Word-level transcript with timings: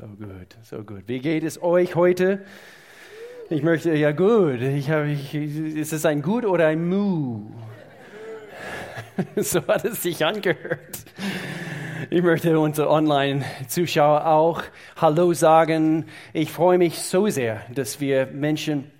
So 0.00 0.06
gut, 0.06 0.56
so 0.62 0.82
gut. 0.82 1.02
Wie 1.08 1.18
geht 1.18 1.44
es 1.44 1.62
euch 1.62 1.94
heute? 1.94 2.40
Ich 3.50 3.62
möchte, 3.62 3.92
ja 3.92 4.12
gut, 4.12 4.62
ich 4.62 4.88
habe, 4.88 5.10
ich, 5.10 5.34
ist 5.34 5.92
es 5.92 6.06
ein 6.06 6.22
Gut 6.22 6.46
oder 6.46 6.68
ein 6.68 6.88
Mu? 6.88 7.50
so 9.36 9.60
hat 9.66 9.84
es 9.84 10.02
sich 10.02 10.24
angehört. 10.24 11.04
Ich 12.08 12.22
möchte 12.22 12.58
unsere 12.58 12.88
Online-Zuschauer 12.88 14.26
auch 14.26 14.62
Hallo 14.96 15.34
sagen. 15.34 16.06
Ich 16.32 16.50
freue 16.50 16.78
mich 16.78 17.00
so 17.00 17.28
sehr, 17.28 17.60
dass 17.74 18.00
wir 18.00 18.24
Menschen 18.24 18.90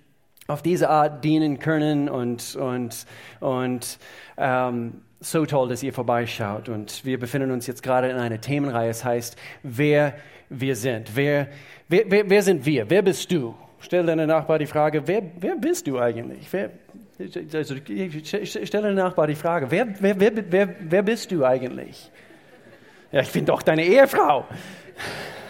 auf 0.45 0.61
diese 0.61 0.91
Art 0.91 1.23
dienen 1.23 1.57
können 1.57 2.09
und, 2.09 2.55
und, 2.57 3.07
und 3.39 3.97
ähm, 4.37 5.01
so 5.19 5.47
toll, 5.47 5.69
dass 5.69 5.81
ihr 5.81 5.93
vorbeischaut. 5.93 6.69
Und 6.69 7.03
wir 7.05 7.19
befinden 7.19 7.49
uns 7.49 7.65
jetzt 7.65 7.81
gerade 7.81 8.07
in 8.09 8.17
einer 8.17 8.39
Themenreihe. 8.39 8.91
Es 8.91 9.03
heißt, 9.03 9.35
wer 9.63 10.13
wir 10.51 10.75
sind. 10.75 11.15
Wer, 11.15 11.47
wer, 11.87 12.03
wer, 12.07 12.29
wer 12.29 12.43
sind 12.43 12.65
wir? 12.65 12.89
Wer 12.89 13.01
bist 13.01 13.31
du? 13.31 13.55
Stell 13.79 14.05
deinem 14.05 14.27
Nachbar 14.27 14.59
die 14.59 14.67
Frage, 14.67 15.07
wer, 15.07 15.23
wer 15.39 15.55
bist 15.55 15.87
du 15.87 15.97
eigentlich? 15.97 16.47
Wer, 16.51 16.69
also, 17.53 17.75
stell 18.43 18.81
deinem 18.81 18.95
Nachbar 18.95 19.27
die 19.27 19.35
Frage, 19.35 19.71
wer, 19.71 19.87
wer, 19.99 20.19
wer, 20.19 20.51
wer, 20.51 20.75
wer 20.79 21.03
bist 21.03 21.31
du 21.31 21.45
eigentlich? 21.45 22.11
Ja, 23.11 23.21
ich 23.21 23.31
bin 23.31 23.45
doch 23.45 23.61
deine 23.61 23.85
Ehefrau. 23.85 24.45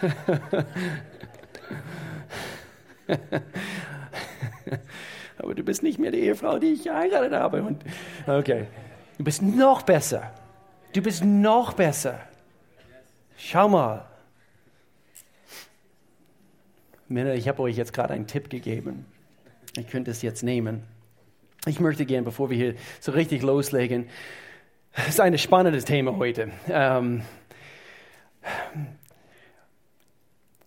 Aber 5.38 5.54
du 5.54 5.62
bist 5.62 5.82
nicht 5.82 5.98
mehr 5.98 6.12
die 6.12 6.20
Ehefrau, 6.20 6.58
die 6.58 6.74
ich 6.74 6.84
geheiratet 6.84 7.32
habe. 7.32 7.62
Und, 7.62 7.82
okay, 8.26 8.66
du 9.18 9.24
bist 9.24 9.42
noch 9.42 9.82
besser. 9.82 10.32
Du 10.92 11.02
bist 11.02 11.24
noch 11.24 11.72
besser. 11.74 12.20
Schau 13.36 13.68
mal. 13.68 14.11
Männer, 17.12 17.34
ich 17.34 17.46
habe 17.46 17.62
euch 17.62 17.76
jetzt 17.76 17.92
gerade 17.92 18.14
einen 18.14 18.26
Tipp 18.26 18.48
gegeben. 18.48 19.04
Ich 19.76 19.88
könnte 19.88 20.10
es 20.10 20.22
jetzt 20.22 20.42
nehmen. 20.42 20.82
Ich 21.66 21.78
möchte 21.78 22.06
gerne, 22.06 22.24
bevor 22.24 22.50
wir 22.50 22.56
hier 22.56 22.74
so 23.00 23.12
richtig 23.12 23.42
loslegen, 23.42 24.08
es 24.92 25.08
ist 25.08 25.20
ein 25.20 25.36
spannendes 25.38 25.84
Thema 25.84 26.16
heute. 26.16 26.50
Ähm, 26.68 27.22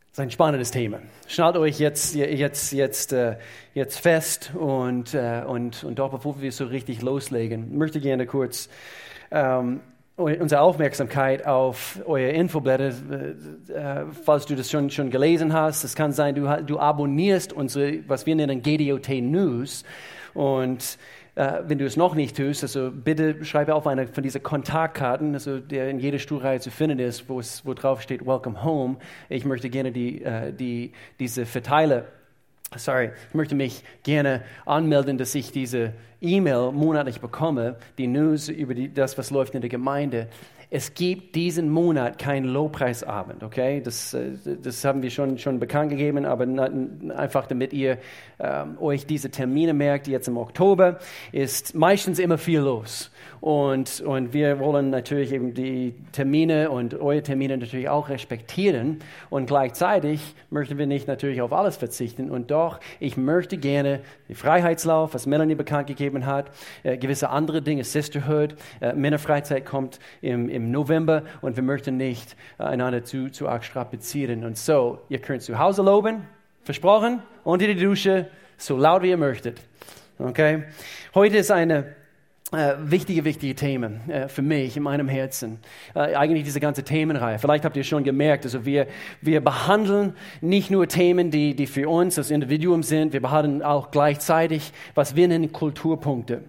es 0.05 0.11
ist 0.13 0.19
ein 0.19 0.31
spannendes 0.31 0.71
Thema. 0.71 0.99
Schnallt 1.27 1.57
euch 1.57 1.79
jetzt, 1.79 2.15
jetzt, 2.15 2.71
jetzt, 2.71 3.11
äh, 3.11 3.37
jetzt 3.73 3.99
fest 3.99 4.51
und, 4.55 5.13
äh, 5.13 5.43
und, 5.45 5.83
und 5.83 5.99
doch, 5.99 6.11
bevor 6.11 6.41
wir 6.41 6.51
so 6.51 6.65
richtig 6.65 7.01
loslegen, 7.01 7.77
möchte 7.77 7.99
gerne 7.99 8.25
kurz 8.25 8.69
ähm, 9.31 9.81
unsere 10.17 10.61
Aufmerksamkeit 10.61 11.45
auf 11.45 11.99
eure 12.05 12.29
Infoblätter, 12.29 12.93
äh, 13.69 13.73
äh, 13.73 14.05
falls 14.23 14.45
du 14.45 14.55
das 14.55 14.71
schon, 14.71 14.89
schon 14.89 15.09
gelesen 15.09 15.51
hast. 15.53 15.83
Es 15.83 15.95
kann 15.95 16.13
sein, 16.13 16.35
du, 16.35 16.63
du 16.65 16.79
abonnierst 16.79 17.51
unsere, 17.51 18.07
was 18.07 18.25
wir 18.25 18.35
nennen 18.35 18.61
GDOT 18.61 19.09
News. 19.21 19.83
Und 20.33 20.97
äh, 21.35 21.63
wenn 21.67 21.77
du 21.77 21.85
es 21.85 21.97
noch 21.97 22.15
nicht 22.15 22.37
tust, 22.37 22.63
also 22.63 22.91
bitte 22.91 23.43
schreibe 23.43 23.75
auf 23.75 23.87
eine 23.87 24.07
von 24.07 24.23
diesen 24.23 24.41
Kontaktkarten, 24.41 25.33
also 25.33 25.59
der 25.59 25.89
in 25.89 25.99
jeder 25.99 26.19
Stuhlreihe 26.19 26.61
zu 26.61 26.71
finden 26.71 26.99
ist, 26.99 27.27
wo, 27.27 27.41
wo 27.63 27.73
drauf 27.73 28.01
steht 28.01 28.25
Welcome 28.25 28.63
Home. 28.63 28.97
Ich 29.27 29.43
möchte 29.43 29.69
gerne 29.69 29.91
die, 29.91 30.23
äh, 30.23 30.53
die, 30.53 30.93
diese 31.19 31.45
Verteiler 31.45 32.05
sorry, 32.75 33.11
ich 33.29 33.33
möchte 33.33 33.55
mich 33.55 33.83
gerne 34.03 34.41
anmelden, 34.65 35.17
dass 35.17 35.35
ich 35.35 35.51
diese 35.51 35.93
E-Mail 36.21 36.71
monatlich 36.71 37.21
bekomme, 37.21 37.77
die 37.97 38.07
News 38.07 38.49
über 38.49 38.73
die, 38.73 38.93
das, 38.93 39.17
was 39.17 39.31
läuft 39.31 39.55
in 39.55 39.61
der 39.61 39.69
Gemeinde. 39.69 40.27
Es 40.71 40.93
gibt 40.93 41.35
diesen 41.35 41.69
Monat 41.69 42.17
keinen 42.17 42.45
Lobpreisabend, 42.45 43.43
okay? 43.43 43.81
Das, 43.81 44.13
äh, 44.13 44.31
das 44.61 44.83
haben 44.83 45.03
wir 45.03 45.11
schon, 45.11 45.37
schon 45.37 45.59
bekannt 45.59 45.91
gegeben, 45.91 46.25
aber 46.25 46.47
einfach 47.15 47.45
damit 47.45 47.71
ihr 47.71 47.99
ähm, 48.39 48.77
euch 48.79 49.05
diese 49.05 49.29
Termine 49.29 49.73
merkt, 49.73 50.07
jetzt 50.07 50.27
im 50.27 50.37
Oktober, 50.37 50.99
ist 51.31 51.75
meistens 51.75 52.19
immer 52.19 52.37
viel 52.37 52.59
los. 52.59 53.11
Und, 53.45 54.01
und 54.01 54.33
wir 54.33 54.57
wollen 54.57 54.89
natürlich 54.89 55.31
eben 55.31 55.53
die 55.53 55.93
Termine 56.13 56.71
und 56.71 56.95
eure 56.95 57.21
Termine 57.21 57.55
natürlich 57.59 57.87
auch 57.87 58.09
respektieren. 58.09 58.97
Und 59.29 59.45
gleichzeitig 59.45 60.33
möchten 60.49 60.79
wir 60.79 60.87
nicht 60.87 61.07
natürlich 61.07 61.43
auf 61.43 61.53
alles 61.53 61.77
verzichten. 61.77 62.31
Und 62.31 62.49
doch, 62.49 62.79
ich 62.99 63.17
möchte 63.17 63.59
gerne 63.59 63.99
den 64.27 64.35
Freiheitslauf, 64.35 65.13
was 65.13 65.27
Melanie 65.27 65.53
bekannt 65.53 65.85
gegeben 65.85 66.25
hat, 66.25 66.47
äh, 66.81 66.97
gewisse 66.97 67.29
andere 67.29 67.61
Dinge, 67.61 67.83
Sisterhood, 67.83 68.55
äh, 68.81 68.93
Männerfreizeit 68.93 69.63
kommt 69.63 69.99
im, 70.23 70.49
im 70.49 70.71
November 70.71 71.21
und 71.41 71.55
wir 71.55 71.61
möchten 71.61 71.97
nicht 71.97 72.35
äh, 72.57 72.63
einander 72.63 73.03
zu, 73.03 73.29
zu 73.29 73.47
arg 73.47 73.63
strapazieren. 73.63 74.43
Und 74.43 74.57
so, 74.57 75.01
ihr 75.07 75.19
könnt 75.19 75.43
zu 75.43 75.59
Hause 75.59 75.83
loben, 75.83 76.23
versprochen, 76.63 77.21
unter 77.43 77.67
die 77.67 77.75
Dusche, 77.75 78.25
so 78.57 78.75
laut 78.75 79.03
wie 79.03 79.11
ihr 79.11 79.17
möchtet. 79.17 79.61
Okay? 80.17 80.63
Heute 81.13 81.37
ist 81.37 81.51
eine 81.51 81.93
äh, 82.55 82.75
wichtige, 82.79 83.25
wichtige 83.25 83.53
Themen 83.55 84.09
äh, 84.09 84.27
für 84.27 84.41
mich 84.41 84.77
in 84.77 84.83
meinem 84.83 85.07
Herzen. 85.07 85.59
Äh, 85.93 86.15
eigentlich 86.15 86.43
diese 86.43 86.59
ganze 86.59 86.83
Themenreihe. 86.83 87.37
Vielleicht 87.39 87.65
habt 87.65 87.77
ihr 87.77 87.83
schon 87.83 88.03
gemerkt, 88.03 88.45
also 88.45 88.65
wir, 88.65 88.87
wir 89.21 89.41
behandeln 89.41 90.13
nicht 90.41 90.71
nur 90.71 90.87
Themen, 90.87 91.31
die, 91.31 91.55
die 91.55 91.67
für 91.67 91.89
uns 91.89 92.17
als 92.17 92.31
Individuum 92.31 92.83
sind, 92.83 93.13
wir 93.13 93.21
behandeln 93.21 93.61
auch 93.61 93.91
gleichzeitig, 93.91 94.73
was 94.95 95.15
wir 95.15 95.27
nennen 95.27 95.51
Kulturpunkte. 95.51 96.41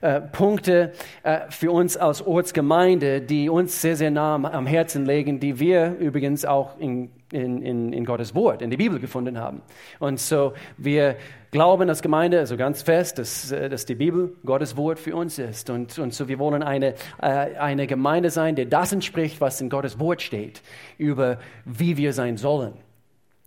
Äh, 0.00 0.20
Punkte 0.20 0.92
äh, 1.24 1.40
für 1.50 1.72
uns 1.72 1.96
als 1.96 2.24
Ortsgemeinde, 2.24 3.20
die 3.20 3.48
uns 3.48 3.80
sehr, 3.82 3.96
sehr 3.96 4.12
nah 4.12 4.34
am 4.34 4.66
Herzen 4.66 5.04
legen, 5.06 5.40
die 5.40 5.58
wir 5.58 5.96
übrigens 5.98 6.44
auch 6.44 6.78
in, 6.78 7.10
in, 7.32 7.62
in, 7.62 7.92
in 7.92 8.04
Gottes 8.04 8.32
Wort, 8.34 8.62
in 8.62 8.70
der 8.70 8.76
Bibel 8.76 9.00
gefunden 9.00 9.38
haben. 9.38 9.60
Und 9.98 10.20
so, 10.20 10.52
wir 10.76 11.16
glauben 11.50 11.88
als 11.88 12.02
Gemeinde 12.02 12.38
also 12.38 12.56
ganz 12.56 12.82
fest, 12.82 13.18
dass, 13.18 13.50
äh, 13.52 13.68
dass 13.68 13.86
die 13.86 13.94
Bibel 13.94 14.34
Gottes 14.44 14.76
Wort 14.76 14.98
für 14.98 15.16
uns 15.16 15.38
ist. 15.38 15.70
Und, 15.70 15.98
und 15.98 16.14
so, 16.14 16.28
wir 16.28 16.38
wollen 16.38 16.62
eine, 16.62 16.94
eine 17.18 17.86
Gemeinde 17.86 18.30
sein, 18.30 18.56
die 18.56 18.68
das 18.68 18.92
entspricht, 18.92 19.40
was 19.40 19.60
in 19.60 19.70
Gottes 19.70 19.98
Wort 19.98 20.22
steht, 20.22 20.62
über 20.98 21.38
wie 21.64 21.96
wir 21.96 22.12
sein 22.12 22.36
sollen. 22.36 22.74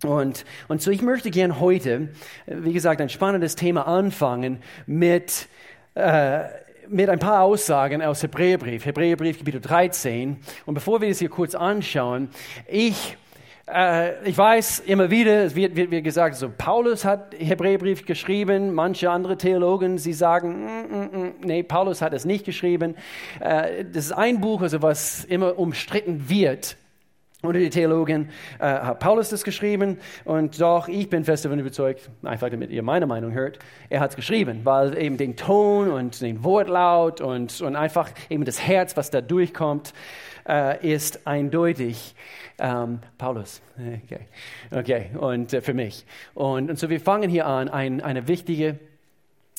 Und, 0.04 0.44
und 0.68 0.82
so, 0.82 0.90
ich 0.90 1.02
möchte 1.02 1.30
gern 1.30 1.60
heute, 1.60 2.08
wie 2.46 2.72
gesagt, 2.72 3.00
ein 3.00 3.08
spannendes 3.08 3.54
Thema 3.54 3.86
anfangen 3.86 4.58
mit 4.86 5.46
äh, 5.94 6.44
mit 6.88 7.08
ein 7.08 7.18
paar 7.18 7.42
Aussagen 7.42 8.02
aus 8.02 8.22
Hebräerbrief, 8.22 8.84
Hebräerbrief 8.84 9.38
Kapitel 9.38 9.60
13. 9.60 10.36
Und 10.66 10.74
bevor 10.74 11.00
wir 11.00 11.08
das 11.08 11.20
hier 11.20 11.28
kurz 11.28 11.54
anschauen, 11.54 12.28
ich 12.68 13.16
äh, 13.66 14.28
ich 14.28 14.36
weiß 14.36 14.80
immer 14.80 15.10
wieder, 15.10 15.44
es 15.44 15.54
wird, 15.54 15.76
wird, 15.76 15.90
wird 15.90 16.04
gesagt, 16.04 16.36
so 16.36 16.50
Paulus 16.50 17.04
hat 17.04 17.34
Hebräerbrief 17.38 18.04
geschrieben, 18.04 18.74
manche 18.74 19.10
andere 19.10 19.38
Theologen, 19.38 19.98
sie 19.98 20.12
sagen, 20.12 20.64
mm, 20.64 20.96
mm, 20.96 21.20
mm, 21.20 21.34
nee, 21.44 21.62
Paulus 21.62 22.02
hat 22.02 22.12
es 22.12 22.24
nicht 22.24 22.44
geschrieben. 22.44 22.96
Äh, 23.40 23.84
das 23.84 24.06
ist 24.06 24.12
ein 24.12 24.40
Buch, 24.40 24.62
also 24.62 24.82
was 24.82 25.24
immer 25.24 25.58
umstritten 25.58 26.28
wird. 26.28 26.76
Unter 27.44 27.58
die 27.58 27.70
Theologen 27.70 28.28
äh, 28.60 28.66
hat 28.66 29.00
Paulus 29.00 29.30
das 29.30 29.42
geschrieben. 29.42 29.98
Und 30.24 30.60
doch, 30.60 30.86
ich 30.86 31.10
bin 31.10 31.24
fest 31.24 31.44
davon 31.44 31.58
überzeugt, 31.58 32.08
einfach 32.22 32.48
damit 32.50 32.70
ihr 32.70 32.84
meine 32.84 33.06
Meinung 33.06 33.32
hört, 33.32 33.58
er 33.90 33.98
hat 33.98 34.10
es 34.10 34.16
geschrieben, 34.16 34.60
weil 34.62 34.96
eben 34.96 35.16
den 35.16 35.34
Ton 35.34 35.90
und 35.90 36.20
den 36.20 36.44
Wortlaut 36.44 37.20
und, 37.20 37.60
und 37.60 37.74
einfach 37.74 38.10
eben 38.30 38.44
das 38.44 38.60
Herz, 38.60 38.96
was 38.96 39.10
da 39.10 39.20
durchkommt, 39.20 39.92
äh, 40.48 40.88
ist 40.88 41.26
eindeutig 41.26 42.14
ähm, 42.62 43.00
Paulus. 43.18 43.60
Okay, 43.76 44.20
okay. 44.70 45.10
und 45.18 45.52
äh, 45.52 45.60
für 45.60 45.74
mich. 45.74 46.06
Und, 46.34 46.70
und 46.70 46.78
so 46.78 46.88
wir 46.88 47.00
fangen 47.00 47.28
hier 47.28 47.46
an, 47.46 47.68
ein, 47.68 48.00
eine 48.00 48.28
wichtige 48.28 48.78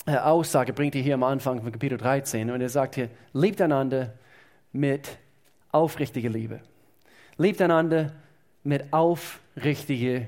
äh, 0.05 0.15
Aussage 0.15 0.71
bringt 0.71 0.95
er 0.95 1.01
hier 1.01 1.13
am 1.13 1.23
Anfang 1.23 1.61
von 1.61 1.71
Kapitel 1.71 1.97
13 1.97 2.49
und 2.49 2.61
er 2.61 2.69
sagt 2.69 2.95
hier, 2.95 3.09
liebt 3.33 3.61
einander 3.61 4.13
mit 4.71 5.17
aufrichtiger 5.71 6.29
Liebe. 6.29 6.61
Liebt 7.37 7.61
einander 7.61 8.13
mit 8.63 8.91
aufrichtiger 8.93 10.25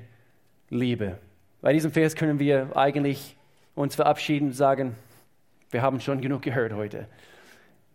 Liebe. 0.68 1.18
Bei 1.62 1.72
diesem 1.72 1.90
Vers 1.90 2.14
können 2.14 2.38
wir 2.38 2.76
eigentlich 2.76 3.36
uns 3.74 3.94
verabschieden 3.94 4.48
und 4.48 4.54
sagen, 4.54 4.94
wir 5.70 5.80
haben 5.80 6.00
schon 6.00 6.20
genug 6.20 6.42
gehört 6.42 6.74
heute. 6.74 7.08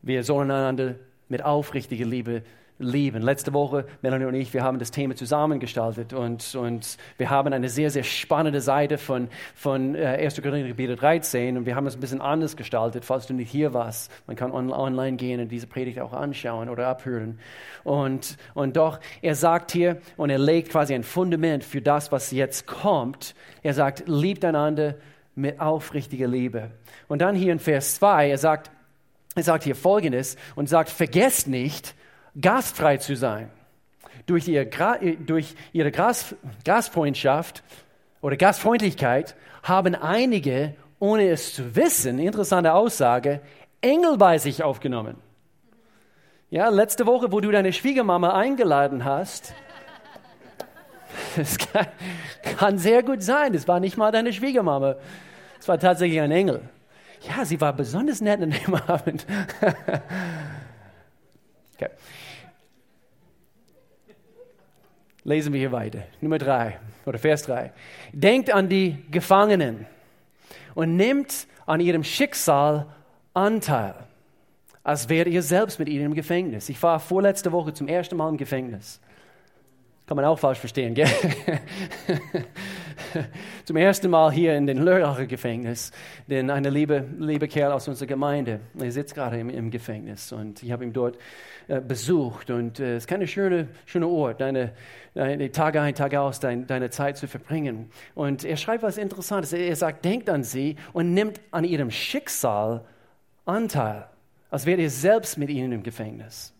Wir 0.02 0.24
sollen 0.24 0.50
einander 0.50 0.96
mit 1.30 1.44
aufrichtiger 1.44 2.06
Liebe 2.06 2.42
lieben. 2.82 3.22
Letzte 3.22 3.54
Woche, 3.54 3.86
Melanie 4.02 4.26
und 4.26 4.34
ich, 4.34 4.54
wir 4.54 4.64
haben 4.64 4.80
das 4.80 4.92
Thema 4.92 5.16
zusammengestaltet 5.16 6.14
und, 6.14 6.56
und 6.56 6.98
wir 7.18 7.30
haben 7.30 7.54
eine 7.54 7.70
sehr, 7.70 7.90
sehr 7.90 8.04
spannende 8.04 8.62
Seite 8.62 8.98
von, 8.98 9.30
von 9.56 9.96
äh, 9.96 10.06
1. 10.06 10.42
Korinther 10.42 10.70
Kapitel 10.70 10.96
13 10.96 11.58
und 11.58 11.66
wir 11.66 11.76
haben 11.76 11.88
es 11.88 11.96
ein 11.96 12.00
bisschen 12.00 12.22
anders 12.22 12.56
gestaltet, 12.56 13.06
falls 13.06 13.28
du 13.28 13.34
nicht 13.34 13.50
hier 13.50 13.74
warst. 13.74 14.12
Man 14.28 14.36
kann 14.36 14.52
on, 14.52 14.72
online 14.72 15.18
gehen 15.18 15.40
und 15.40 15.50
diese 15.50 15.68
Predigt 15.68 16.00
auch 16.00 16.14
anschauen 16.14 16.70
oder 16.70 16.88
abhören. 16.88 17.40
Und, 17.84 18.38
und 18.54 18.78
doch, 18.78 19.00
er 19.22 19.36
sagt 19.36 19.72
hier 19.72 19.98
und 20.18 20.30
er 20.30 20.40
legt 20.40 20.70
quasi 20.70 20.94
ein 20.94 21.04
Fundament 21.04 21.64
für 21.64 21.82
das, 21.82 22.12
was 22.12 22.32
jetzt 22.32 22.68
kommt. 22.68 23.36
Er 23.64 23.74
sagt, 23.74 24.04
liebt 24.08 24.44
einander 24.44 24.96
mit 25.36 25.60
aufrichtiger 25.60 26.28
Liebe. 26.28 26.72
Und 27.08 27.22
dann 27.22 27.36
hier 27.36 27.52
in 27.54 27.60
Vers 27.60 27.96
2, 27.96 28.30
er 28.30 28.38
sagt, 28.38 28.72
er 29.36 29.44
sagt 29.44 29.64
hier 29.64 29.76
Folgendes 29.76 30.36
und 30.56 30.68
sagt, 30.68 30.90
vergesst 30.90 31.48
nicht, 31.48 31.96
gastfrei 32.40 32.98
zu 32.98 33.16
sein. 33.16 33.50
durch, 34.26 34.48
ihr, 34.48 34.70
durch 35.26 35.56
ihre 35.74 35.92
Gras, 35.92 36.36
Gastfreundschaft 36.64 37.64
oder 38.22 38.38
Gastfreundlichkeit 38.38 39.36
haben 39.64 39.96
einige, 39.96 40.76
ohne 41.00 41.30
es 41.30 41.54
zu 41.54 41.76
wissen, 41.76 42.20
interessante 42.20 42.74
Aussage, 42.74 43.42
Engel 43.82 44.18
bei 44.18 44.38
sich 44.38 44.64
aufgenommen. 44.64 45.18
Ja, 46.50 46.70
letzte 46.70 47.06
Woche, 47.06 47.32
wo 47.32 47.40
du 47.40 47.50
deine 47.52 47.74
Schwiegermama 47.74 48.34
eingeladen 48.34 49.06
hast, 49.06 49.54
das 51.36 51.58
kann, 51.58 51.88
kann 52.58 52.78
sehr 52.78 53.04
gut 53.04 53.24
sein, 53.24 53.54
das 53.54 53.68
war 53.68 53.80
nicht 53.80 53.98
mal 53.98 54.12
deine 54.12 54.34
Schwiegermama, 54.34 54.98
es 55.60 55.68
war 55.68 55.80
tatsächlich 55.80 56.20
ein 56.20 56.32
Engel. 56.32 56.62
Ja, 57.22 57.46
sie 57.46 57.62
war 57.62 57.74
besonders 57.74 58.20
nett 58.22 58.42
an 58.42 58.52
dem 58.52 58.76
Abend. 58.88 59.26
okay. 61.76 61.90
Lesen 65.24 65.54
wir 65.54 65.60
hier 65.60 65.72
weiter. 65.72 66.04
Nummer 66.20 66.38
drei 66.38 66.80
oder 67.06 67.20
Vers 67.20 67.44
drei. 67.44 67.72
Denkt 68.12 68.52
an 68.52 68.70
die 68.70 68.98
Gefangenen 69.12 69.86
und 70.74 70.96
nimmt 70.96 71.48
an 71.66 71.80
ihrem 71.80 72.04
Schicksal 72.04 72.88
Anteil, 73.34 73.96
als 74.84 75.08
wäre 75.08 75.30
ihr 75.30 75.42
selbst 75.42 75.80
mit 75.80 75.88
ihnen 75.88 76.08
im 76.08 76.14
Gefängnis. 76.14 76.70
Ich 76.70 76.82
war 76.84 77.00
vorletzte 77.00 77.52
Woche 77.52 77.74
zum 77.74 77.88
ersten 77.88 78.18
Mal 78.18 78.30
im 78.30 78.38
Gefängnis. 78.38 79.00
Kann 80.06 80.18
man 80.18 80.26
auch 80.26 80.40
falsch 80.40 80.60
verstehen, 80.60 80.94
gell? 80.94 81.08
Zum 83.66 83.76
ersten 83.76 84.10
Mal 84.10 84.32
hier 84.32 84.56
in 84.56 84.68
den 84.68 84.78
Lörracher 84.78 85.26
Gefängnis, 85.26 85.92
denn 86.28 86.50
eine 86.50 86.70
liebe, 86.70 87.06
liebe 87.20 87.48
Kerl 87.48 87.72
aus 87.72 87.88
unserer 87.88 88.08
Gemeinde, 88.08 88.60
er 88.80 88.92
sitzt 88.92 89.16
gerade 89.16 89.40
im, 89.40 89.50
im 89.50 89.72
Gefängnis 89.72 90.32
und 90.32 90.62
ich 90.64 90.72
habe 90.72 90.84
ihn 90.84 90.94
dort 90.94 91.18
äh, 91.68 91.82
besucht 91.82 92.50
und 92.50 92.80
äh, 92.80 92.96
es 92.96 93.04
ist 93.04 93.08
kein 93.08 93.26
schöner 93.28 93.68
schöne 93.86 94.08
Ort, 94.08 94.42
deine, 94.42 94.74
deine 95.14 95.52
Tage 95.52 95.82
ein, 95.82 95.96
Tag 95.96 96.16
aus, 96.16 96.40
dein, 96.40 96.68
deine 96.68 96.90
Zeit 96.90 97.18
zu 97.18 97.28
verbringen. 97.28 97.90
Und 98.16 98.44
er 98.44 98.58
schreibt 98.58 98.84
was 98.84 98.98
Interessantes. 98.98 99.54
Er 99.54 99.76
sagt, 99.76 100.06
denkt 100.06 100.30
an 100.30 100.44
sie 100.44 100.76
und 100.94 101.14
nimmt 101.14 101.40
an 101.52 101.64
ihrem 101.64 101.92
Schicksal 101.92 102.84
Anteil, 103.46 104.08
als 104.50 104.66
wäre 104.66 104.82
ihr 104.82 104.90
selbst 104.90 105.38
mit 105.38 105.50
ihnen 105.50 105.72
im 105.72 105.84
Gefängnis. 105.84 106.54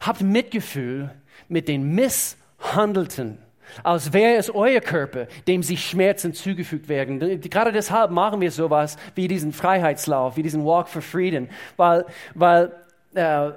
Habt 0.00 0.22
Mitgefühl 0.22 1.10
mit 1.48 1.68
den 1.68 1.94
Misshandelten, 1.94 3.38
als 3.82 4.12
wäre 4.12 4.36
es 4.36 4.50
euer 4.50 4.80
Körper, 4.80 5.26
dem 5.46 5.62
sich 5.62 5.84
Schmerzen 5.88 6.34
zugefügt 6.34 6.88
werden. 6.88 7.40
Gerade 7.40 7.72
deshalb 7.72 8.10
machen 8.10 8.40
wir 8.40 8.50
sowas 8.50 8.96
wie 9.14 9.28
diesen 9.28 9.52
Freiheitslauf, 9.52 10.36
wie 10.36 10.42
diesen 10.42 10.64
Walk 10.64 10.88
for 10.88 11.02
Freedom, 11.02 11.48
weil, 11.76 12.04
weil 12.34 12.72
äh, 13.14 13.52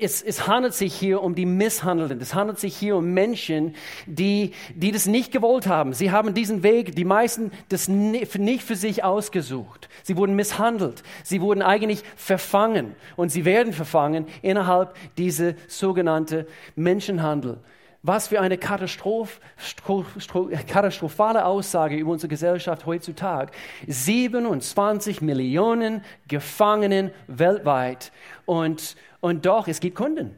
es, 0.00 0.22
es, 0.22 0.46
handelt 0.46 0.74
sich 0.74 0.94
hier 0.94 1.22
um 1.22 1.34
die 1.34 1.46
Misshandelnden. 1.46 2.20
Es 2.20 2.34
handelt 2.34 2.58
sich 2.58 2.76
hier 2.76 2.96
um 2.96 3.12
Menschen, 3.12 3.74
die, 4.06 4.52
die 4.74 4.92
das 4.92 5.06
nicht 5.06 5.32
gewollt 5.32 5.66
haben. 5.66 5.92
Sie 5.92 6.10
haben 6.10 6.34
diesen 6.34 6.62
Weg, 6.62 6.94
die 6.94 7.04
meisten, 7.04 7.50
das 7.68 7.88
nicht 7.88 8.62
für 8.62 8.76
sich 8.76 9.02
ausgesucht. 9.02 9.88
Sie 10.04 10.16
wurden 10.16 10.36
misshandelt. 10.36 11.02
Sie 11.24 11.40
wurden 11.40 11.62
eigentlich 11.62 12.02
verfangen. 12.16 12.94
Und 13.16 13.30
sie 13.30 13.44
werden 13.44 13.72
verfangen 13.72 14.26
innerhalb 14.40 14.94
dieser 15.16 15.54
sogenannten 15.66 16.46
Menschenhandel. 16.76 17.58
Was 18.02 18.28
für 18.28 18.40
eine 18.40 18.58
Katastroph, 18.58 19.40
katastrophale 20.68 21.44
Aussage 21.44 21.96
über 21.96 22.12
unsere 22.12 22.28
Gesellschaft 22.28 22.86
heutzutage. 22.86 23.52
27 23.86 25.20
Millionen 25.20 26.02
Gefangenen 26.28 27.10
weltweit. 27.26 28.12
Und, 28.46 28.96
und 29.20 29.44
doch, 29.46 29.66
es 29.66 29.80
gibt 29.80 29.96
Kunden. 29.96 30.36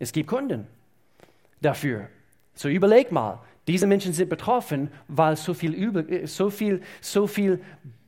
Es 0.00 0.12
gibt 0.12 0.28
Kunden 0.28 0.66
dafür. 1.60 2.08
So 2.54 2.68
überleg 2.68 3.12
mal, 3.12 3.40
diese 3.68 3.86
Menschen 3.86 4.12
sind 4.12 4.28
betroffen, 4.28 4.90
weil 5.06 5.36
so 5.36 5.54
viel, 5.54 5.72
Übel, 5.72 6.26
so 6.26 6.50
viel, 6.50 6.82
so 7.00 7.26
viel 7.28 7.62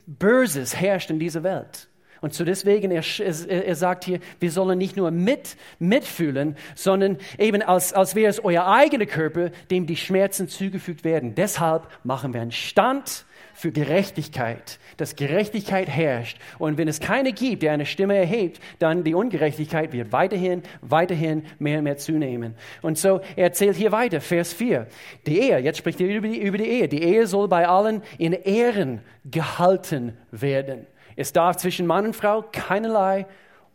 Böses 0.07 0.75
herrscht 0.77 1.11
in 1.11 1.19
dieser 1.19 1.45
Welt. 1.45 1.89
Und 2.25 2.33
so 2.33 2.43
deswegen, 2.43 2.91
er, 2.91 3.05
er, 3.51 3.75
sagt 3.75 4.07
hier, 4.07 4.19
wir 4.41 4.51
sollen 4.51 4.79
nicht 4.79 4.97
nur 4.97 5.11
mit, 5.11 5.59
mitfühlen, 5.79 6.57
sondern 6.75 7.19
eben 7.37 7.61
als, 7.61 7.93
als 7.93 8.15
wäre 8.15 8.31
es 8.31 8.43
euer 8.43 8.67
eigener 8.67 9.05
Körper, 9.05 9.51
dem 9.71 9.85
die 9.87 9.97
Schmerzen 9.97 10.49
zugefügt 10.49 11.05
werden. 11.05 11.35
Deshalb 11.35 11.87
machen 12.03 12.33
wir 12.33 12.41
einen 12.41 12.51
Stand 12.51 13.27
für 13.53 13.73
Gerechtigkeit, 13.73 14.79
dass 14.97 15.17
Gerechtigkeit 15.17 15.87
herrscht. 15.87 16.39
Und 16.59 16.79
wenn 16.79 16.89
es 16.89 16.99
keine 16.99 17.35
gibt, 17.35 17.63
der 17.63 17.73
eine 17.73 17.85
Stimme 17.85 18.17
erhebt, 18.17 18.59
dann 18.79 19.05
die 19.05 19.13
Ungerechtigkeit 19.13 19.93
wird 19.93 20.11
weiterhin, 20.11 20.63
weiterhin 20.81 21.45
mehr 21.59 21.77
und 21.81 21.85
mehr 21.85 21.99
zunehmen. 21.99 22.55
Und 22.81 22.97
so, 22.97 23.21
er 23.37 23.45
erzählt 23.45 23.77
hier 23.77 23.93
weiter, 23.93 24.23
Vers 24.23 24.55
4. 24.55 24.87
Die 25.27 25.41
Ehe, 25.41 25.59
jetzt 25.59 25.77
spricht 25.77 26.01
er 26.01 26.09
über 26.09 26.27
die, 26.27 26.39
über 26.39 26.57
die 26.57 26.69
Ehe. 26.71 26.89
Die 26.89 27.03
Ehe 27.03 27.27
soll 27.27 27.49
bei 27.49 27.69
allen 27.69 28.03
in 28.17 28.33
Ehren 28.33 29.03
gehalten 29.27 30.17
werden. 30.31 30.87
Es 31.17 31.33
darf 31.33 31.57
zwischen 31.57 31.87
Mann 31.87 32.07
und 32.07 32.17
Frau 32.17 32.43
keinerlei 32.53 33.27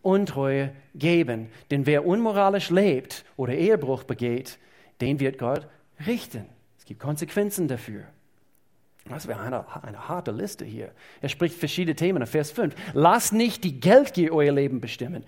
Untreue 0.02 0.74
geben. 0.96 1.50
Denn 1.72 1.86
wer 1.86 2.06
unmoralisch 2.06 2.70
lebt 2.70 3.26
oder 3.36 3.54
Ehebruch 3.54 4.04
begeht, 4.04 4.58
den 5.02 5.20
wird 5.20 5.38
Gott 5.38 5.68
richten. 6.06 6.46
Es 6.78 6.86
gibt 6.86 7.00
Konsequenzen 7.00 7.68
dafür. 7.68 8.04
Das 9.10 9.28
wäre 9.28 9.42
eine, 9.42 9.66
eine 9.84 10.08
harte 10.08 10.32
Liste 10.32 10.66
hier. 10.66 10.92
Er 11.22 11.30
spricht 11.30 11.56
verschiedene 11.56 11.96
Themen 11.96 12.22
in 12.22 12.28
Vers 12.28 12.52
5. 12.52 12.76
Lasst 12.94 13.34
nicht 13.34 13.64
die 13.64 13.80
Geldgier 13.80 14.32
euer 14.34 14.52
Leben 14.52 14.82
bestimmen. 14.82 15.26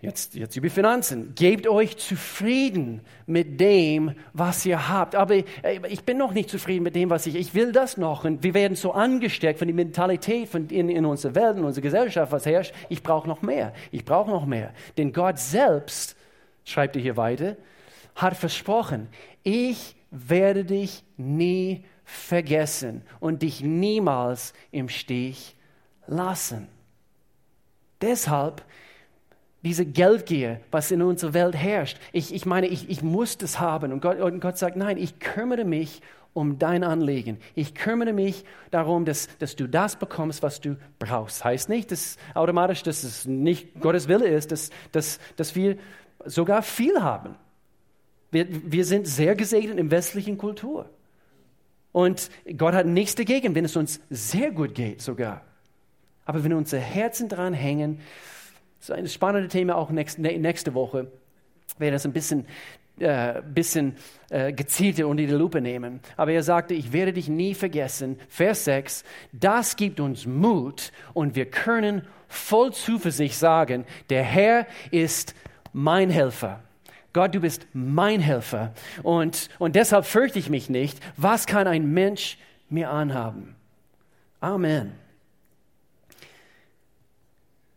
Jetzt, 0.00 0.34
jetzt 0.34 0.56
über 0.56 0.68
Finanzen. 0.68 1.34
Gebt 1.34 1.66
euch 1.66 1.96
zufrieden 1.96 3.00
mit 3.26 3.60
dem, 3.60 4.12
was 4.32 4.66
ihr 4.66 4.88
habt. 4.88 5.14
Aber 5.14 5.34
ich 5.34 6.02
bin 6.04 6.18
noch 6.18 6.32
nicht 6.32 6.50
zufrieden 6.50 6.82
mit 6.82 6.94
dem, 6.94 7.08
was 7.10 7.26
ich, 7.26 7.34
ich 7.34 7.54
will 7.54 7.72
das 7.72 7.96
noch. 7.96 8.24
Und 8.24 8.42
wir 8.42 8.54
werden 8.54 8.76
so 8.76 8.92
angesteckt 8.92 9.58
von 9.58 9.68
der 9.68 9.74
Mentalität 9.74 10.48
von 10.48 10.68
in, 10.68 10.88
in 10.88 11.04
unserer 11.06 11.34
Welt, 11.34 11.56
in 11.56 11.64
unserer 11.64 11.82
Gesellschaft, 11.82 12.30
was 12.30 12.44
herrscht. 12.44 12.74
Ich 12.88 13.02
brauche 13.02 13.26
noch 13.26 13.42
mehr. 13.42 13.72
Ich 13.90 14.04
brauche 14.04 14.30
noch 14.30 14.44
mehr. 14.44 14.72
Denn 14.98 15.12
Gott 15.12 15.38
selbst, 15.38 16.16
schreibt 16.64 16.96
er 16.96 17.02
hier 17.02 17.16
weiter, 17.16 17.56
hat 18.14 18.36
versprochen, 18.36 19.08
ich 19.42 19.96
werde 20.10 20.64
dich 20.64 21.04
nie 21.16 21.84
vergessen 22.04 23.02
und 23.18 23.42
dich 23.42 23.62
niemals 23.62 24.52
im 24.70 24.88
Stich 24.88 25.56
lassen. 26.06 26.68
Deshalb 28.00 28.62
diese 29.62 29.84
Geldgier, 29.84 30.60
was 30.70 30.90
in 30.90 31.02
unserer 31.02 31.34
Welt 31.34 31.56
herrscht. 31.56 31.98
Ich, 32.12 32.32
ich 32.34 32.46
meine, 32.46 32.68
ich, 32.68 32.88
ich 32.88 33.02
muss 33.02 33.38
das 33.38 33.58
haben. 33.58 33.92
Und 33.92 34.00
Gott, 34.00 34.20
und 34.20 34.40
Gott 34.40 34.58
sagt, 34.58 34.76
nein, 34.76 34.96
ich 34.98 35.18
kümmere 35.18 35.64
mich 35.64 36.02
um 36.34 36.58
dein 36.58 36.84
Anliegen. 36.84 37.38
Ich 37.54 37.74
kümmere 37.74 38.12
mich 38.12 38.44
darum, 38.70 39.06
dass, 39.06 39.28
dass 39.38 39.56
du 39.56 39.66
das 39.66 39.96
bekommst, 39.96 40.42
was 40.42 40.60
du 40.60 40.76
brauchst. 40.98 41.44
Heißt 41.44 41.68
nicht, 41.70 41.90
dass 41.90 42.18
automatisch, 42.34 42.82
dass 42.82 43.04
es 43.04 43.24
nicht 43.24 43.80
Gottes 43.80 44.06
Wille 44.06 44.28
ist, 44.28 44.52
dass, 44.52 44.70
dass, 44.92 45.18
dass 45.36 45.56
wir 45.56 45.78
sogar 46.26 46.62
viel 46.62 47.00
haben. 47.00 47.36
Wir, 48.30 48.46
wir 48.50 48.84
sind 48.84 49.06
sehr 49.06 49.34
gesegnet 49.34 49.78
in 49.78 49.90
westlichen 49.90 50.36
Kultur. 50.36 50.90
Und 51.92 52.30
Gott 52.58 52.74
hat 52.74 52.84
nichts 52.84 53.14
dagegen, 53.14 53.54
wenn 53.54 53.64
es 53.64 53.74
uns 53.74 54.00
sehr 54.10 54.50
gut 54.50 54.74
geht 54.74 55.00
sogar. 55.00 55.40
Aber 56.26 56.44
wenn 56.44 56.52
unsere 56.52 56.82
Herzen 56.82 57.30
dran 57.30 57.54
hängen, 57.54 58.00
das 58.86 58.96
ist 58.96 59.02
ein 59.02 59.08
spannendes 59.08 59.52
Thema 59.52 59.76
auch 59.76 59.90
nächste, 59.90 60.74
Woche, 60.74 61.10
werden 61.78 61.92
das 61.92 62.06
ein 62.06 62.12
bisschen, 62.12 62.46
äh, 63.00 63.42
bisschen 63.42 63.96
äh, 64.30 64.52
gezielter 64.52 65.08
unter 65.08 65.24
die 65.24 65.32
Lupe 65.32 65.60
nehmen. 65.60 66.00
Aber 66.16 66.32
er 66.32 66.42
sagte, 66.42 66.74
ich 66.74 66.92
werde 66.92 67.12
dich 67.12 67.28
nie 67.28 67.54
vergessen. 67.54 68.18
Vers 68.28 68.64
6, 68.64 69.04
das 69.32 69.76
gibt 69.76 69.98
uns 69.98 70.26
Mut 70.26 70.92
und 71.14 71.34
wir 71.34 71.46
können 71.46 72.02
voll 72.28 72.72
Zuversicht 72.72 73.36
sagen, 73.36 73.84
der 74.08 74.22
Herr 74.22 74.66
ist 74.90 75.34
mein 75.72 76.10
Helfer. 76.10 76.60
Gott, 77.12 77.34
du 77.34 77.40
bist 77.40 77.66
mein 77.72 78.20
Helfer 78.20 78.72
und, 79.02 79.48
und 79.58 79.74
deshalb 79.74 80.04
fürchte 80.04 80.38
ich 80.38 80.50
mich 80.50 80.70
nicht. 80.70 81.00
Was 81.16 81.46
kann 81.46 81.66
ein 81.66 81.92
Mensch 81.92 82.38
mir 82.68 82.90
anhaben? 82.90 83.56
Amen. 84.40 84.92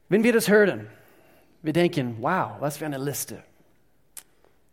Wenn 0.10 0.24
wir 0.24 0.34
das 0.34 0.50
hören, 0.50 0.88
wir 1.62 1.74
denken, 1.74 2.18
wow, 2.20 2.52
was 2.60 2.78
für 2.78 2.86
eine 2.86 2.98
Liste. 2.98 3.44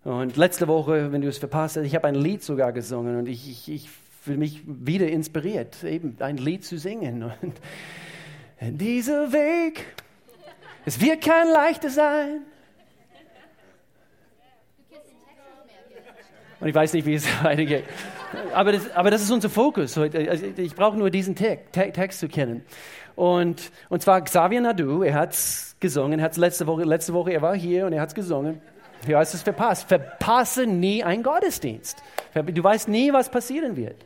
Und 0.05 0.37
letzte 0.37 0.69
Woche, 0.69 1.11
wenn 1.11 1.21
du 1.21 1.29
es 1.29 1.39
verpasst 1.39 1.77
hast, 1.77 1.85
ich 1.85 1.95
habe 1.95 2.07
ein 2.07 2.15
Lied 2.15 2.43
sogar 2.43 2.73
gesungen 2.73 3.19
und 3.19 3.27
ich, 3.27 3.51
ich, 3.51 3.69
ich 3.69 3.91
fühle 4.23 4.39
mich 4.39 4.63
wieder 4.67 5.09
inspiriert, 5.09 5.83
eben 5.83 6.17
ein 6.21 6.37
Lied 6.37 6.65
zu 6.65 6.79
singen. 6.79 7.25
Und 7.41 7.61
dieser 8.61 9.33
Weg, 9.33 9.85
es 10.85 11.01
wird 11.01 11.25
kein 11.25 11.49
leichter 11.49 11.91
sein. 11.91 12.43
Und 16.59 16.69
ich 16.69 16.75
weiß 16.75 16.93
nicht, 16.93 17.07
wie 17.07 17.15
es 17.15 17.27
weitergeht. 17.43 17.85
Aber 18.53 18.73
das, 18.73 18.91
aber 18.93 19.11
das 19.11 19.23
ist 19.23 19.31
unser 19.31 19.51
Fokus 19.51 19.97
heute. 19.97 20.31
Also 20.31 20.47
ich 20.57 20.75
brauche 20.75 20.97
nur 20.97 21.11
diesen 21.11 21.35
Text 21.35 22.21
zu 22.21 22.29
kennen. 22.29 22.65
Und, 23.15 23.71
und 23.89 24.03
zwar 24.03 24.21
Xavier 24.23 24.61
Nadu, 24.61 25.03
er 25.03 25.15
hat 25.15 25.33
es 25.33 25.77
gesungen, 25.81 26.19
er 26.19 26.27
hat 26.27 26.37
letzte 26.37 26.67
Woche, 26.67 26.85
letzte 26.85 27.15
Woche, 27.15 27.33
er 27.33 27.43
war 27.43 27.57
hier 27.57 27.87
und 27.87 27.93
er 27.93 28.01
hat 28.01 28.11
es 28.11 28.15
gesungen. 28.15 28.61
Wie 29.05 29.15
heißt 29.15 29.35
es 29.35 29.43
verpasst? 29.43 29.89
Verpasse 29.89 30.67
nie 30.67 31.03
einen 31.03 31.23
Gottesdienst. 31.23 32.03
Du 32.35 32.63
weißt 32.63 32.89
nie, 32.89 33.13
was 33.13 33.31
passieren 33.31 33.77
wird. 33.77 33.97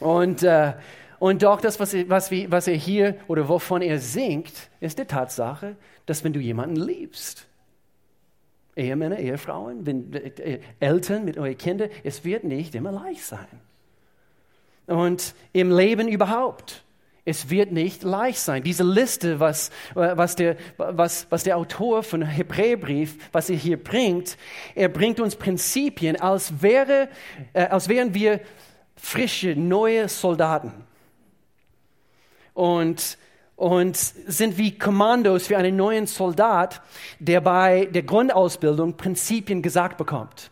Und, 0.00 0.42
äh, 0.42 0.72
und 1.18 1.42
doch 1.42 1.60
das, 1.60 1.78
was, 1.78 1.94
was, 2.08 2.30
was 2.30 2.66
er 2.66 2.74
hier 2.74 3.16
oder 3.28 3.48
wovon 3.48 3.82
er 3.82 3.98
singt, 3.98 4.52
ist 4.80 4.98
die 4.98 5.04
Tatsache, 5.04 5.76
dass 6.06 6.24
wenn 6.24 6.32
du 6.32 6.40
jemanden 6.40 6.76
liebst, 6.76 7.46
Ehemänner, 8.80 9.18
Ehefrauen, 9.18 9.86
wenn, 9.86 10.12
äh, 10.12 10.60
Eltern 10.80 11.24
mit 11.24 11.38
euren 11.38 11.56
Kindern, 11.56 11.90
es 12.02 12.24
wird 12.24 12.44
nicht 12.44 12.74
immer 12.74 12.92
leicht 12.92 13.24
sein. 13.24 13.46
Und 14.86 15.34
im 15.52 15.76
Leben 15.76 16.08
überhaupt. 16.08 16.84
Es 17.24 17.50
wird 17.50 17.70
nicht 17.70 18.02
leicht 18.02 18.40
sein. 18.40 18.62
Diese 18.62 18.82
Liste, 18.82 19.38
was, 19.38 19.70
was, 19.94 20.36
der, 20.36 20.56
was, 20.78 21.26
was 21.30 21.44
der 21.44 21.58
Autor 21.58 22.02
von 22.02 22.22
Hebräerbrief, 22.22 23.18
was 23.30 23.50
er 23.50 23.56
hier 23.56 23.76
bringt, 23.76 24.36
er 24.74 24.88
bringt 24.88 25.20
uns 25.20 25.36
Prinzipien, 25.36 26.18
als, 26.20 26.62
wäre, 26.62 27.08
äh, 27.52 27.66
als 27.66 27.88
wären 27.88 28.14
wir 28.14 28.40
frische, 28.96 29.54
neue 29.54 30.08
Soldaten. 30.08 30.72
Und, 32.54 33.18
und 33.60 33.94
sind 33.94 34.56
wie 34.56 34.78
Kommandos 34.78 35.48
für 35.48 35.58
einen 35.58 35.76
neuen 35.76 36.06
Soldat, 36.06 36.80
der 37.18 37.42
bei 37.42 37.84
der 37.92 38.02
Grundausbildung 38.02 38.96
Prinzipien 38.96 39.60
gesagt 39.60 39.98
bekommt. 39.98 40.50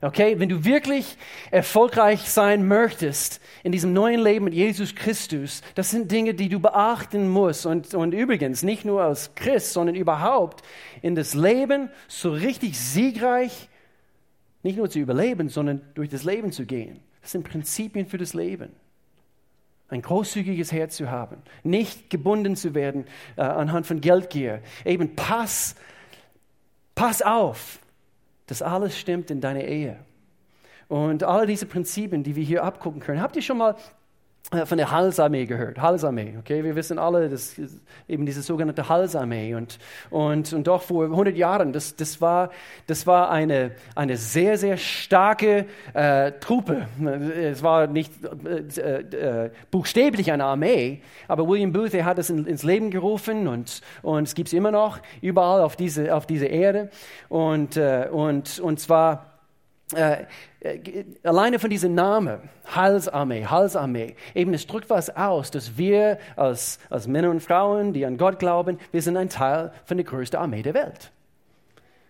Okay, 0.00 0.38
wenn 0.38 0.48
du 0.48 0.64
wirklich 0.64 1.16
erfolgreich 1.50 2.30
sein 2.30 2.68
möchtest 2.68 3.40
in 3.64 3.72
diesem 3.72 3.92
neuen 3.92 4.20
Leben 4.20 4.44
mit 4.44 4.54
Jesus 4.54 4.94
Christus, 4.94 5.60
das 5.74 5.90
sind 5.90 6.12
Dinge, 6.12 6.34
die 6.34 6.48
du 6.48 6.60
beachten 6.60 7.28
musst. 7.28 7.66
Und, 7.66 7.94
und 7.94 8.12
übrigens, 8.12 8.62
nicht 8.62 8.84
nur 8.84 9.02
als 9.02 9.34
Christ, 9.34 9.72
sondern 9.72 9.96
überhaupt 9.96 10.62
in 11.02 11.16
das 11.16 11.34
Leben 11.34 11.90
so 12.06 12.30
richtig 12.30 12.78
siegreich, 12.78 13.68
nicht 14.62 14.78
nur 14.78 14.88
zu 14.88 15.00
überleben, 15.00 15.48
sondern 15.48 15.80
durch 15.94 16.10
das 16.10 16.22
Leben 16.22 16.52
zu 16.52 16.64
gehen. 16.64 17.00
Das 17.22 17.32
sind 17.32 17.42
Prinzipien 17.42 18.06
für 18.06 18.18
das 18.18 18.34
Leben. 18.34 18.70
Ein 19.88 20.02
großzügiges 20.02 20.72
Herz 20.72 20.96
zu 20.96 21.10
haben, 21.10 21.36
nicht 21.62 22.10
gebunden 22.10 22.56
zu 22.56 22.74
werden 22.74 23.04
äh, 23.36 23.42
anhand 23.42 23.86
von 23.86 24.00
Geldgier. 24.00 24.60
Eben 24.84 25.14
pass, 25.14 25.76
pass 26.94 27.22
auf, 27.22 27.78
dass 28.46 28.62
alles 28.62 28.98
stimmt 28.98 29.30
in 29.30 29.40
deiner 29.40 29.62
Ehe. 29.62 29.98
Und 30.88 31.22
alle 31.22 31.46
diese 31.46 31.66
Prinzipien, 31.66 32.22
die 32.22 32.36
wir 32.36 32.44
hier 32.44 32.64
abgucken 32.64 33.00
können. 33.00 33.20
Habt 33.20 33.36
ihr 33.36 33.42
schon 33.42 33.58
mal 33.58 33.76
von 34.50 34.78
der 34.78 34.90
Halsarmee 34.90 35.46
gehört. 35.46 35.80
Halsarmee, 35.80 36.34
okay? 36.38 36.62
Wir 36.62 36.76
wissen 36.76 36.98
alle, 36.98 37.28
das 37.28 37.56
eben 38.08 38.26
diese 38.26 38.42
sogenannte 38.42 38.88
Halsarmee. 38.88 39.54
Und, 39.54 39.78
und, 40.10 40.52
und 40.52 40.66
doch 40.66 40.82
vor 40.82 41.04
100 41.04 41.36
Jahren, 41.36 41.72
das, 41.72 41.96
das 41.96 42.20
war, 42.20 42.50
das 42.86 43.06
war 43.06 43.30
eine, 43.30 43.72
eine 43.94 44.16
sehr, 44.16 44.56
sehr 44.56 44.76
starke 44.76 45.66
äh, 45.94 46.32
Truppe. 46.40 46.86
Es 47.40 47.62
war 47.62 47.86
nicht 47.86 48.12
äh, 48.44 49.00
äh, 49.00 49.50
buchstäblich 49.70 50.30
eine 50.30 50.44
Armee, 50.44 51.02
aber 51.28 51.48
William 51.48 51.72
Booth, 51.72 51.94
er 51.94 52.04
hat 52.04 52.18
es 52.18 52.30
in, 52.30 52.46
ins 52.46 52.62
Leben 52.62 52.90
gerufen 52.90 53.48
und, 53.48 53.80
und 54.02 54.22
es 54.24 54.34
gibt 54.34 54.48
es 54.48 54.52
immer 54.52 54.70
noch 54.70 54.98
überall 55.20 55.60
auf 55.60 55.76
dieser 55.76 56.16
auf 56.16 56.26
diese 56.26 56.46
Erde. 56.46 56.90
Und, 57.28 57.76
äh, 57.76 58.08
und, 58.10 58.58
und 58.60 58.80
zwar 58.80 59.35
äh, 59.94 60.24
äh, 60.60 61.04
alleine 61.22 61.60
von 61.60 61.70
diesem 61.70 61.94
Namen, 61.94 62.40
Heilsarmee, 62.74 63.44
Heilsarmee, 63.46 64.16
eben 64.34 64.52
es 64.52 64.66
drückt 64.66 64.90
was 64.90 65.14
aus, 65.14 65.52
dass 65.52 65.78
wir 65.78 66.18
als, 66.34 66.80
als 66.90 67.06
Männer 67.06 67.30
und 67.30 67.40
Frauen, 67.40 67.92
die 67.92 68.04
an 68.04 68.18
Gott 68.18 68.40
glauben, 68.40 68.78
wir 68.90 69.00
sind 69.00 69.16
ein 69.16 69.28
Teil 69.28 69.72
von 69.84 69.96
der 69.96 70.04
größten 70.04 70.40
Armee 70.40 70.62
der 70.62 70.74
Welt. 70.74 71.12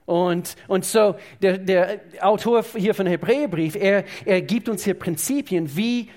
Und, 0.07 0.57
und 0.69 0.87
so, 0.87 1.17
der, 1.43 1.59
der 1.59 2.01
Autor 2.21 2.65
hier 2.75 2.95
von 2.95 3.07
Hebräerbrief, 3.07 3.75
er, 3.75 4.05
er 4.25 4.41
gibt 4.41 4.69
uns 4.71 4.85
hier 4.85 4.95
Prinzipien, 4.95 5.77
wie, 5.77 6.09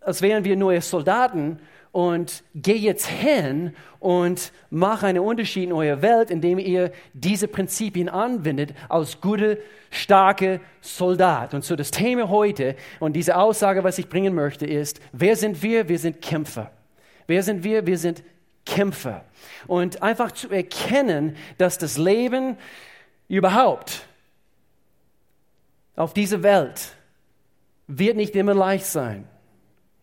als 0.00 0.22
wären 0.22 0.44
wir 0.44 0.56
neue 0.56 0.80
Soldaten 0.80 1.58
und 1.92 2.44
geh 2.54 2.76
jetzt 2.76 3.06
hin 3.06 3.74
und 3.98 4.52
mach 4.70 5.02
einen 5.02 5.18
Unterschied 5.18 5.64
in 5.64 5.72
eurer 5.72 6.02
Welt, 6.02 6.30
indem 6.30 6.58
ihr 6.58 6.92
diese 7.12 7.48
Prinzipien 7.48 8.08
anwendet 8.08 8.74
als 8.88 9.20
gute, 9.20 9.58
starke 9.90 10.60
Soldat. 10.80 11.52
Und 11.52 11.64
so 11.64 11.74
das 11.74 11.90
Thema 11.90 12.28
heute 12.28 12.76
und 13.00 13.14
diese 13.14 13.36
Aussage, 13.36 13.82
was 13.82 13.98
ich 13.98 14.08
bringen 14.08 14.34
möchte, 14.34 14.66
ist, 14.66 15.00
wer 15.12 15.34
sind 15.36 15.62
wir? 15.62 15.88
Wir 15.88 15.98
sind 15.98 16.22
Kämpfer. 16.22 16.70
Wer 17.26 17.42
sind 17.42 17.64
wir? 17.64 17.86
Wir 17.86 17.98
sind 17.98 18.22
Kämpfer. 18.64 19.24
Und 19.66 20.02
einfach 20.02 20.32
zu 20.32 20.48
erkennen, 20.50 21.36
dass 21.58 21.76
das 21.78 21.98
Leben 21.98 22.56
überhaupt 23.28 24.06
auf 25.96 26.14
dieser 26.14 26.42
Welt 26.42 26.94
wird 27.86 28.16
nicht 28.16 28.34
immer 28.36 28.54
leicht 28.54 28.86
sein. 28.86 29.28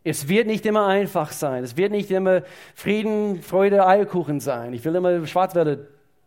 Es 0.07 0.29
wird 0.29 0.47
nicht 0.47 0.65
immer 0.65 0.87
einfach 0.87 1.33
sein. 1.33 1.65
Es 1.65 1.75
wird 1.75 1.91
nicht 1.91 2.09
immer 2.11 2.43
Frieden, 2.75 3.41
Freude, 3.41 3.85
Eierkuchen 3.85 4.39
sein. 4.39 4.71
Ich 4.71 4.85
will 4.85 4.95
immer 4.95 5.27
Schwarzwälder 5.27 5.79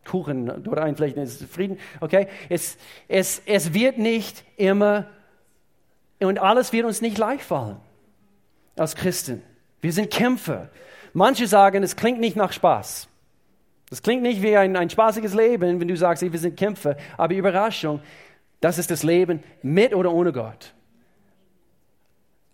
Kuchen 0.05 0.47
dort 0.63 0.79
einflechten. 0.79 1.23
Es 1.23 1.41
ist 1.41 1.51
Frieden, 1.51 1.79
okay? 2.01 2.29
Es, 2.51 2.77
es, 3.09 3.41
es 3.47 3.73
wird 3.73 3.97
nicht 3.97 4.45
immer 4.57 5.07
und 6.21 6.39
alles 6.39 6.75
wird 6.75 6.85
uns 6.85 7.01
nicht 7.01 7.17
leicht 7.17 7.43
fallen 7.43 7.79
als 8.77 8.97
Christen. 8.97 9.43
Wir 9.81 9.95
sind 9.95 10.11
Kämpfer. 10.11 10.69
Manche 11.15 11.47
sagen, 11.47 11.83
es 11.83 11.97
klingt 11.97 12.21
nicht 12.21 12.37
nach 12.37 12.53
Spaß. 12.53 13.09
Das 13.89 14.03
klingt 14.03 14.23
nicht 14.23 14.43
wie 14.43 14.59
ein, 14.59 14.77
ein 14.77 14.91
spaßiges 14.91 15.33
Leben, 15.33 15.81
wenn 15.81 15.89
du 15.89 15.97
sagst, 15.97 16.23
wir 16.23 16.39
sind 16.39 16.57
Kämpfer. 16.57 16.97
Aber 17.17 17.35
Überraschung, 17.35 18.01
das 18.61 18.77
ist 18.77 18.91
das 18.91 19.05
Leben 19.05 19.43
mit 19.63 19.95
oder 19.95 20.13
ohne 20.13 20.33
Gott. 20.33 20.75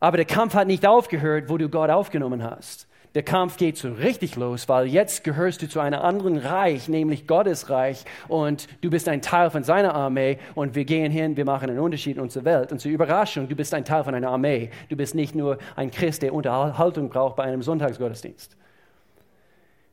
Aber 0.00 0.16
der 0.16 0.26
Kampf 0.26 0.54
hat 0.54 0.66
nicht 0.66 0.86
aufgehört, 0.86 1.48
wo 1.48 1.56
du 1.56 1.68
Gott 1.68 1.90
aufgenommen 1.90 2.42
hast. 2.42 2.86
Der 3.16 3.22
Kampf 3.22 3.56
geht 3.56 3.78
so 3.78 3.90
richtig 3.92 4.36
los, 4.36 4.68
weil 4.68 4.88
jetzt 4.88 5.24
gehörst 5.24 5.62
du 5.62 5.68
zu 5.70 5.80
einem 5.80 6.00
anderen 6.00 6.36
Reich, 6.36 6.86
nämlich 6.86 7.26
Gottes 7.26 7.70
Reich, 7.70 8.04
und 8.28 8.68
du 8.82 8.90
bist 8.90 9.08
ein 9.08 9.22
Teil 9.22 9.48
von 9.48 9.64
seiner 9.64 9.94
Armee 9.94 10.38
und 10.54 10.74
wir 10.74 10.84
gehen 10.84 11.10
hin, 11.10 11.34
wir 11.34 11.46
machen 11.46 11.70
einen 11.70 11.78
Unterschied 11.78 12.16
in 12.16 12.22
unserer 12.22 12.44
Welt. 12.44 12.72
Und 12.72 12.78
zur 12.78 12.90
Überraschung, 12.90 13.48
du 13.48 13.56
bist 13.56 13.72
ein 13.72 13.86
Teil 13.86 14.04
von 14.04 14.14
einer 14.14 14.28
Armee. 14.28 14.68
Du 14.90 14.96
bist 14.96 15.14
nicht 15.14 15.34
nur 15.34 15.56
ein 15.76 15.90
Christ, 15.90 16.20
der 16.20 16.34
Unterhaltung 16.34 17.08
braucht 17.08 17.36
bei 17.36 17.44
einem 17.44 17.62
Sonntagsgottesdienst. 17.62 18.54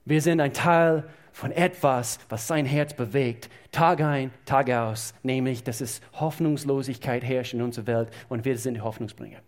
Wir 0.03 0.19
sind 0.19 0.41
ein 0.41 0.51
Teil 0.51 1.05
von 1.31 1.53
etwas, 1.53 2.19
was 2.27 2.45
sein 2.45 2.65
Herz 2.65 2.93
bewegt, 2.93 3.50
Tag 3.72 4.01
ein, 4.01 4.31
Tag 4.43 4.69
aus, 4.69 5.13
nämlich, 5.24 5.63
dass 5.63 5.79
es 5.79 6.01
Hoffnungslosigkeit 6.19 7.24
herrscht 7.24 7.53
in 7.53 7.62
unserer 7.62 7.88
Welt 7.88 8.10
und 8.27 8.43
wir 8.43 8.57
sind 8.57 8.74
die 8.74 8.81
Hoffnungsbringer. 8.81 9.39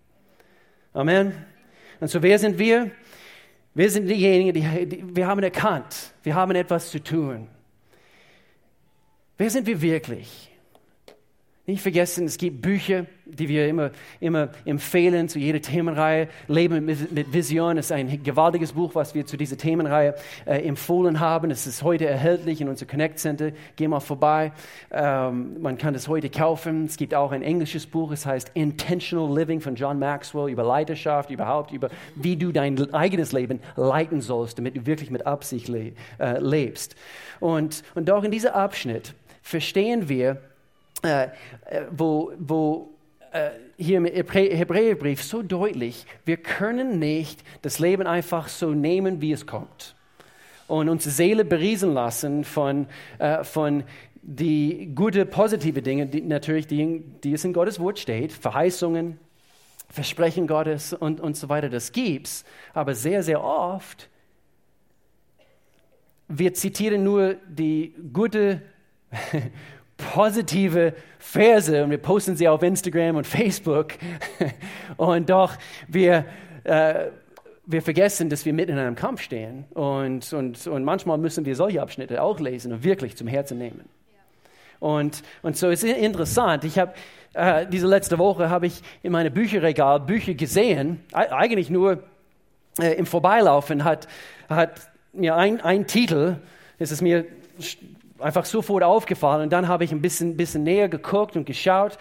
Amen. 0.96 1.34
Und 2.00 2.08
so, 2.08 2.24
wer 2.24 2.40
sind 2.40 2.58
wir? 2.58 2.90
Wir 3.74 3.90
sind 3.92 4.08
diejenigen, 4.08 4.54
die, 4.54 4.86
die, 4.86 5.16
wir 5.16 5.28
haben 5.28 5.44
erkannt, 5.44 6.14
wir 6.24 6.34
haben 6.34 6.56
etwas 6.56 6.90
zu 6.90 7.04
tun. 7.04 7.50
Wer 9.38 9.50
sind 9.50 9.68
wir 9.68 9.82
wirklich? 9.82 10.50
Nicht 11.68 11.82
vergessen, 11.82 12.26
es 12.26 12.38
gibt 12.38 12.62
Bücher, 12.62 13.08
die 13.26 13.50
wir 13.50 13.68
immer, 13.68 13.90
immer 14.20 14.50
empfehlen 14.66 15.28
zu 15.28 15.40
jeder 15.40 15.60
Themenreihe. 15.60 16.28
Leben 16.48 16.86
mit, 16.86 17.34
Vision 17.34 17.78
ist 17.78 17.92
ein 17.92 18.22
gewaltiges 18.22 18.74
Buch, 18.74 18.94
was 18.94 19.16
wir 19.16 19.26
zu 19.26 19.36
dieser 19.36 19.58
Themenreihe 19.58 20.14
äh, 20.46 20.60
empfohlen 20.60 21.20
haben. 21.20 21.50
Es 21.50 21.66
ist 21.66 21.82
heute 21.82 22.06
erhältlich 22.06 22.62
in 22.62 22.70
unserem 22.70 22.90
Connect 22.90 23.18
Center. 23.18 23.52
Geh 23.78 23.88
mal 23.88 24.00
vorbei. 24.00 24.52
Ähm, 24.92 25.60
man 25.60 25.80
kann 25.80 25.96
es 25.96 26.08
heute 26.08 26.30
kaufen. 26.30 26.86
Es 26.86 26.98
gibt 26.98 27.16
auch 27.16 27.32
ein 27.32 27.42
englisches 27.42 27.88
Buch, 27.88 28.12
es 28.12 28.28
heißt 28.28 28.52
Intentional 28.54 29.36
Living 29.36 29.60
von 29.60 29.74
John 29.74 29.98
Maxwell 29.98 30.52
über 30.52 30.64
Leiterschaft, 30.64 31.32
überhaupt 31.32 31.72
über 31.72 31.90
wie 32.14 32.36
du 32.36 32.52
dein 32.52 32.94
eigenes 32.94 33.32
Leben 33.32 33.60
leiten 33.76 34.22
sollst, 34.22 34.60
damit 34.60 34.78
du 34.78 34.86
wirklich 34.86 35.10
mit 35.10 35.26
Absicht 35.26 35.68
le 35.68 35.94
äh, 36.20 36.38
lebst. 36.38 36.96
Und, 37.40 37.82
und 37.96 38.12
auch 38.12 38.24
in 38.24 38.30
diesem 38.30 38.52
Abschnitt 38.52 39.16
verstehen 39.42 40.10
wir, 40.10 40.42
äh, 41.04 41.26
äh, 41.26 41.30
wo, 41.92 42.32
wo 42.38 42.96
äh, 43.32 43.52
hier 43.78 43.98
im 43.98 44.06
Hebräerbrief 44.06 45.24
so 45.24 45.42
deutlich, 45.42 46.06
wir 46.26 46.38
können 46.38 47.00
nicht 47.00 47.44
das 47.62 47.80
Leben 47.80 48.08
einfach 48.08 48.48
so 48.48 48.72
nehmen, 48.74 49.22
wie 49.22 49.32
es 49.32 49.46
kommt. 49.46 49.96
Und 50.68 50.90
unsere 50.90 51.14
Seele 51.14 51.46
beriesen 51.46 51.94
lassen 51.94 52.44
von, 52.44 52.88
äh, 53.20 53.44
von 53.44 53.84
die 54.22 54.92
gute, 54.96 55.26
positive 55.26 55.82
Dinge, 55.82 56.08
die 56.08 56.22
natürlich, 56.22 56.66
die, 56.66 57.04
die 57.24 57.34
es 57.34 57.46
in 57.46 57.54
Gottes 57.54 57.80
Wort 57.80 58.00
steht, 58.00 58.32
Verheißungen, 58.32 59.20
Versprechen 59.90 60.48
Gottes 60.48 60.94
und, 60.94 61.22
und 61.22 61.38
so 61.38 61.48
weiter, 61.48 61.70
das 61.70 61.92
gibt's. 61.92 62.44
Aber 62.74 62.96
sehr, 62.96 63.22
sehr 63.22 63.44
oft, 63.44 64.10
wir 66.28 66.54
zitieren 66.56 67.04
nur 67.04 67.36
die 67.48 67.94
gute, 68.12 68.64
positive 69.98 70.94
Verse 71.20 71.84
und 71.84 71.90
wir 71.90 71.98
posten 71.98 72.36
sie 72.36 72.48
auf 72.48 72.62
Instagram 72.64 73.16
und 73.16 73.28
Facebook. 73.28 73.94
Und 74.98 75.30
doch, 75.30 75.54
wir, 75.88 76.26
äh, 76.64 77.08
wir 77.66 77.82
vergessen, 77.82 78.30
dass 78.30 78.46
wir 78.46 78.54
mitten 78.54 78.74
in 78.74 78.78
einem 78.78 78.96
Kampf 78.96 79.22
stehen. 79.22 79.66
Und, 79.74 80.32
und, 80.34 80.68
und 80.68 80.84
manchmal 80.84 81.18
müssen 81.18 81.46
wir 81.46 81.56
solche 81.56 81.82
Abschnitte 81.82 82.22
auch 82.22 82.40
lesen 82.40 82.72
und 82.72 82.84
wirklich 82.84 83.16
zum 83.18 83.28
Herzen 83.28 83.58
nehmen. 83.58 83.82
Und, 84.80 85.24
und 85.42 85.58
so 85.58 85.70
ist 85.70 85.84
es 85.84 85.92
interessant. 85.98 86.64
Ich 86.64 86.78
habe 86.78 86.94
äh, 87.34 87.66
diese 87.68 87.88
letzte 87.88 88.18
Woche 88.18 88.50
habe 88.50 88.68
ich 88.68 88.82
in 89.04 89.12
meinem 89.12 89.34
Bücherregal 89.34 90.00
Bücher 90.00 90.34
gesehen, 90.34 91.02
eigentlich 91.12 91.70
nur 91.70 92.04
äh, 92.80 92.94
im 92.94 93.06
Vorbeilaufen 93.06 93.84
hat, 93.84 94.08
hat 94.50 94.90
mir 95.14 95.36
ein, 95.36 95.62
ein 95.62 95.88
Titel, 95.88 96.38
es 96.78 97.02
mir 97.02 97.26
einfach 98.20 98.46
sofort 98.46 98.84
aufgefallen 98.84 99.44
und 99.44 99.54
dann 99.54 99.68
habe 99.68 99.84
ich 99.84 99.92
ein 99.92 100.02
bisschen, 100.02 100.38
bisschen 100.38 100.64
näher 100.64 100.90
geguckt 100.90 101.36
und 101.36 101.46
geschaut. 101.46 101.98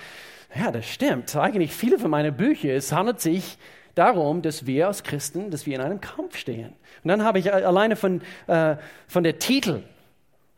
Ja, 0.55 0.71
das 0.71 0.87
stimmt. 0.87 1.35
Eigentlich 1.35 1.73
viele 1.73 1.99
von 1.99 2.11
meinen 2.11 2.37
Büchern, 2.37 2.71
es 2.71 2.93
handelt 2.93 3.21
sich 3.21 3.59
darum, 3.95 4.43
dass 4.43 4.67
wir 4.67 4.89
als 4.89 5.03
Christen, 5.03 5.51
dass 5.51 5.67
wir 5.67 5.75
in 5.77 5.81
einem 5.81 6.01
Kampf 6.01 6.37
stehen. 6.37 6.75
Und 7.03 7.09
dann 7.09 7.25
habe 7.25 7.39
ich 7.39 7.53
alleine 7.53 7.97
von, 7.97 8.23
äh, 8.47 8.77
von 9.09 9.25
der 9.25 9.39
Titel, 9.39 9.83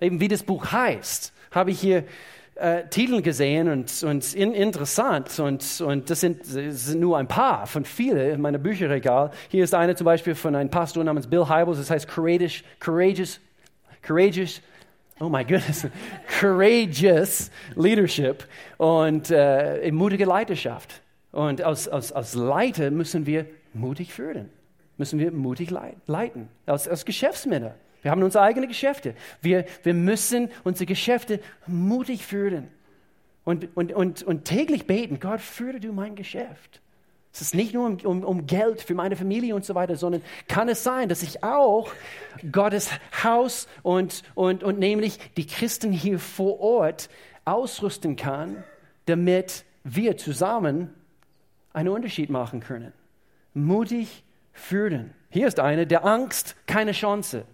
eben 0.00 0.20
wie 0.20 0.28
das 0.28 0.42
Buch 0.42 0.72
heißt, 0.72 1.32
habe 1.50 1.70
ich 1.70 1.80
hier 1.80 2.04
äh, 2.56 2.84
Titel 2.88 3.22
gesehen 3.22 3.68
und, 3.68 4.02
und 4.02 4.34
in, 4.34 4.54
interessant 4.54 5.38
und, 5.38 5.80
und 5.80 6.10
das 6.10 6.20
sind, 6.20 6.40
das 6.40 6.86
sind 6.86 7.00
nur 7.00 7.18
ein 7.18 7.28
paar 7.28 7.66
von 7.66 7.84
vielen 7.84 8.32
in 8.32 8.40
meinem 8.40 8.62
Bücherregal. 8.62 9.30
Hier 9.48 9.64
ist 9.64 9.74
eine 9.74 9.94
zum 9.94 10.06
Beispiel 10.06 10.34
von 10.34 10.54
einem 10.54 10.70
Pastor 10.70 11.04
namens 11.04 11.26
Bill 11.26 11.48
Hybels, 11.48 11.78
das 11.78 11.90
heißt 11.90 12.08
Courageous, 12.08 12.62
Courageous, 12.80 13.40
Courageous, 14.06 14.62
oh 15.20 15.28
my 15.28 15.44
goodness, 15.44 15.86
Courageous 16.40 17.50
Leadership 17.74 18.44
und 18.78 19.30
äh, 19.30 19.90
mutige 19.92 20.24
Leiterschaft. 20.24 21.02
Und 21.32 21.60
als, 21.62 21.88
als, 21.88 22.12
als 22.12 22.34
Leiter 22.34 22.90
müssen 22.90 23.26
wir 23.26 23.46
mutig 23.74 24.12
führen, 24.12 24.50
müssen 24.96 25.18
wir 25.18 25.32
mutig 25.32 25.70
leiten, 25.70 26.48
als, 26.64 26.88
als 26.88 27.04
Geschäftsmänner. 27.04 27.74
Wir 28.02 28.10
haben 28.10 28.22
unsere 28.22 28.44
eigenen 28.44 28.68
Geschäfte. 28.68 29.14
Wir, 29.42 29.64
wir 29.82 29.94
müssen 29.94 30.48
unsere 30.64 30.86
Geschäfte 30.86 31.40
mutig 31.66 32.24
führen 32.24 32.68
und, 33.44 33.76
und, 33.76 33.92
und, 33.92 34.22
und 34.22 34.44
täglich 34.44 34.86
beten, 34.86 35.20
Gott, 35.20 35.40
führe 35.40 35.80
du 35.80 35.92
mein 35.92 36.14
Geschäft. 36.14 36.80
Es 37.36 37.42
ist 37.42 37.54
nicht 37.54 37.74
nur 37.74 37.84
um, 37.84 37.98
um, 37.98 38.24
um, 38.24 38.46
Geld 38.46 38.80
für 38.80 38.94
meine 38.94 39.14
Familie 39.14 39.54
und 39.54 39.62
so 39.62 39.74
weiter, 39.74 39.96
sondern 39.96 40.22
kann 40.48 40.70
es 40.70 40.82
sein, 40.82 41.10
dass 41.10 41.22
ich 41.22 41.44
auch 41.44 41.92
Gottes 42.50 42.88
Haus 43.22 43.68
und, 43.82 44.22
und, 44.34 44.64
und 44.64 44.78
nämlich 44.78 45.18
die 45.36 45.46
Christen 45.46 45.92
hier 45.92 46.18
vor 46.18 46.60
Ort 46.60 47.10
ausrüsten 47.44 48.16
kann, 48.16 48.64
damit 49.04 49.66
wir 49.84 50.16
zusammen 50.16 50.94
einen 51.74 51.90
Unterschied 51.90 52.30
machen 52.30 52.60
können. 52.60 52.94
Mutig 53.52 54.24
führen. 54.54 55.12
Hier 55.28 55.46
ist 55.46 55.60
eine, 55.60 55.86
der 55.86 56.06
Angst 56.06 56.56
keine 56.66 56.92
Chance. 56.92 57.44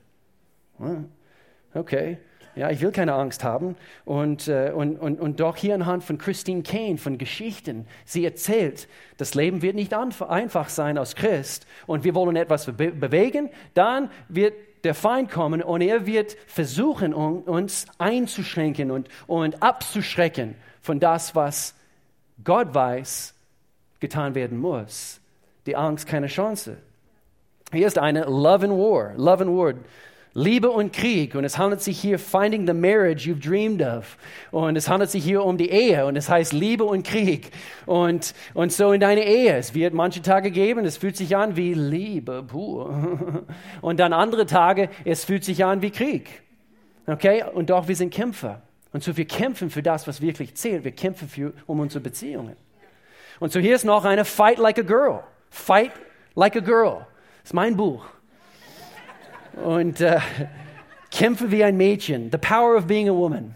Okay, 1.75 2.19
ja, 2.55 2.71
ich 2.71 2.81
will 2.81 2.93
keine 2.93 3.15
Angst 3.15 3.45
haben. 3.45 3.77
Und, 4.05 4.49
äh, 4.49 4.73
und, 4.75 4.97
und, 4.99 5.21
und 5.21 5.41
doch 5.41 5.57
hier 5.57 5.75
anhand 5.75 6.05
von 6.05 6.19
Christine 6.19 6.63
Kane, 6.63 6.99
von 6.99 7.19
Geschichten, 7.19 7.87
sie 8.05 8.25
erzählt, 8.25 8.89
das 9.17 9.35
Leben 9.35 9.63
wird 9.63 9.75
nicht 9.75 9.95
einfach 9.95 10.69
sein 10.69 10.99
als 10.99 11.15
Christ 11.15 11.67
und 11.87 12.05
wir 12.05 12.15
wollen 12.15 12.37
etwas 12.37 12.67
be 12.67 12.91
bewegen, 12.91 13.51
dann 13.75 14.11
wird 14.29 14.55
der 14.85 14.95
Feind 14.95 15.31
kommen 15.31 15.63
und 15.63 15.81
er 15.81 16.07
wird 16.07 16.37
versuchen, 16.47 17.15
uns 17.15 17.87
einzuschränken 17.99 18.91
und, 18.91 19.09
und 19.27 19.63
abzuschrecken 19.63 20.57
von 20.81 20.99
das, 20.99 21.35
was 21.35 21.75
Gott 22.43 22.75
weiß, 22.75 23.35
getan 24.01 24.35
werden 24.35 24.59
muss. 24.59 25.21
Die 25.67 25.77
Angst 25.77 26.09
keine 26.09 26.27
Chance. 26.27 26.77
Hier 27.73 27.87
ist 27.87 27.99
eine 27.99 28.25
Love 28.25 28.67
and 28.67 28.73
War. 28.73 29.15
Love 29.17 29.45
and 29.45 29.57
War. 29.57 29.75
Liebe 30.35 30.71
und 30.71 30.93
Krieg. 30.93 31.35
Und 31.35 31.45
es 31.45 31.59
handelt 31.59 31.83
sich 31.83 32.01
hier 32.01 32.19
Finding 32.19 32.67
the 32.67 32.73
Marriage 32.73 33.29
You've 33.29 33.41
Dreamed 33.41 33.83
of. 33.83 34.17
Und 34.51 34.77
es 34.77 34.89
handelt 34.89 35.11
sich 35.11 35.23
hier 35.25 35.45
um 35.45 35.59
die 35.59 35.71
Ehe. 35.71 36.07
Und 36.07 36.17
es 36.17 36.29
heißt 36.29 36.53
Liebe 36.53 36.85
und 36.85 37.07
Krieg. 37.07 37.51
Und, 37.87 38.35
und 38.55 38.73
so 38.73 38.93
in 38.93 39.01
deine 39.01 39.25
Ehe. 39.25 39.57
Es 39.57 39.75
wird 39.75 39.95
manche 39.95 40.23
Tage 40.23 40.51
geben, 40.51 40.85
es 40.85 40.97
fühlt 40.97 41.17
sich 41.17 41.37
an 41.37 41.57
wie 41.57 41.75
Liebe 41.75 42.43
pur. 42.43 43.45
Und 43.81 44.01
dann 44.01 44.13
andere 44.13 44.47
Tage, 44.47 44.89
es 45.05 45.25
fühlt 45.25 45.45
sich 45.45 45.65
an 45.65 45.83
wie 45.83 45.91
Krieg. 45.91 46.43
Okay? 47.07 47.45
Und 47.53 47.71
doch, 47.71 47.89
wir 47.89 47.97
sind 47.97 48.13
Kämpfer. 48.13 48.63
Und 48.93 49.03
so 49.03 49.17
wir 49.17 49.25
kämpfen 49.25 49.71
für 49.71 49.83
das, 49.83 50.07
was 50.07 50.21
wirklich 50.21 50.55
zählt. 50.55 50.85
Wir 50.85 50.93
kämpfen 50.93 51.29
für, 51.29 51.53
um 51.67 51.81
unsere 51.81 52.01
Beziehungen. 52.01 52.57
Und 53.41 53.53
so 53.53 53.61
hier 53.61 53.75
ist 53.75 53.85
noch 53.85 54.05
eine 54.05 54.25
Fight 54.25 54.59
like 54.59 54.79
a 54.79 54.83
girl. 54.83 55.25
Fight 55.51 55.93
like 56.35 56.57
a 56.57 56.61
girl. 56.61 57.07
Das 57.43 57.51
ist 57.51 57.55
mein 57.55 57.77
Buch 57.77 58.07
und 59.55 60.01
äh, 60.01 60.21
kämpfe 61.11 61.51
wie 61.51 61.63
ein 61.65 61.77
Mädchen. 61.77 62.31
The 62.31 62.39
Power 62.39 62.77
of 62.77 62.87
Being 62.87 63.09
a 63.09 63.13
Woman. 63.13 63.55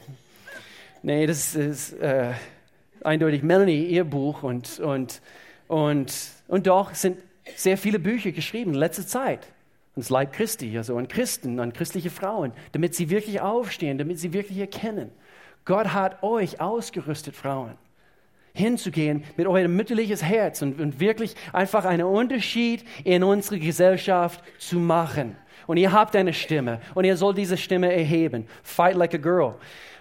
Nee, 1.02 1.26
das 1.26 1.54
ist 1.54 1.92
äh, 1.94 2.32
eindeutig 3.02 3.42
Melanie, 3.42 3.84
ihr 3.84 4.04
Buch. 4.04 4.42
Und, 4.42 4.78
und, 4.80 5.20
und, 5.68 6.12
und 6.48 6.66
doch 6.66 6.94
sind 6.94 7.18
sehr 7.54 7.78
viele 7.78 7.98
Bücher 7.98 8.32
geschrieben 8.32 8.72
in 8.72 8.78
letzter 8.78 9.06
Zeit. 9.06 9.46
Ans 9.94 10.10
Leib 10.10 10.32
Christi, 10.32 10.76
also 10.76 10.96
an 10.98 11.08
Christen, 11.08 11.58
an 11.58 11.72
christliche 11.72 12.10
Frauen, 12.10 12.52
damit 12.72 12.94
sie 12.94 13.08
wirklich 13.08 13.40
aufstehen, 13.40 13.96
damit 13.96 14.18
sie 14.18 14.32
wirklich 14.32 14.58
erkennen. 14.58 15.10
Gott 15.64 15.94
hat 15.94 16.22
euch 16.22 16.60
ausgerüstet, 16.60 17.34
Frauen, 17.34 17.72
hinzugehen 18.52 19.24
mit 19.36 19.46
eurem 19.46 19.74
mütterliches 19.74 20.22
Herz 20.22 20.60
und, 20.60 20.80
und 20.80 21.00
wirklich 21.00 21.34
einfach 21.52 21.84
einen 21.84 22.06
Unterschied 22.06 22.84
in 23.04 23.22
unserer 23.22 23.58
Gesellschaft 23.58 24.42
zu 24.58 24.78
machen. 24.78 25.36
Und 25.66 25.76
ihr 25.76 25.92
habt 25.92 26.14
eine 26.16 26.32
Stimme 26.32 26.80
und 26.94 27.04
ihr 27.04 27.16
sollt 27.16 27.38
diese 27.38 27.56
Stimme 27.56 27.92
erheben. 27.92 28.46
Fight 28.62 28.96
like 28.96 29.14
a 29.14 29.18
girl. 29.18 29.54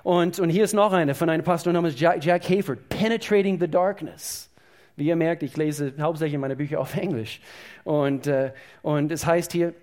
Und, 0.03 0.39
und 0.39 0.49
hier 0.49 0.63
ist 0.63 0.73
noch 0.73 0.93
eine 0.93 1.15
von 1.15 1.29
einem 1.29 1.43
Pastor 1.43 1.73
namens 1.73 1.99
Jack, 1.99 2.23
Jack 2.23 2.47
Hayford, 2.47 2.89
Penetrating 2.89 3.59
the 3.59 3.67
Darkness. 3.67 4.51
Wie 4.95 5.07
ihr 5.07 5.15
merkt, 5.15 5.43
ich 5.43 5.57
lese 5.57 5.93
hauptsächlich 5.99 6.39
meine 6.39 6.55
Bücher 6.55 6.79
auf 6.79 6.95
Englisch. 6.95 7.41
Und, 7.83 8.27
äh, 8.27 8.51
und 8.81 9.11
es 9.11 9.25
heißt 9.25 9.51
hier, 9.51 9.73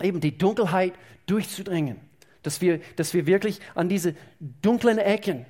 eben 0.00 0.20
die 0.20 0.36
Dunkelheit 0.36 0.94
durchzudringen. 1.26 2.00
Dass 2.42 2.60
wir, 2.60 2.80
dass 2.94 3.12
wir 3.12 3.26
wirklich 3.26 3.60
an 3.74 3.88
diese 3.88 4.14
dunklen 4.62 4.98
Ecken 4.98 5.46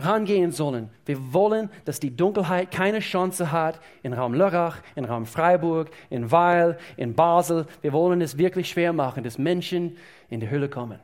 rangehen 0.00 0.52
sollen. 0.52 0.90
Wir 1.06 1.32
wollen, 1.32 1.70
dass 1.84 2.00
die 2.00 2.16
Dunkelheit 2.16 2.70
keine 2.70 3.00
Chance 3.00 3.52
hat 3.52 3.80
in 4.02 4.12
Raum 4.12 4.34
Lörrach, 4.34 4.82
in 4.96 5.04
Raum 5.04 5.26
Freiburg, 5.26 5.90
in 6.10 6.30
Weil, 6.30 6.78
in 6.96 7.14
Basel. 7.14 7.66
Wir 7.82 7.92
wollen 7.92 8.20
es 8.20 8.36
wirklich 8.38 8.68
schwer 8.68 8.92
machen, 8.92 9.22
dass 9.22 9.38
Menschen 9.38 9.96
in 10.28 10.40
die 10.40 10.50
Hölle 10.50 10.68
kommen. 10.68 10.98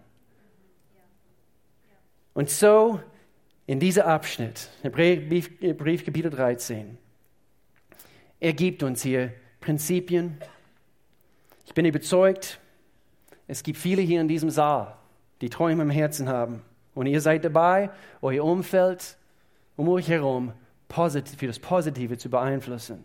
Und 2.35 2.51
so 2.51 3.01
in 3.67 3.81
dieser 3.81 4.07
Abschnitt, 4.07 4.69
Brief 4.83 6.05
Kapitel 6.05 6.31
13, 6.31 6.99
er 8.39 8.53
gibt 8.53 8.83
uns 8.83 9.03
hier 9.03 9.33
Prinzipien. 9.61 10.39
Ich 11.65 11.73
bin 11.73 11.87
überzeugt, 11.87 12.61
es 13.49 13.63
gibt 13.63 13.79
viele 13.79 14.03
hier 14.03 14.21
in 14.21 14.29
diesem 14.29 14.51
Saal, 14.51 14.95
die 15.41 15.49
Träume 15.49 15.83
im 15.83 15.91
Herzen 15.91 16.29
haben. 16.29 16.63
Und 16.97 17.07
ihr 17.07 17.21
seid 17.21 17.45
dabei, 17.45 17.91
euer 18.23 18.43
Umfeld 18.43 19.19
um 19.77 19.87
euch 19.91 20.09
herum 20.09 20.55
positiv, 20.89 21.39
für 21.39 21.47
das 21.47 21.59
Positive 21.59 22.17
zu 22.17 22.31
beeinflussen. 22.31 23.05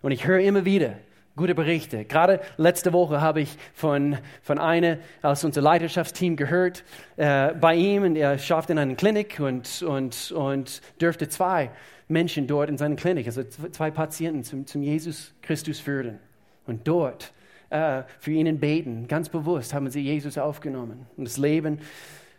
Und 0.00 0.12
ich 0.12 0.28
höre 0.28 0.38
immer 0.38 0.64
wieder 0.64 0.94
gute 1.34 1.56
Berichte. 1.56 2.04
Gerade 2.04 2.40
letzte 2.56 2.92
Woche 2.92 3.20
habe 3.20 3.40
ich 3.40 3.56
von, 3.72 4.16
von 4.42 4.60
einer 4.60 4.98
aus 5.22 5.42
unserem 5.42 5.64
Leiterschaftsteam 5.64 6.36
gehört, 6.36 6.84
äh, 7.16 7.52
bei 7.54 7.74
ihm, 7.74 8.04
und 8.04 8.14
er 8.14 8.38
schafft 8.38 8.70
in 8.70 8.78
einer 8.78 8.94
Klinik 8.94 9.40
und, 9.40 9.82
und, 9.82 10.30
und 10.30 10.80
dürfte 11.00 11.28
zwei 11.28 11.70
Menschen 12.06 12.46
dort 12.46 12.70
in 12.70 12.78
seiner 12.78 12.94
Klinik, 12.94 13.26
also 13.26 13.42
zwei 13.42 13.90
Patienten 13.90 14.44
zum, 14.44 14.66
zum 14.66 14.84
Jesus 14.84 15.34
Christus 15.42 15.80
führen. 15.80 16.20
Und 16.64 16.86
dort 16.86 17.32
äh, 17.70 18.04
für 18.20 18.30
ihn 18.30 18.60
beten, 18.60 19.08
ganz 19.08 19.28
bewusst 19.28 19.74
haben 19.74 19.90
sie 19.90 20.00
Jesus 20.00 20.38
aufgenommen 20.38 21.06
und 21.16 21.24
das 21.24 21.38
Leben 21.38 21.80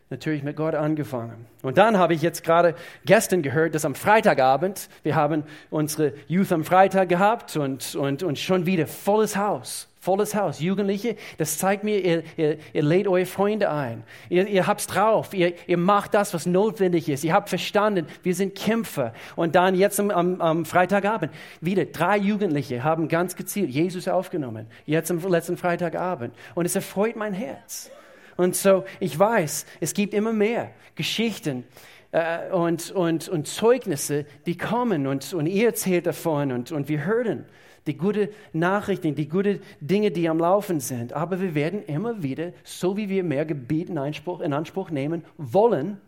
natürlich 0.09 0.43
mit 0.43 0.55
Gott 0.55 0.75
angefangen. 0.75 1.45
Und 1.61 1.77
dann 1.77 1.97
habe 1.97 2.13
ich 2.13 2.21
jetzt 2.21 2.43
gerade 2.43 2.75
gestern 3.05 3.41
gehört, 3.41 3.73
dass 3.73 3.85
am 3.85 3.95
Freitagabend, 3.95 4.89
wir 5.03 5.15
haben 5.15 5.43
unsere 5.71 6.13
Youth 6.27 6.51
am 6.51 6.63
Freitag 6.63 7.09
gehabt 7.09 7.57
und, 7.57 7.95
und, 7.95 8.21
und 8.21 8.37
schon 8.37 8.65
wieder 8.65 8.87
volles 8.87 9.35
Haus. 9.35 9.87
Volles 9.99 10.35
Haus. 10.35 10.59
Jugendliche, 10.59 11.15
das 11.39 11.57
zeigt 11.57 11.83
mir, 11.83 11.99
ihr, 12.05 12.23
ihr, 12.37 12.57
ihr 12.73 12.83
lädt 12.83 13.07
eure 13.07 13.25
Freunde 13.25 13.71
ein. 13.71 14.03
Ihr, 14.29 14.47
ihr 14.47 14.67
habt's 14.67 14.85
drauf. 14.85 15.33
Ihr, 15.33 15.53
ihr 15.65 15.77
macht 15.77 16.13
das, 16.13 16.31
was 16.35 16.45
notwendig 16.45 17.09
ist. 17.09 17.23
Ihr 17.23 17.33
habt 17.33 17.49
verstanden, 17.49 18.05
wir 18.21 18.35
sind 18.35 18.53
Kämpfer. 18.53 19.13
Und 19.35 19.55
dann 19.55 19.73
jetzt 19.73 19.99
am, 19.99 20.11
am, 20.11 20.39
am 20.41 20.65
Freitagabend, 20.65 21.31
wieder 21.59 21.85
drei 21.85 22.17
Jugendliche 22.17 22.83
haben 22.83 23.07
ganz 23.07 23.35
gezielt 23.35 23.71
Jesus 23.71 24.07
aufgenommen. 24.07 24.67
Jetzt 24.85 25.09
am 25.09 25.17
letzten 25.27 25.57
Freitagabend. 25.57 26.35
Und 26.53 26.65
es 26.65 26.75
erfreut 26.75 27.15
mein 27.15 27.33
Herz. 27.33 27.89
Und 28.37 28.55
so, 28.55 28.83
ich 28.99 29.17
weiß, 29.17 29.65
es 29.79 29.93
gibt 29.93 30.13
immer 30.13 30.33
mehr 30.33 30.71
Geschichten 30.95 31.63
äh, 32.11 32.49
und, 32.51 32.91
und, 32.91 33.29
und 33.29 33.47
Zeugnisse, 33.47 34.25
die 34.45 34.57
kommen 34.57 35.07
und, 35.07 35.33
und 35.33 35.47
ihr 35.47 35.67
erzählt 35.67 36.05
davon 36.05 36.51
und, 36.51 36.71
und 36.71 36.89
wir 36.89 37.05
hören 37.05 37.45
die 37.87 37.97
guten 37.97 38.29
Nachrichten, 38.53 39.15
die 39.15 39.29
guten 39.29 39.61
Dinge, 39.79 40.11
die 40.11 40.27
am 40.27 40.39
Laufen 40.39 40.79
sind. 40.79 41.13
Aber 41.13 41.39
wir 41.39 41.53
werden 41.53 41.83
immer 41.85 42.23
wieder, 42.23 42.51
so 42.63 42.97
wie 42.97 43.09
wir 43.09 43.23
mehr 43.23 43.45
Gebiet 43.45 43.89
in 43.89 43.97
Anspruch, 43.97 44.41
in 44.41 44.53
Anspruch 44.53 44.89
nehmen 44.89 45.23
wollen, 45.37 45.99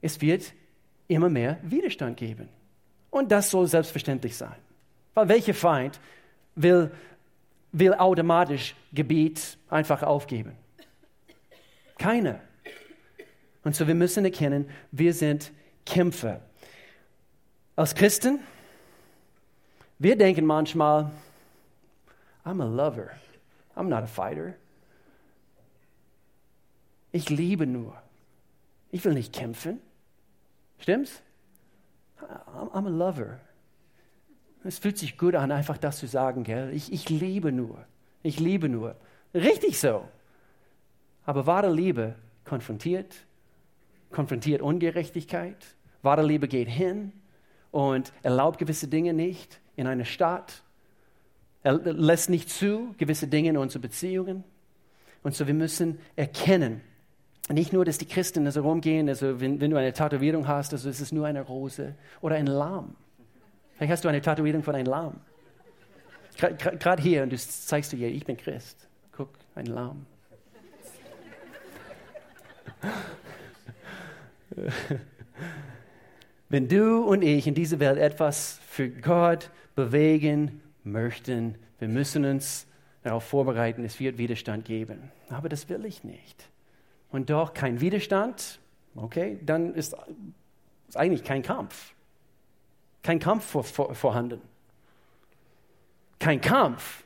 es 0.00 0.20
wird 0.20 0.52
immer 1.08 1.28
mehr 1.28 1.58
Widerstand 1.62 2.16
geben. 2.16 2.48
Und 3.10 3.32
das 3.32 3.50
soll 3.50 3.66
selbstverständlich 3.66 4.36
sein. 4.36 4.54
Weil 5.14 5.28
welcher 5.28 5.54
Feind 5.54 5.98
will, 6.54 6.90
will 7.72 7.94
automatisch 7.94 8.76
Gebiet 8.92 9.58
einfach 9.68 10.02
aufgeben? 10.02 10.52
Keiner. 11.98 12.40
Und 13.64 13.74
so 13.74 13.86
wir 13.86 13.94
müssen 13.94 14.24
erkennen, 14.24 14.68
wir 14.92 15.12
sind 15.12 15.52
Kämpfer. 15.84 16.40
Als 17.74 17.94
Christen, 17.94 18.40
wir 19.98 20.16
denken 20.16 20.46
manchmal, 20.46 21.10
I'm 22.44 22.62
a 22.62 22.64
lover, 22.64 23.10
I'm 23.74 23.88
not 23.88 24.02
a 24.02 24.06
fighter. 24.06 24.54
Ich 27.12 27.30
liebe 27.30 27.66
nur. 27.66 28.00
Ich 28.90 29.04
will 29.04 29.14
nicht 29.14 29.32
kämpfen. 29.32 29.80
Stimmt's? 30.78 31.22
I'm 32.20 32.86
a 32.86 32.90
lover. 32.90 33.40
Es 34.64 34.78
fühlt 34.78 34.98
sich 34.98 35.16
gut 35.16 35.34
an, 35.34 35.52
einfach 35.52 35.78
das 35.78 35.98
zu 35.98 36.06
sagen, 36.06 36.44
gell? 36.44 36.72
Ich, 36.72 36.92
ich 36.92 37.08
liebe 37.08 37.52
nur. 37.52 37.84
Ich 38.22 38.40
liebe 38.40 38.68
nur. 38.68 38.96
Richtig 39.32 39.78
so. 39.78 40.08
Aber 41.26 41.46
wahre 41.46 41.70
Liebe 41.70 42.14
konfrontiert, 42.44 43.14
konfrontiert 44.10 44.62
Ungerechtigkeit. 44.62 45.56
Wahre 46.02 46.24
Liebe 46.24 46.48
geht 46.48 46.68
hin 46.68 47.12
und 47.72 48.12
erlaubt 48.22 48.58
gewisse 48.58 48.88
Dinge 48.88 49.12
nicht 49.12 49.60
in 49.74 49.86
einer 49.88 50.04
Stadt. 50.04 50.62
Er 51.62 51.74
lässt 51.74 52.30
nicht 52.30 52.48
zu 52.48 52.94
gewisse 52.96 53.26
Dinge 53.26 53.50
in 53.50 53.56
unsere 53.56 53.80
Beziehungen. 53.80 54.44
Und 55.24 55.34
so 55.34 55.48
wir 55.48 55.54
müssen 55.54 55.98
erkennen, 56.14 56.80
nicht 57.48 57.72
nur, 57.72 57.84
dass 57.84 57.98
die 57.98 58.06
Christen 58.06 58.46
also 58.46 58.62
rumgehen, 58.62 59.08
also 59.08 59.40
wenn, 59.40 59.60
wenn 59.60 59.70
du 59.70 59.76
eine 59.76 59.92
Tätowierung 59.92 60.46
hast, 60.46 60.72
also 60.72 60.88
ist 60.88 61.00
es 61.00 61.12
nur 61.12 61.26
eine 61.26 61.42
Rose 61.42 61.94
oder 62.20 62.36
ein 62.36 62.46
Lamm. 62.46 62.96
Vielleicht 63.76 63.92
hast 63.92 64.04
du 64.04 64.08
eine 64.08 64.20
Tätowierung 64.20 64.62
von 64.62 64.74
einem 64.74 64.86
Lamm. 64.86 65.20
Gerade 66.38 67.02
hier 67.02 67.22
und 67.22 67.32
du 67.32 67.36
zeigst 67.36 67.92
du 67.92 67.96
dir, 67.96 68.08
ich 68.08 68.24
bin 68.24 68.36
Christ. 68.36 68.88
Guck, 69.12 69.30
ein 69.54 69.66
Lamm. 69.66 70.06
Wenn 76.48 76.68
du 76.68 77.04
und 77.04 77.22
ich 77.22 77.46
in 77.46 77.54
dieser 77.54 77.78
Welt 77.80 77.98
etwas 77.98 78.60
für 78.68 78.88
Gott 78.88 79.50
bewegen 79.74 80.62
möchten, 80.84 81.56
wir 81.78 81.88
müssen 81.88 82.24
uns 82.24 82.66
darauf 83.02 83.24
vorbereiten, 83.24 83.84
es 83.84 83.98
wird 84.00 84.18
Widerstand 84.18 84.64
geben. 84.64 85.10
Aber 85.28 85.48
das 85.48 85.68
will 85.68 85.84
ich 85.84 86.04
nicht 86.04 86.48
und 87.16 87.30
doch 87.30 87.54
kein 87.54 87.80
Widerstand, 87.80 88.60
okay, 88.94 89.38
dann 89.42 89.74
ist, 89.74 89.96
ist 90.86 90.96
eigentlich 90.96 91.24
kein 91.24 91.42
Kampf. 91.42 91.94
Kein 93.02 93.18
Kampf 93.18 93.46
vor, 93.46 93.64
vor, 93.64 93.94
vorhanden. 93.94 94.42
Kein 96.18 96.42
Kampf. 96.42 97.04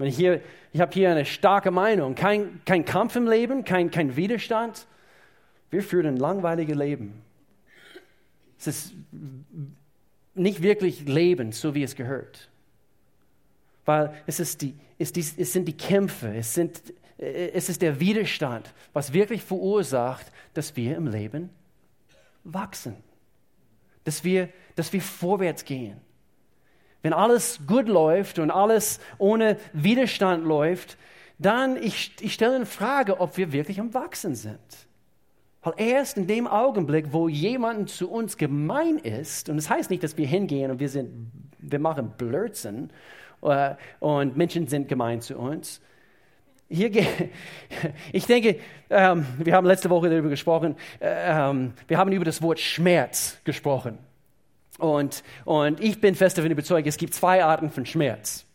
Ich 0.00 0.16
hier, 0.16 0.40
ich 0.72 0.80
habe 0.80 0.92
hier 0.92 1.10
eine 1.10 1.24
starke 1.24 1.70
Meinung. 1.70 2.14
Kein, 2.14 2.60
kein 2.64 2.84
Kampf 2.84 3.16
im 3.16 3.28
Leben, 3.28 3.64
kein, 3.64 3.90
kein 3.90 4.16
Widerstand. 4.16 4.86
Wir 5.70 5.82
führen 5.82 6.06
ein 6.06 6.16
langweiliges 6.16 6.76
Leben. 6.76 7.22
Es 8.58 8.66
ist 8.66 8.94
nicht 10.34 10.62
wirklich 10.62 11.06
Leben, 11.06 11.52
so 11.52 11.74
wie 11.74 11.82
es 11.82 11.94
gehört. 11.94 12.48
Weil 13.84 14.14
es, 14.26 14.40
ist 14.40 14.62
die, 14.62 14.74
es, 14.98 15.12
die, 15.12 15.20
es 15.20 15.52
sind 15.52 15.66
die 15.66 15.76
Kämpfe, 15.76 16.34
es 16.34 16.54
sind 16.54 16.80
es 17.20 17.68
ist 17.68 17.82
der 17.82 18.00
Widerstand, 18.00 18.72
was 18.94 19.12
wirklich 19.12 19.42
verursacht, 19.42 20.32
dass 20.54 20.74
wir 20.76 20.96
im 20.96 21.06
Leben 21.06 21.50
wachsen, 22.44 22.96
dass 24.04 24.24
wir, 24.24 24.48
dass 24.74 24.90
wir 24.92 25.02
vorwärts 25.02 25.64
gehen. 25.64 26.00
Wenn 27.02 27.12
alles 27.12 27.60
gut 27.66 27.88
läuft 27.88 28.38
und 28.38 28.50
alles 28.50 29.00
ohne 29.18 29.56
Widerstand 29.72 30.44
läuft, 30.44 30.98
dann 31.38 31.76
ich, 31.76 32.12
ich 32.20 32.34
stelle 32.34 32.56
in 32.56 32.66
Frage, 32.66 33.20
ob 33.20 33.36
wir 33.36 33.52
wirklich 33.52 33.80
am 33.80 33.94
Wachsen 33.94 34.34
sind. 34.34 34.58
Weil 35.62 35.74
erst 35.76 36.16
in 36.16 36.26
dem 36.26 36.46
Augenblick, 36.46 37.12
wo 37.12 37.28
jemand 37.28 37.90
zu 37.90 38.10
uns 38.10 38.36
gemein 38.36 38.98
ist, 38.98 39.48
und 39.48 39.56
das 39.56 39.68
heißt 39.68 39.90
nicht, 39.90 40.02
dass 40.02 40.16
wir 40.16 40.26
hingehen 40.26 40.70
und 40.70 40.80
wir, 40.80 40.88
sind, 40.88 41.30
wir 41.58 41.78
machen 41.78 42.12
Blödsinn 42.16 42.90
äh, 43.42 43.74
und 44.00 44.36
Menschen 44.36 44.66
sind 44.66 44.88
gemein 44.88 45.20
zu 45.20 45.38
uns, 45.38 45.80
hier, 46.68 46.90
ich 48.12 48.26
denke, 48.26 48.60
ähm, 48.88 49.26
wir 49.38 49.54
haben 49.54 49.66
letzte 49.66 49.90
Woche 49.90 50.08
darüber 50.08 50.28
gesprochen, 50.28 50.76
äh, 51.00 51.50
ähm, 51.50 51.72
wir 51.88 51.98
haben 51.98 52.12
über 52.12 52.24
das 52.24 52.40
Wort 52.42 52.60
Schmerz 52.60 53.38
gesprochen. 53.44 53.98
Und, 54.80 55.22
und 55.44 55.80
ich 55.80 56.00
bin 56.00 56.14
fest 56.14 56.38
davon 56.38 56.50
überzeugt, 56.50 56.86
es 56.86 56.96
gibt 56.96 57.14
zwei 57.14 57.44
Arten 57.44 57.70
von 57.70 57.86
Schmerz. 57.86 58.46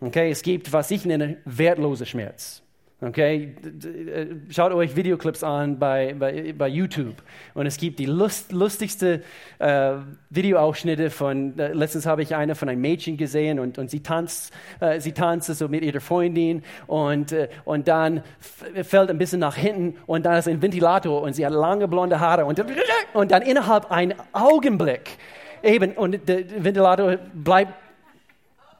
Okay, 0.00 0.30
es 0.30 0.42
gibt, 0.42 0.72
was 0.72 0.90
ich 0.90 1.04
nenne, 1.04 1.38
wertloser 1.44 2.06
Schmerz. 2.06 2.62
Okay, 3.00 3.54
äh, 3.62 4.26
schaut 4.50 4.72
euch 4.72 4.96
Videoclips 4.96 5.44
an 5.44 5.78
bei, 5.78 6.16
bei, 6.18 6.52
bei 6.52 6.66
YouTube. 6.66 7.22
Und 7.54 7.66
es 7.66 7.76
gibt 7.76 8.00
die 8.00 8.06
lust, 8.06 8.50
lustigste 8.50 9.22
äh, 9.60 9.92
Videoausschnitte 10.30 11.10
von, 11.10 11.56
äh, 11.60 11.72
letztens 11.74 12.06
habe 12.06 12.22
ich 12.22 12.34
eine 12.34 12.56
von 12.56 12.68
einem 12.68 12.80
Mädchen 12.80 13.16
gesehen 13.16 13.60
und, 13.60 13.78
und 13.78 13.88
sie 13.88 14.00
tanzt, 14.00 14.52
äh, 14.80 14.98
sie 14.98 15.12
tanzt 15.12 15.46
so 15.46 15.68
mit 15.68 15.84
ihrer 15.84 16.00
Freundin 16.00 16.64
und, 16.88 17.30
äh, 17.30 17.48
und 17.64 17.86
dann 17.86 18.24
fällt 18.40 19.10
ein 19.10 19.18
bisschen 19.18 19.38
nach 19.38 19.54
hinten 19.54 19.96
und 20.06 20.26
dann 20.26 20.36
ist 20.36 20.48
ein 20.48 20.60
Ventilator 20.60 21.22
und 21.22 21.34
sie 21.34 21.46
hat 21.46 21.52
lange 21.52 21.86
blonde 21.86 22.18
Haare 22.18 22.46
und, 22.46 22.60
und 23.14 23.30
dann 23.30 23.42
innerhalb 23.42 23.92
ein 23.92 24.12
Augenblick 24.32 25.18
eben 25.62 25.92
und 25.92 26.28
der 26.28 26.64
Ventilator 26.64 27.16
bleibt 27.34 27.72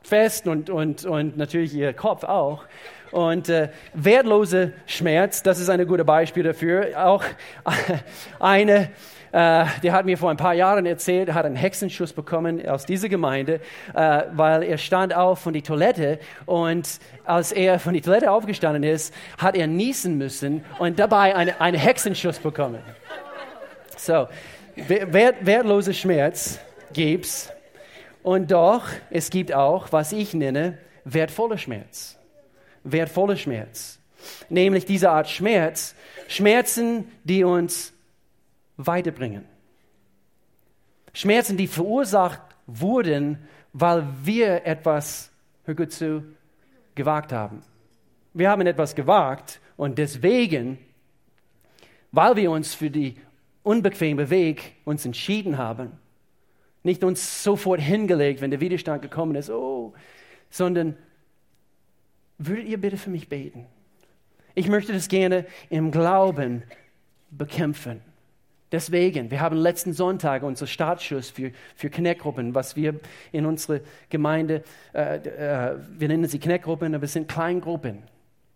fest 0.02 0.46
und, 0.46 0.70
und, 0.70 1.04
und 1.04 1.36
natürlich 1.36 1.74
ihr 1.74 1.92
Kopf 1.92 2.24
auch. 2.24 2.64
Und 3.10 3.48
äh, 3.48 3.70
wertlose 3.94 4.72
Schmerz, 4.86 5.42
das 5.42 5.58
ist 5.58 5.70
ein 5.70 5.86
gutes 5.86 6.04
Beispiel 6.04 6.42
dafür. 6.42 6.88
Auch 6.96 7.24
eine, 8.38 8.90
äh, 9.32 9.64
die 9.82 9.92
hat 9.92 10.04
mir 10.04 10.18
vor 10.18 10.30
ein 10.30 10.36
paar 10.36 10.54
Jahren 10.54 10.84
erzählt, 10.84 11.32
hat 11.32 11.46
einen 11.46 11.56
Hexenschuss 11.56 12.12
bekommen 12.12 12.66
aus 12.68 12.84
dieser 12.84 13.08
Gemeinde, 13.08 13.60
äh, 13.94 14.22
weil 14.32 14.62
er 14.62 14.76
stand 14.76 15.14
auf 15.14 15.38
von 15.38 15.54
der 15.54 15.62
Toilette 15.62 16.18
und 16.44 16.98
als 17.24 17.52
er 17.52 17.78
von 17.78 17.94
der 17.94 18.02
Toilette 18.02 18.30
aufgestanden 18.30 18.82
ist, 18.82 19.14
hat 19.38 19.56
er 19.56 19.66
niesen 19.66 20.18
müssen 20.18 20.64
und 20.78 20.98
dabei 20.98 21.34
eine, 21.34 21.60
einen 21.60 21.78
Hexenschuss 21.78 22.38
bekommen. 22.38 22.80
So, 23.96 24.28
wert, 24.76 25.36
wertlose 25.40 25.94
Schmerz 25.94 26.60
gibt's 26.92 27.50
und 28.22 28.50
doch, 28.50 28.84
es 29.10 29.30
gibt 29.30 29.52
auch, 29.52 29.92
was 29.92 30.12
ich 30.12 30.34
nenne, 30.34 30.78
wertvoller 31.04 31.58
Schmerz 31.58 32.18
wertvoller 32.92 33.36
Schmerz. 33.36 33.98
Nämlich 34.48 34.84
diese 34.84 35.10
Art 35.10 35.28
Schmerz, 35.28 35.94
Schmerzen, 36.26 37.10
die 37.24 37.44
uns 37.44 37.92
weiterbringen. 38.76 39.44
Schmerzen, 41.12 41.56
die 41.56 41.66
verursacht 41.66 42.40
wurden, 42.66 43.38
weil 43.72 44.06
wir 44.22 44.66
etwas, 44.66 45.30
hör 45.64 45.74
gut 45.74 45.92
zu, 45.92 46.24
gewagt 46.94 47.32
haben. 47.32 47.62
Wir 48.34 48.50
haben 48.50 48.66
etwas 48.66 48.94
gewagt 48.94 49.60
und 49.76 49.98
deswegen, 49.98 50.78
weil 52.12 52.36
wir 52.36 52.50
uns 52.50 52.74
für 52.74 52.90
die 52.90 53.16
unbequeme 53.62 54.30
Weg 54.30 54.74
uns 54.84 55.04
entschieden 55.04 55.58
haben, 55.58 55.92
nicht 56.82 57.04
uns 57.04 57.42
sofort 57.42 57.80
hingelegt, 57.80 58.40
wenn 58.40 58.50
der 58.50 58.60
Widerstand 58.60 59.02
gekommen 59.02 59.34
ist, 59.34 59.50
oh, 59.50 59.94
sondern 60.50 60.96
würdet 62.38 62.66
ihr 62.66 62.80
bitte 62.80 62.96
für 62.96 63.10
mich 63.10 63.28
beten? 63.28 63.66
Ich 64.54 64.68
möchte 64.68 64.92
das 64.92 65.08
gerne 65.08 65.46
im 65.70 65.90
Glauben 65.90 66.62
bekämpfen. 67.30 68.00
Deswegen, 68.70 69.30
wir 69.30 69.40
haben 69.40 69.56
letzten 69.56 69.94
Sonntag 69.94 70.42
unser 70.42 70.66
Startschuss 70.66 71.30
für, 71.30 71.52
für 71.74 71.88
Kneckgruppen, 71.88 72.54
was 72.54 72.76
wir 72.76 73.00
in 73.32 73.46
unserer 73.46 73.80
Gemeinde, 74.10 74.62
äh, 74.94 75.16
äh, 75.16 75.76
wir 75.96 76.08
nennen 76.08 76.28
sie 76.28 76.38
Kneckgruppen, 76.38 76.94
aber 76.94 77.04
es 77.04 77.14
sind 77.14 77.28
Kleingruppen, 77.28 78.02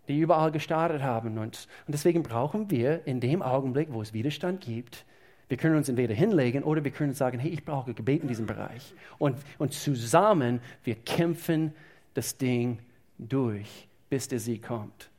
die 0.09 0.19
überall 0.19 0.53
gestartet 0.53 1.03
haben. 1.03 1.39
Und, 1.39 1.67
und 1.87 1.93
deswegen 1.93 2.23
brauchen 2.23 2.71
wir 2.71 3.07
in 3.07 3.21
dem 3.21 3.41
Augenblick, 3.41 3.89
wo 3.91 4.03
es 4.03 4.13
Widerstand 4.13 4.61
gibt, 4.61 5.07
wir 5.53 5.59
können 5.59 5.77
uns 5.77 5.91
entweder 5.91 6.15
hinlegen 6.15 6.62
oder 6.62 6.83
wir 6.83 6.93
können 6.93 7.12
sagen, 7.12 7.38
hey, 7.38 7.51
ich 7.51 7.62
brauche 7.62 7.93
Gebet 7.93 8.23
in 8.23 8.29
diesem 8.29 8.47
Bereich. 8.47 8.95
Und, 9.19 9.37
und 9.59 9.75
zusammen, 9.75 10.62
wir 10.83 10.95
kämpfen 10.95 11.75
das 12.15 12.38
Ding 12.38 12.79
durch, 13.19 13.87
bis 14.09 14.29
der 14.29 14.38
Sieg 14.38 14.62
kommt. 14.62 15.11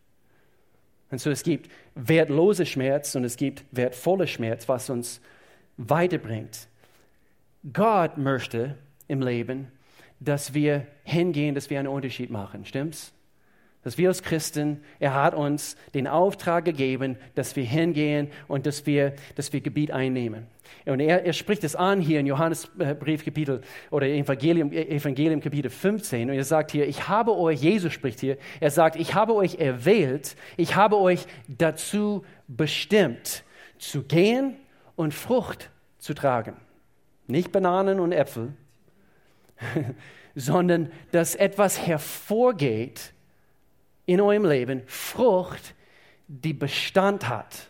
Und 1.12 1.22
so 1.22 1.30
es 1.30 1.44
gibt 1.44 1.70
wertlose 1.94 2.66
Schmerz 2.66 3.14
und 3.14 3.26
es 3.26 3.38
gibt 3.38 3.64
wertvolle 3.70 4.26
Schmerz, 4.26 4.68
was 4.68 4.90
uns 4.90 5.22
weiterbringt. 5.78 6.68
Gott 7.72 8.18
möchte 8.18 8.76
im 9.08 9.22
Leben, 9.22 9.68
dass 10.20 10.56
wir 10.56 10.88
hingehen, 11.04 11.54
dass 11.54 11.70
wir 11.70 11.78
einen 11.78 11.90
Unterschied 11.90 12.32
machen, 12.32 12.66
stimmt's? 12.66 13.13
Dass 13.84 13.98
wir 13.98 14.08
als 14.08 14.24
Christen, 14.24 14.82
er 15.00 15.14
hat 15.14 15.36
uns 15.36 15.76
den 15.94 16.08
Auftrag 16.08 16.66
gegeben, 16.66 17.18
dass 17.36 17.56
wir 17.56 17.64
hingehen 17.64 18.30
und 18.48 18.66
dass 18.66 18.86
wir, 18.86 19.14
dass 19.36 19.52
wir 19.52 19.62
Gebiet 19.62 19.92
einnehmen. 19.92 20.48
Und 20.86 21.00
er, 21.00 21.26
er 21.26 21.34
spricht 21.34 21.64
es 21.64 21.76
an 21.76 22.02
hier 22.02 22.20
in 22.20 22.26
Johannesbrief 22.26 23.24
Kapitel 23.24 23.62
oder 23.92 24.08
Evangelium, 24.08 24.72
Evangelium 24.72 25.40
Kapitel 25.40 25.70
15 25.70 26.30
und 26.30 26.36
er 26.36 26.44
sagt 26.44 26.72
hier, 26.72 26.88
ich 26.88 27.08
habe 27.08 27.38
euch, 27.38 27.62
Jesus 27.62 27.94
spricht 27.94 28.20
hier, 28.20 28.38
er 28.60 28.72
sagt, 28.72 28.96
ich 28.96 29.14
habe 29.14 29.34
euch 29.34 29.56
erwählt, 29.56 30.36
ich 30.58 30.76
habe 30.76 30.98
euch 30.98 31.26
dazu 31.48 32.26
bestimmt, 32.48 33.44
zu 33.78 34.04
gehen 34.04 34.56
und 34.96 35.14
Frucht 35.14 35.70
zu 36.00 36.14
tragen. 36.14 36.58
Nicht 37.28 37.52
Bananen 37.52 38.00
und 38.00 38.12
Äpfel, 38.12 38.54
sondern 40.36 40.92
dass 41.12 41.36
etwas 41.36 41.86
hervorgeht 41.86 43.14
in 44.06 44.22
eurem 44.22 44.46
Leben, 44.46 44.84
Frucht, 44.86 45.76
die 46.28 46.54
Bestand 46.54 47.28
hat. 47.30 47.70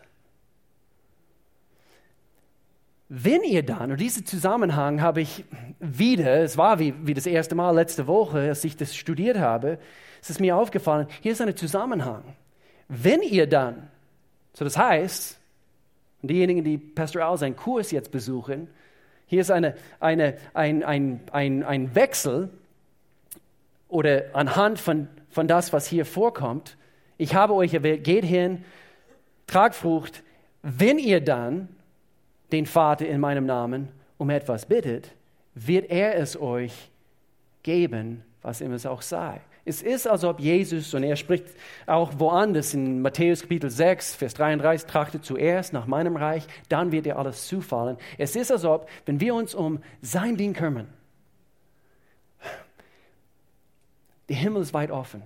Wenn 3.08 3.42
ihr 3.42 3.62
dann, 3.62 3.92
und 3.92 4.00
diesen 4.00 4.26
Zusammenhang 4.26 5.00
habe 5.00 5.20
ich 5.20 5.44
wieder, 5.78 6.38
es 6.42 6.56
war 6.56 6.78
wie, 6.78 6.94
wie 7.06 7.14
das 7.14 7.26
erste 7.26 7.54
Mal 7.54 7.70
letzte 7.72 8.06
Woche, 8.06 8.40
als 8.40 8.64
ich 8.64 8.76
das 8.76 8.96
studiert 8.96 9.38
habe, 9.38 9.78
es 10.20 10.30
ist 10.30 10.40
mir 10.40 10.56
aufgefallen, 10.56 11.06
hier 11.20 11.32
ist 11.32 11.40
ein 11.40 11.54
Zusammenhang. 11.56 12.24
Wenn 12.88 13.22
ihr 13.22 13.46
dann, 13.46 13.88
so 14.54 14.64
das 14.64 14.76
heißt, 14.76 15.38
diejenigen, 16.22 16.64
die 16.64 16.78
Pastor 16.78 17.22
Al 17.22 17.36
seinen 17.36 17.56
Kurs 17.56 17.90
jetzt 17.90 18.10
besuchen, 18.10 18.68
hier 19.26 19.42
ist 19.42 19.50
eine, 19.50 19.74
eine, 20.00 20.36
ein, 20.54 20.82
ein, 20.82 21.20
ein, 21.30 21.62
ein 21.62 21.94
Wechsel 21.94 22.50
oder 23.88 24.24
anhand 24.32 24.78
von, 24.78 25.08
von 25.34 25.48
das, 25.48 25.72
was 25.72 25.86
hier 25.86 26.06
vorkommt. 26.06 26.76
Ich 27.18 27.34
habe 27.34 27.54
euch 27.54 27.74
erwählt, 27.74 28.04
geht 28.04 28.24
hin, 28.24 28.64
tragt 29.46 29.74
Frucht. 29.74 30.22
Wenn 30.62 30.98
ihr 30.98 31.20
dann 31.20 31.68
den 32.52 32.66
Vater 32.66 33.06
in 33.06 33.20
meinem 33.20 33.44
Namen 33.44 33.88
um 34.16 34.30
etwas 34.30 34.66
bittet, 34.66 35.10
wird 35.54 35.90
er 35.90 36.16
es 36.16 36.40
euch 36.40 36.90
geben, 37.62 38.22
was 38.42 38.60
immer 38.60 38.76
es 38.76 38.86
auch 38.86 39.02
sei. 39.02 39.40
Es 39.64 39.82
ist, 39.82 40.06
als 40.06 40.24
ob 40.24 40.40
Jesus, 40.40 40.92
und 40.94 41.02
er 41.02 41.16
spricht 41.16 41.46
auch 41.86 42.12
woanders 42.18 42.74
in 42.74 43.00
Matthäus 43.00 43.42
Kapitel 43.42 43.70
6, 43.70 44.14
Vers 44.14 44.34
33, 44.34 44.86
trachtet 44.86 45.24
zuerst 45.24 45.72
nach 45.72 45.86
meinem 45.86 46.16
Reich, 46.16 46.46
dann 46.68 46.92
wird 46.92 47.06
dir 47.06 47.18
alles 47.18 47.46
zufallen. 47.46 47.96
Es 48.18 48.36
ist, 48.36 48.52
als 48.52 48.64
ob, 48.64 48.88
wenn 49.06 49.20
wir 49.20 49.34
uns 49.34 49.54
um 49.54 49.80
sein 50.02 50.36
Ding 50.36 50.52
kümmern, 50.52 50.88
der 54.28 54.36
Himmel 54.36 54.62
ist 54.62 54.74
weit 54.74 54.90
offen 54.90 55.22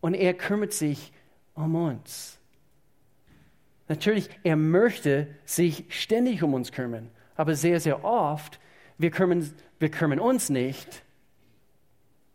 und 0.00 0.14
er 0.14 0.34
kümmert 0.34 0.72
sich 0.72 1.12
um 1.54 1.74
uns. 1.74 2.38
Natürlich, 3.88 4.28
er 4.42 4.56
möchte 4.56 5.28
sich 5.44 5.84
ständig 5.88 6.42
um 6.42 6.54
uns 6.54 6.72
kümmern, 6.72 7.10
aber 7.36 7.54
sehr, 7.54 7.80
sehr 7.80 8.04
oft, 8.04 8.58
wir 8.98 9.10
kümmern, 9.10 9.48
wir 9.78 9.90
kümmern 9.90 10.18
uns 10.20 10.48
nicht 10.48 11.02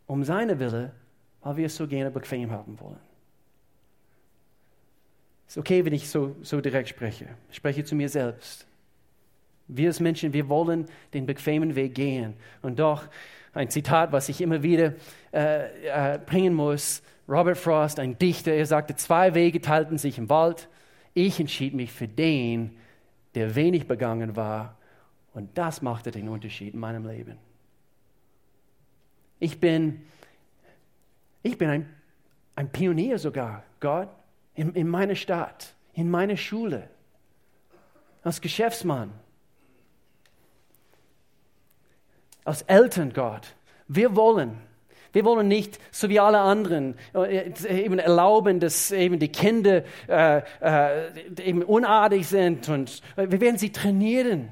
um 0.06 0.24
seine 0.24 0.58
Wille, 0.58 0.92
weil 1.42 1.56
wir 1.56 1.66
es 1.66 1.76
so 1.76 1.86
gerne 1.86 2.10
bequem 2.10 2.50
haben 2.50 2.78
wollen. 2.80 3.00
Es 5.46 5.56
ist 5.56 5.60
okay, 5.60 5.84
wenn 5.84 5.92
ich 5.92 6.08
so, 6.08 6.36
so 6.42 6.60
direkt 6.60 6.88
spreche. 6.88 7.28
Ich 7.50 7.56
spreche 7.56 7.84
zu 7.84 7.94
mir 7.94 8.08
selbst. 8.08 8.66
Wir 9.76 9.88
als 9.88 10.00
Menschen, 10.00 10.32
wir 10.32 10.48
wollen 10.48 10.86
den 11.14 11.26
bequemen 11.26 11.74
Weg 11.74 11.94
gehen. 11.94 12.34
Und 12.62 12.78
doch, 12.78 13.04
ein 13.54 13.68
Zitat, 13.68 14.12
was 14.12 14.28
ich 14.28 14.40
immer 14.40 14.62
wieder 14.62 14.94
äh, 15.32 16.14
äh, 16.14 16.18
bringen 16.18 16.54
muss, 16.54 17.02
Robert 17.28 17.58
Frost, 17.58 17.98
ein 17.98 18.18
Dichter, 18.18 18.52
er 18.52 18.66
sagte, 18.66 18.96
zwei 18.96 19.34
Wege 19.34 19.60
teilten 19.60 19.98
sich 19.98 20.18
im 20.18 20.28
Wald. 20.28 20.68
Ich 21.14 21.38
entschied 21.38 21.74
mich 21.74 21.92
für 21.92 22.08
den, 22.08 22.76
der 23.34 23.54
wenig 23.54 23.86
begangen 23.86 24.36
war. 24.36 24.76
Und 25.34 25.56
das 25.56 25.82
machte 25.82 26.10
den 26.10 26.28
Unterschied 26.28 26.74
in 26.74 26.80
meinem 26.80 27.06
Leben. 27.06 27.38
Ich 29.38 29.60
bin, 29.60 30.02
ich 31.42 31.58
bin 31.58 31.68
ein, 31.68 31.88
ein 32.54 32.70
Pionier 32.70 33.18
sogar, 33.18 33.64
Gott, 33.80 34.08
in, 34.54 34.74
in 34.74 34.88
meiner 34.88 35.14
Stadt, 35.14 35.74
in 35.94 36.10
meiner 36.10 36.36
Schule, 36.36 36.88
als 38.22 38.40
Geschäftsmann, 38.40 39.10
als 42.44 42.62
Eltern, 42.62 43.12
Gott. 43.12 43.54
Wir 43.88 44.16
wollen, 44.16 44.58
wir 45.12 45.24
wollen 45.24 45.48
nicht, 45.48 45.78
so 45.90 46.08
wie 46.08 46.20
alle 46.20 46.40
anderen, 46.40 46.94
äh, 47.14 47.52
eben 47.68 47.98
erlauben, 47.98 48.60
dass 48.60 48.90
eben 48.90 49.18
die 49.18 49.28
Kinder 49.28 49.84
äh, 50.08 50.42
äh, 50.60 51.10
eben 51.42 51.62
unartig 51.62 52.26
sind 52.26 52.68
und 52.68 53.02
wir 53.16 53.40
werden 53.40 53.58
sie 53.58 53.70
trainieren. 53.70 54.48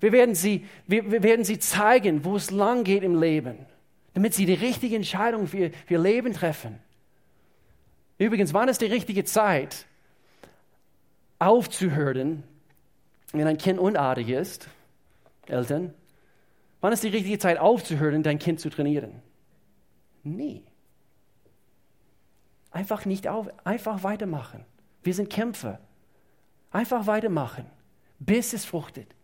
Wir 0.00 0.12
werden 0.12 0.34
sie, 0.34 0.66
wir, 0.86 1.10
wir 1.10 1.22
werden 1.22 1.44
sie 1.44 1.58
zeigen, 1.58 2.24
wo 2.24 2.36
es 2.36 2.50
lang 2.50 2.82
geht 2.84 3.04
im 3.04 3.20
Leben 3.20 3.66
damit 4.14 4.34
sie 4.34 4.46
die 4.46 4.54
richtige 4.54 4.96
Entscheidung 4.96 5.46
für 5.46 5.70
ihr 5.88 5.98
Leben 5.98 6.32
treffen. 6.32 6.78
Übrigens, 8.18 8.52
wann 8.52 8.68
ist 8.68 8.80
die 8.80 8.86
richtige 8.86 9.24
Zeit, 9.24 9.86
aufzuhören, 11.38 12.44
wenn 13.32 13.46
ein 13.46 13.58
Kind 13.58 13.78
unartig 13.78 14.28
ist? 14.28 14.68
Eltern, 15.46 15.92
wann 16.82 16.92
ist 16.92 17.02
die 17.02 17.08
richtige 17.08 17.38
Zeit, 17.38 17.58
aufzuhören, 17.58 18.22
dein 18.22 18.38
Kind 18.38 18.60
zu 18.60 18.68
trainieren? 18.68 19.22
Nie. 20.22 20.62
Einfach 22.70 23.06
nicht 23.06 23.28
auf, 23.28 23.48
einfach 23.64 24.02
weitermachen. 24.02 24.66
Wir 25.02 25.14
sind 25.14 25.30
Kämpfer. 25.30 25.80
Einfach 26.70 27.06
weitermachen, 27.06 27.66
bis 28.18 28.52
es 28.52 28.64
fruchtet, 28.64 29.14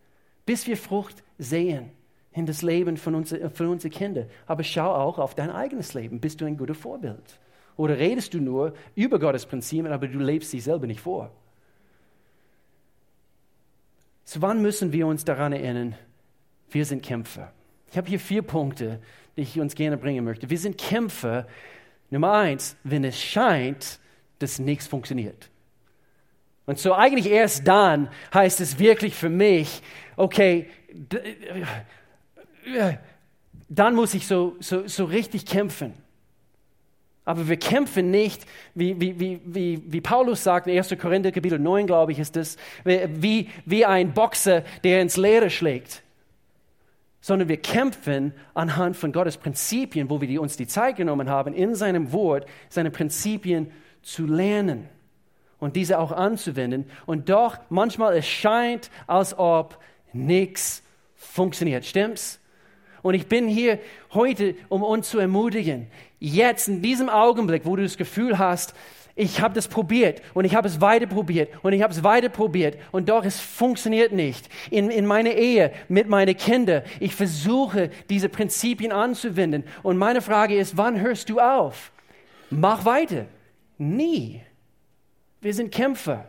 bis 0.44 0.66
wir 0.66 0.76
Frucht 0.76 1.22
sehen 1.38 1.90
in 2.32 2.44
das 2.44 2.62
Leben 2.62 2.96
von, 2.98 3.14
uns, 3.14 3.34
von 3.54 3.66
unseren 3.68 3.90
Kindern. 3.90 4.28
Aber 4.46 4.62
schau 4.62 4.94
auch 4.94 5.18
auf 5.18 5.34
dein 5.34 5.50
eigenes 5.50 5.94
Leben. 5.94 6.20
Bist 6.20 6.40
du 6.40 6.44
ein 6.44 6.56
guter 6.56 6.74
Vorbild? 6.74 7.38
Oder 7.76 7.96
redest 7.96 8.34
du 8.34 8.40
nur 8.40 8.74
über 8.94 9.18
Gottes 9.18 9.46
Prinzipien, 9.46 9.92
aber 9.92 10.08
du 10.08 10.18
lebst 10.18 10.50
sie 10.50 10.60
selber 10.60 10.86
nicht 10.86 11.00
vor? 11.00 11.30
So 14.24 14.42
wann 14.42 14.60
müssen 14.60 14.92
wir 14.92 15.06
uns 15.06 15.24
daran 15.24 15.54
erinnern, 15.54 15.94
wir 16.70 16.84
sind 16.84 17.02
Kämpfer? 17.02 17.52
Ich 17.90 17.96
habe 17.96 18.08
hier 18.08 18.20
vier 18.20 18.42
Punkte, 18.42 19.00
die 19.36 19.42
ich 19.42 19.58
uns 19.60 19.74
gerne 19.74 19.96
bringen 19.96 20.24
möchte. 20.24 20.50
Wir 20.50 20.58
sind 20.58 20.78
Kämpfer. 20.78 21.46
Nummer 22.10 22.32
eins, 22.32 22.76
wenn 22.84 23.04
es 23.04 23.20
scheint, 23.20 23.98
dass 24.38 24.58
nichts 24.58 24.86
funktioniert. 24.86 25.50
Und 26.66 26.78
so 26.78 26.94
eigentlich 26.94 27.30
erst 27.30 27.66
dann 27.66 28.10
heißt 28.32 28.60
es 28.60 28.78
wirklich 28.78 29.14
für 29.14 29.30
mich, 29.30 29.82
okay, 30.16 30.68
dann 33.68 33.94
muss 33.94 34.14
ich 34.14 34.26
so, 34.26 34.56
so, 34.60 34.86
so 34.86 35.04
richtig 35.04 35.46
kämpfen. 35.46 35.94
Aber 37.24 37.48
wir 37.48 37.58
kämpfen 37.58 38.10
nicht, 38.10 38.46
wie, 38.74 38.98
wie, 39.00 39.20
wie, 39.20 39.40
wie, 39.44 39.82
wie 39.86 40.00
Paulus 40.00 40.42
sagt 40.42 40.66
in 40.66 40.76
1. 40.76 40.94
Korinther 40.98 41.30
Kapitel 41.30 41.58
9, 41.58 41.86
glaube 41.86 42.12
ich, 42.12 42.18
ist 42.18 42.36
das, 42.36 42.56
wie, 42.84 43.50
wie 43.66 43.84
ein 43.84 44.14
Boxer, 44.14 44.62
der 44.82 45.02
ins 45.02 45.16
Leere 45.16 45.50
schlägt. 45.50 46.02
Sondern 47.28 47.50
wir 47.50 47.58
kämpfen 47.58 48.32
anhand 48.54 48.96
von 48.96 49.12
Gottes 49.12 49.36
Prinzipien, 49.36 50.08
wo 50.08 50.18
wir 50.22 50.26
die, 50.26 50.38
uns 50.38 50.56
die 50.56 50.66
Zeit 50.66 50.96
genommen 50.96 51.28
haben, 51.28 51.52
in 51.52 51.74
seinem 51.74 52.10
Wort 52.14 52.46
seine 52.70 52.90
Prinzipien 52.90 53.70
zu 54.00 54.24
lernen 54.24 54.88
und 55.58 55.76
diese 55.76 55.98
auch 55.98 56.10
anzuwenden. 56.10 56.86
Und 57.04 57.28
doch 57.28 57.58
manchmal 57.68 58.16
es 58.16 58.26
scheint, 58.26 58.90
als 59.06 59.38
ob 59.38 59.78
nichts 60.14 60.82
funktioniert. 61.16 61.84
Stimmt's? 61.84 62.40
Und 63.02 63.12
ich 63.12 63.26
bin 63.26 63.46
hier 63.46 63.78
heute, 64.14 64.54
um 64.70 64.82
uns 64.82 65.10
zu 65.10 65.18
ermutigen. 65.18 65.88
Jetzt, 66.20 66.66
in 66.66 66.80
diesem 66.80 67.10
Augenblick, 67.10 67.66
wo 67.66 67.76
du 67.76 67.82
das 67.82 67.98
Gefühl 67.98 68.38
hast, 68.38 68.72
ich 69.18 69.40
habe 69.40 69.54
das 69.54 69.66
probiert 69.66 70.22
und 70.32 70.44
ich 70.44 70.54
habe 70.54 70.68
es 70.68 70.80
weiter 70.80 71.06
probiert 71.06 71.50
und 71.62 71.72
ich 71.72 71.82
habe 71.82 71.92
es 71.92 72.04
weiter 72.04 72.28
probiert 72.28 72.78
und 72.92 73.08
doch 73.08 73.24
es 73.24 73.40
funktioniert 73.40 74.12
nicht. 74.12 74.48
In, 74.70 74.90
in 74.90 75.06
meiner 75.06 75.32
Ehe 75.32 75.72
mit 75.88 76.08
meinen 76.08 76.36
Kindern, 76.36 76.82
ich 77.00 77.14
versuche 77.14 77.90
diese 78.08 78.28
Prinzipien 78.28 78.92
anzuwenden 78.92 79.64
und 79.82 79.98
meine 79.98 80.22
Frage 80.22 80.56
ist, 80.56 80.76
wann 80.76 81.00
hörst 81.00 81.28
du 81.30 81.40
auf? 81.40 81.90
Mach 82.48 82.84
weiter. 82.84 83.26
Nie. 83.76 84.42
Wir 85.40 85.52
sind 85.52 85.72
Kämpfer. 85.72 86.28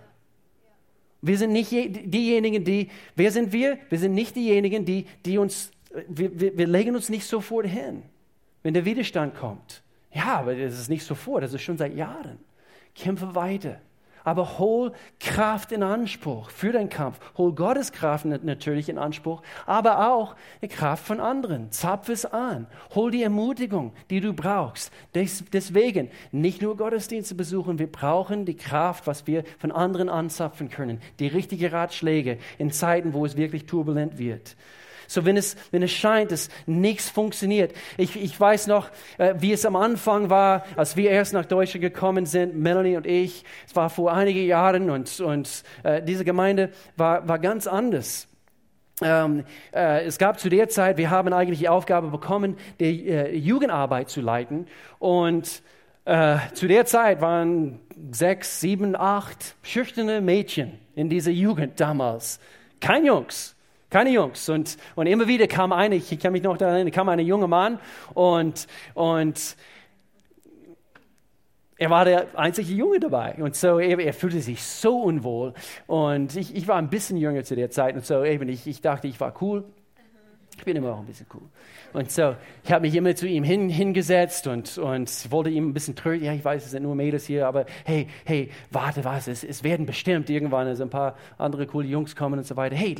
Wir 1.21 1.37
sind 1.37 1.51
nicht 1.51 1.71
diejenigen, 1.71 2.63
die, 2.63 2.89
wer 3.15 3.31
sind 3.31 3.53
wir? 3.53 3.77
Wir 3.89 3.99
sind 3.99 4.15
nicht 4.15 4.35
diejenigen, 4.35 4.83
die, 4.83 5.05
die 5.25 5.37
uns 5.37 5.71
wir, 6.07 6.57
wir, 6.57 6.67
legen 6.67 6.95
uns 6.95 7.09
nicht 7.09 7.25
sofort 7.25 7.65
hin, 7.65 8.03
wenn 8.63 8.73
der 8.73 8.85
Widerstand 8.85 9.35
kommt. 9.35 9.83
Ja, 10.11 10.37
aber 10.37 10.55
das 10.55 10.79
ist 10.79 10.89
nicht 10.89 11.03
sofort, 11.03 11.43
das 11.43 11.53
ist 11.53 11.61
schon 11.61 11.77
seit 11.77 11.95
Jahren. 11.95 12.39
Kämpfe 12.99 13.35
weiter. 13.35 13.77
Aber 14.25 14.59
hol 14.59 14.91
Kraft 15.19 15.71
in 15.71 15.81
Anspruch 15.81 16.49
für 16.49 16.73
deinen 16.73 16.89
Kampf. 16.89 17.19
Hol 17.37 17.53
Gottes 17.55 17.93
Kraft 17.93 18.25
natürlich 18.25 18.89
in 18.89 18.97
Anspruch, 18.97 19.41
aber 19.65 20.11
auch 20.11 20.35
die 20.61 20.67
Kraft 20.67 21.05
von 21.05 21.21
anderen. 21.21 21.71
Zapf 21.71 22.09
es 22.09 22.25
an. 22.25 22.67
Hol 22.93 23.11
die 23.11 23.23
Ermutigung, 23.23 23.93
die 24.09 24.19
du 24.19 24.33
brauchst. 24.33 24.91
Deswegen 25.15 26.11
nicht 26.31 26.61
nur 26.61 26.75
Gottesdienste 26.75 27.33
besuchen, 27.33 27.79
wir 27.79 27.91
brauchen 27.91 28.45
die 28.45 28.57
Kraft, 28.57 29.07
was 29.07 29.25
wir 29.25 29.45
von 29.57 29.71
anderen 29.71 30.09
anzapfen 30.09 30.69
können. 30.69 31.01
Die 31.19 31.27
richtigen 31.27 31.71
Ratschläge 31.71 32.37
in 32.57 32.71
Zeiten, 32.71 33.13
wo 33.13 33.25
es 33.25 33.37
wirklich 33.37 33.65
turbulent 33.65 34.19
wird. 34.19 34.57
So, 35.09 35.25
wenn 35.25 35.37
es, 35.37 35.55
wenn 35.71 35.81
es 35.81 35.91
scheint, 35.91 36.31
dass 36.31 36.49
nichts 36.67 37.09
funktioniert. 37.09 37.73
Ich, 37.97 38.15
ich 38.15 38.39
weiß 38.39 38.67
noch, 38.67 38.91
äh, 39.17 39.33
wie 39.39 39.51
es 39.51 39.65
am 39.65 39.75
Anfang 39.75 40.29
war, 40.29 40.63
als 40.75 40.95
wir 40.95 41.09
erst 41.09 41.33
nach 41.33 41.45
Deutschland 41.45 41.81
gekommen 41.81 42.27
sind, 42.27 42.55
Melanie 42.55 42.95
und 42.95 43.07
ich. 43.07 43.43
Es 43.67 43.75
war 43.75 43.89
vor 43.89 44.13
einigen 44.13 44.45
Jahren 44.45 44.91
und, 44.91 45.19
und 45.19 45.63
äh, 45.81 46.03
diese 46.03 46.23
Gemeinde 46.23 46.69
war, 46.95 47.27
war 47.27 47.39
ganz 47.39 47.65
anders. 47.65 48.27
Ähm, 49.01 49.45
äh, 49.73 50.05
es 50.05 50.19
gab 50.19 50.39
zu 50.39 50.47
der 50.47 50.69
Zeit, 50.69 50.97
wir 50.97 51.09
haben 51.09 51.33
eigentlich 51.33 51.57
die 51.57 51.69
Aufgabe 51.69 52.09
bekommen, 52.09 52.57
die 52.79 53.09
äh, 53.09 53.35
Jugendarbeit 53.35 54.09
zu 54.09 54.21
leiten. 54.21 54.67
Und 54.99 55.63
äh, 56.05 56.37
zu 56.53 56.67
der 56.67 56.85
Zeit 56.85 57.19
waren 57.19 57.79
sechs, 58.11 58.59
sieben, 58.59 58.95
acht 58.95 59.55
schüchterne 59.63 60.21
Mädchen 60.21 60.77
in 60.93 61.09
dieser 61.09 61.31
Jugend 61.31 61.79
damals. 61.79 62.39
Kein 62.79 63.05
Jungs. 63.05 63.55
Keine 63.89 64.11
Jungs. 64.11 64.47
Und, 64.49 64.77
und 64.95 65.07
immer 65.07 65.27
wieder 65.27 65.47
kam 65.47 65.71
eine, 65.71 65.95
ich 65.95 66.19
kann 66.19 66.31
mich 66.31 66.43
noch 66.43 66.57
daran 66.57 66.75
erinnern, 66.75 66.91
kam 66.91 67.09
ein 67.09 67.19
junger 67.19 67.47
Mann 67.47 67.79
und, 68.13 68.67
und 68.93 69.55
er 71.79 71.89
war 71.89 72.05
der 72.05 72.27
einzige 72.37 72.73
Junge 72.73 72.99
dabei. 72.99 73.35
Und 73.35 73.55
so, 73.55 73.79
er, 73.79 73.97
er 73.99 74.13
fühlte 74.13 74.41
sich 74.41 74.61
so 74.61 75.01
unwohl. 75.01 75.53
Und 75.87 76.35
ich, 76.35 76.53
ich 76.53 76.67
war 76.67 76.75
ein 76.75 76.89
bisschen 76.89 77.17
jünger 77.17 77.43
zu 77.43 77.55
der 77.55 77.71
Zeit. 77.71 77.95
Und 77.95 78.05
so 78.05 78.23
eben, 78.23 78.49
ich, 78.49 78.67
ich 78.67 78.81
dachte, 78.81 79.07
ich 79.07 79.19
war 79.19 79.33
cool. 79.41 79.63
Ich 80.59 80.65
bin 80.65 80.75
immer 80.75 80.91
auch 80.91 80.99
ein 80.99 81.05
bisschen 81.05 81.25
cool. 81.33 81.41
Und 81.93 82.11
so, 82.11 82.35
ich 82.65 82.71
habe 82.73 82.81
mich 82.81 82.93
immer 82.93 83.15
zu 83.15 83.25
ihm 83.25 83.45
hin, 83.45 83.69
hingesetzt 83.69 84.45
und, 84.45 84.77
und 84.77 85.31
wollte 85.31 85.49
ihm 85.49 85.69
ein 85.69 85.73
bisschen 85.73 85.95
trösten. 85.95 86.25
Ja, 86.25 86.33
ich 86.33 86.43
weiß, 86.43 86.65
es 86.65 86.71
sind 86.71 86.83
nur 86.83 86.95
Mädels 86.95 87.25
hier, 87.25 87.47
aber 87.47 87.65
hey, 87.85 88.07
hey, 88.25 88.51
warte 88.69 89.05
was, 89.05 89.29
es, 89.29 89.45
es 89.45 89.63
werden 89.63 89.85
bestimmt 89.85 90.29
irgendwann 90.29 90.67
also 90.67 90.83
ein 90.83 90.89
paar 90.89 91.15
andere 91.37 91.65
coole 91.65 91.87
Jungs 91.87 92.13
kommen 92.13 92.39
und 92.39 92.45
so 92.45 92.57
weiter. 92.57 92.75
Hey, 92.75 92.97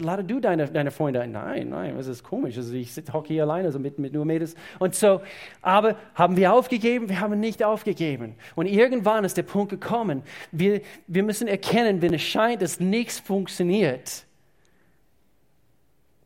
lade 0.00 0.24
du 0.24 0.40
deine, 0.40 0.68
deine 0.68 0.90
Freunde 0.90 1.20
ein. 1.20 1.32
Nein, 1.32 1.68
nein, 1.68 1.94
das 1.98 2.06
ist 2.06 2.24
komisch. 2.24 2.56
Also 2.56 2.72
ich 2.72 2.90
hocke 3.12 3.28
hier 3.28 3.42
alleine 3.42 3.66
also 3.66 3.78
mit, 3.78 3.98
mit 3.98 4.14
nur 4.14 4.24
Mädels. 4.24 4.54
Und 4.78 4.94
so, 4.94 5.20
aber 5.60 5.96
haben 6.14 6.38
wir 6.38 6.54
aufgegeben? 6.54 7.10
Wir 7.10 7.20
haben 7.20 7.38
nicht 7.38 7.62
aufgegeben. 7.62 8.36
Und 8.54 8.64
irgendwann 8.64 9.26
ist 9.26 9.36
der 9.36 9.42
Punkt 9.42 9.68
gekommen, 9.68 10.22
wir, 10.50 10.80
wir 11.08 11.22
müssen 11.22 11.46
erkennen, 11.46 12.00
wenn 12.00 12.14
es 12.14 12.22
scheint, 12.22 12.62
dass 12.62 12.80
nichts 12.80 13.20
funktioniert, 13.20 14.24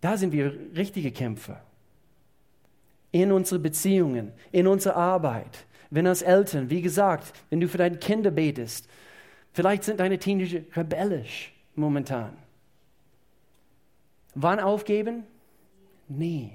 da 0.06 0.16
sind 0.16 0.32
wir 0.32 0.56
richtige 0.76 1.10
Kämpfer 1.10 1.60
in 3.10 3.32
unsere 3.32 3.58
Beziehungen, 3.58 4.30
in 4.52 4.68
unsere 4.68 4.94
Arbeit. 4.94 5.66
Wenn 5.90 6.06
als 6.06 6.22
Eltern, 6.22 6.70
wie 6.70 6.80
gesagt, 6.80 7.32
wenn 7.50 7.60
du 7.60 7.66
für 7.66 7.78
deine 7.78 7.96
Kinder 7.96 8.30
betest, 8.30 8.88
vielleicht 9.52 9.82
sind 9.82 9.98
deine 9.98 10.20
Teenager 10.20 10.60
rebellisch 10.76 11.52
momentan. 11.74 12.36
Wann 14.36 14.60
aufgeben? 14.60 15.24
Nie. 16.06 16.52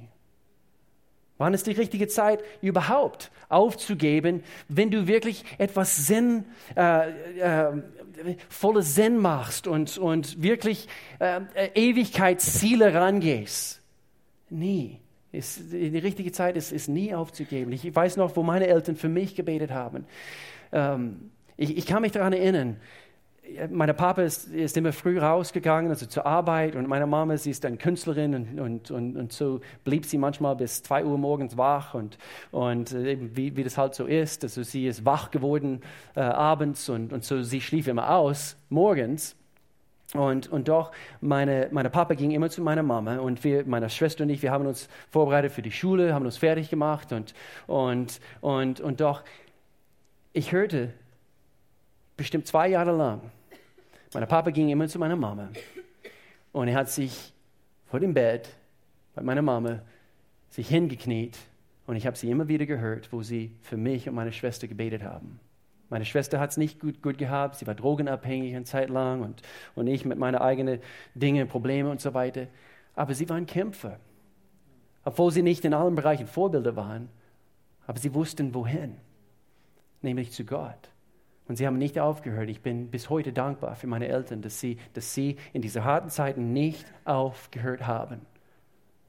Wann 1.37 1.53
ist 1.53 1.67
die 1.67 1.71
richtige 1.71 2.07
Zeit 2.07 2.41
überhaupt 2.61 3.31
aufzugeben, 3.49 4.43
wenn 4.69 4.91
du 4.91 5.07
wirklich 5.07 5.43
etwas 5.57 6.07
Sinn, 6.07 6.45
äh, 6.77 7.09
äh, 7.39 7.81
volles 8.49 8.95
Sinn 8.95 9.17
machst 9.17 9.67
und, 9.67 9.97
und 9.97 10.41
wirklich 10.41 10.87
äh, 11.19 11.41
Ewigkeitsziele 11.75 12.93
rangehst? 12.93 13.81
Nie. 14.49 14.99
Ist, 15.31 15.71
die 15.71 15.97
richtige 15.97 16.31
Zeit 16.33 16.57
ist, 16.57 16.73
ist 16.73 16.89
nie 16.89 17.15
aufzugeben. 17.15 17.71
Ich 17.71 17.95
weiß 17.95 18.17
noch, 18.17 18.35
wo 18.35 18.43
meine 18.43 18.67
Eltern 18.67 18.97
für 18.97 19.07
mich 19.07 19.35
gebetet 19.35 19.71
haben. 19.71 20.05
Ähm, 20.73 21.31
ich, 21.55 21.77
ich 21.77 21.85
kann 21.85 22.01
mich 22.01 22.11
daran 22.11 22.33
erinnern, 22.33 22.77
meine 23.69 23.93
Papa 23.93 24.21
ist, 24.21 24.47
ist, 24.47 24.77
immer 24.77 24.93
früh 24.93 25.19
rausgegangen, 25.19 25.89
also 25.89 26.05
zur 26.05 26.25
Arbeit, 26.25 26.75
und 26.75 26.87
meine 26.87 27.07
Mama, 27.07 27.37
sie 27.37 27.51
ist 27.51 27.65
eine 27.65 27.77
Künstlerin 27.77 28.35
und, 28.35 28.59
und, 28.59 28.91
und, 28.91 29.17
und 29.17 29.33
so 29.33 29.61
blieb 29.83 30.05
sie 30.05 30.17
manchmal 30.17 30.55
bis 30.55 30.83
zwei 30.83 31.05
Uhr 31.05 31.17
morgens 31.17 31.57
wach 31.57 31.93
und, 31.93 32.17
und 32.51 32.93
äh, 32.93 33.17
wie, 33.35 33.55
wie 33.55 33.63
das 33.63 33.77
halt 33.77 33.95
so 33.95 34.05
ist, 34.05 34.43
also 34.43 34.63
sie 34.63 34.87
ist 34.87 35.05
wach 35.05 35.31
geworden 35.31 35.81
äh, 36.15 36.21
abends 36.21 36.89
und, 36.89 37.13
und 37.13 37.23
so 37.23 37.41
sie 37.43 37.61
schlief 37.61 37.87
immer 37.87 38.15
aus 38.15 38.57
morgens. 38.69 39.35
Und, 40.13 40.51
und 40.51 40.67
doch, 40.67 40.91
meine, 41.21 41.69
meine 41.71 41.89
Papa 41.89 42.15
ging 42.15 42.31
immer 42.31 42.49
zu 42.49 42.61
meiner 42.61 42.83
Mama 42.83 43.17
und 43.19 43.43
wir, 43.45 43.65
meine 43.65 43.89
Schwester 43.89 44.23
und 44.23 44.29
ich, 44.29 44.41
wir 44.41 44.51
haben 44.51 44.67
uns 44.67 44.89
vorbereitet 45.09 45.53
für 45.53 45.61
die 45.61 45.71
Schule, 45.71 46.13
haben 46.13 46.25
uns 46.25 46.37
fertig 46.37 46.69
gemacht 46.69 47.13
und, 47.13 47.33
und, 47.65 48.19
und, 48.41 48.81
und 48.81 48.99
doch, 48.99 49.23
ich 50.33 50.51
hörte 50.51 50.93
bestimmt 52.17 52.45
zwei 52.45 52.67
Jahre 52.67 52.91
lang, 52.91 53.21
mein 54.13 54.27
Papa 54.27 54.49
ging 54.51 54.69
immer 54.69 54.87
zu 54.87 54.99
meiner 54.99 55.15
Mama 55.15 55.49
und 56.51 56.67
er 56.67 56.75
hat 56.75 56.89
sich 56.89 57.33
vor 57.85 57.99
dem 57.99 58.13
Bett 58.13 58.49
bei 59.15 59.21
meiner 59.21 59.41
Mama 59.41 59.81
sich 60.49 60.67
hingekniet 60.67 61.37
und 61.87 61.95
ich 61.95 62.05
habe 62.05 62.17
sie 62.17 62.29
immer 62.29 62.47
wieder 62.47 62.65
gehört, 62.65 63.11
wo 63.11 63.21
sie 63.21 63.51
für 63.61 63.77
mich 63.77 64.07
und 64.07 64.15
meine 64.15 64.31
Schwester 64.31 64.67
gebetet 64.67 65.03
haben. 65.03 65.39
Meine 65.89 66.05
Schwester 66.05 66.39
hat 66.39 66.51
es 66.51 66.57
nicht 66.57 66.79
gut, 66.79 67.01
gut 67.01 67.17
gehabt, 67.17 67.55
sie 67.55 67.67
war 67.67 67.75
drogenabhängig 67.75 68.55
eine 68.55 68.63
Zeit 68.63 68.89
lang 68.89 69.21
und, 69.21 69.41
und 69.75 69.87
ich 69.87 70.05
mit 70.05 70.17
meinen 70.17 70.35
eigenen 70.35 70.79
Dingen, 71.15 71.49
Probleme 71.49 71.89
und 71.89 71.99
so 71.99 72.13
weiter. 72.13 72.47
Aber 72.95 73.13
sie 73.13 73.27
waren 73.27 73.45
Kämpfer. 73.45 73.99
Obwohl 75.03 75.31
sie 75.31 75.41
nicht 75.41 75.65
in 75.65 75.73
allen 75.73 75.95
Bereichen 75.95 76.27
Vorbilder 76.27 76.77
waren, 76.77 77.09
aber 77.87 77.99
sie 77.99 78.13
wussten 78.13 78.53
wohin, 78.53 78.95
nämlich 80.01 80.31
zu 80.31 80.45
Gott. 80.45 80.89
Und 81.51 81.57
sie 81.57 81.67
haben 81.67 81.77
nicht 81.77 81.99
aufgehört. 81.99 82.47
Ich 82.47 82.61
bin 82.61 82.87
bis 82.87 83.09
heute 83.09 83.33
dankbar 83.33 83.75
für 83.75 83.85
meine 83.85 84.07
Eltern, 84.07 84.41
dass 84.41 84.61
sie, 84.61 84.77
dass 84.93 85.13
sie 85.13 85.35
in 85.51 85.61
diesen 85.61 85.83
harten 85.83 86.09
Zeiten 86.09 86.53
nicht 86.53 86.85
aufgehört 87.03 87.85
haben. 87.85 88.21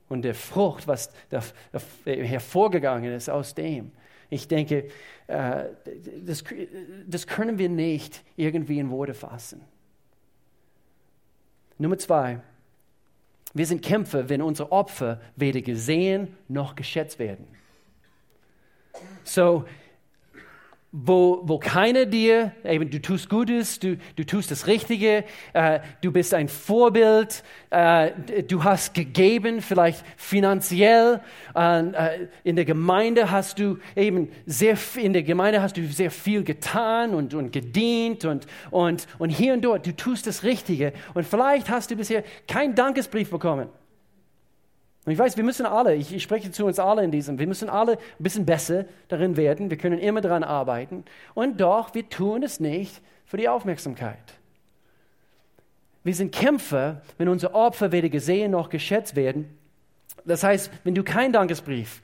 Und 0.08 0.22
der 0.22 0.34
Frucht, 0.34 0.88
was 0.88 1.12
da, 1.28 1.40
da 1.70 1.80
hervorgegangen 2.04 3.12
ist 3.12 3.30
aus 3.30 3.54
dem, 3.54 3.92
ich 4.28 4.48
denke, 4.48 4.88
äh, 5.28 5.66
das, 6.26 6.42
das 7.06 7.28
können 7.28 7.58
wir 7.58 7.68
nicht 7.68 8.24
irgendwie 8.34 8.80
in 8.80 8.90
Worte 8.90 9.14
fassen. 9.14 9.60
Nummer 11.78 11.96
zwei, 11.96 12.40
wir 13.54 13.66
sind 13.66 13.82
Kämpfer, 13.82 14.28
wenn 14.28 14.42
unsere 14.42 14.72
Opfer 14.72 15.20
weder 15.36 15.60
gesehen 15.60 16.36
noch 16.48 16.74
geschätzt 16.74 17.20
werden. 17.20 17.46
So, 19.22 19.64
wo, 20.92 21.40
wo 21.44 21.58
keiner 21.58 22.04
dir, 22.04 22.52
eben 22.64 22.90
du 22.90 23.00
tust 23.00 23.30
Gutes, 23.30 23.78
du, 23.78 23.96
du 24.16 24.24
tust 24.24 24.50
das 24.50 24.66
Richtige, 24.66 25.24
äh, 25.54 25.80
du 26.02 26.12
bist 26.12 26.34
ein 26.34 26.48
Vorbild, 26.48 27.42
äh, 27.70 28.10
du 28.46 28.62
hast 28.62 28.92
gegeben, 28.92 29.62
vielleicht 29.62 30.04
finanziell, 30.18 31.22
äh, 31.54 32.26
in 32.44 32.56
der 32.56 32.66
Gemeinde 32.66 33.30
hast 33.30 33.58
du 33.58 33.78
eben 33.96 34.28
sehr, 34.44 34.76
in 34.96 35.14
der 35.14 35.22
Gemeinde 35.22 35.62
hast 35.62 35.78
du 35.78 35.86
sehr 35.86 36.10
viel 36.10 36.44
getan 36.44 37.14
und, 37.14 37.32
und 37.32 37.52
gedient 37.52 38.26
und, 38.26 38.46
und, 38.70 39.06
und 39.18 39.30
hier 39.30 39.54
und 39.54 39.62
dort, 39.62 39.86
du 39.86 39.96
tust 39.96 40.26
das 40.26 40.42
Richtige 40.42 40.92
und 41.14 41.26
vielleicht 41.26 41.70
hast 41.70 41.90
du 41.90 41.96
bisher 41.96 42.22
keinen 42.46 42.74
Dankesbrief 42.74 43.30
bekommen. 43.30 43.68
Und 45.04 45.12
ich 45.12 45.18
weiß, 45.18 45.36
wir 45.36 45.44
müssen 45.44 45.66
alle, 45.66 45.94
ich, 45.96 46.14
ich, 46.14 46.22
spreche 46.22 46.52
zu 46.52 46.64
uns 46.64 46.78
alle 46.78 47.02
in 47.02 47.10
diesem, 47.10 47.38
wir 47.38 47.48
müssen 47.48 47.68
alle 47.68 47.92
ein 47.92 48.22
bisschen 48.22 48.46
besser 48.46 48.84
darin 49.08 49.36
werden. 49.36 49.68
Wir 49.68 49.76
können 49.76 49.98
immer 49.98 50.20
daran 50.20 50.44
arbeiten. 50.44 51.04
Und 51.34 51.60
doch, 51.60 51.92
wir 51.94 52.08
tun 52.08 52.44
es 52.44 52.60
nicht 52.60 53.00
für 53.24 53.36
die 53.36 53.48
Aufmerksamkeit. 53.48 54.34
Wir 56.04 56.14
sind 56.14 56.32
Kämpfer, 56.32 57.02
wenn 57.18 57.28
unsere 57.28 57.54
Opfer 57.54 57.90
weder 57.90 58.08
gesehen 58.08 58.52
noch 58.52 58.68
geschätzt 58.68 59.16
werden. 59.16 59.56
Das 60.24 60.44
heißt, 60.44 60.70
wenn 60.84 60.94
du 60.94 61.02
keinen 61.02 61.32
Dankesbrief 61.32 62.00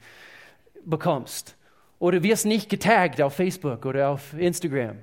bekommst 0.85 1.55
oder 1.99 2.21
wirst 2.23 2.45
nicht 2.45 2.69
getaggt 2.69 3.21
auf 3.21 3.35
Facebook 3.35 3.85
oder 3.85 4.09
auf 4.09 4.33
Instagram 4.33 4.97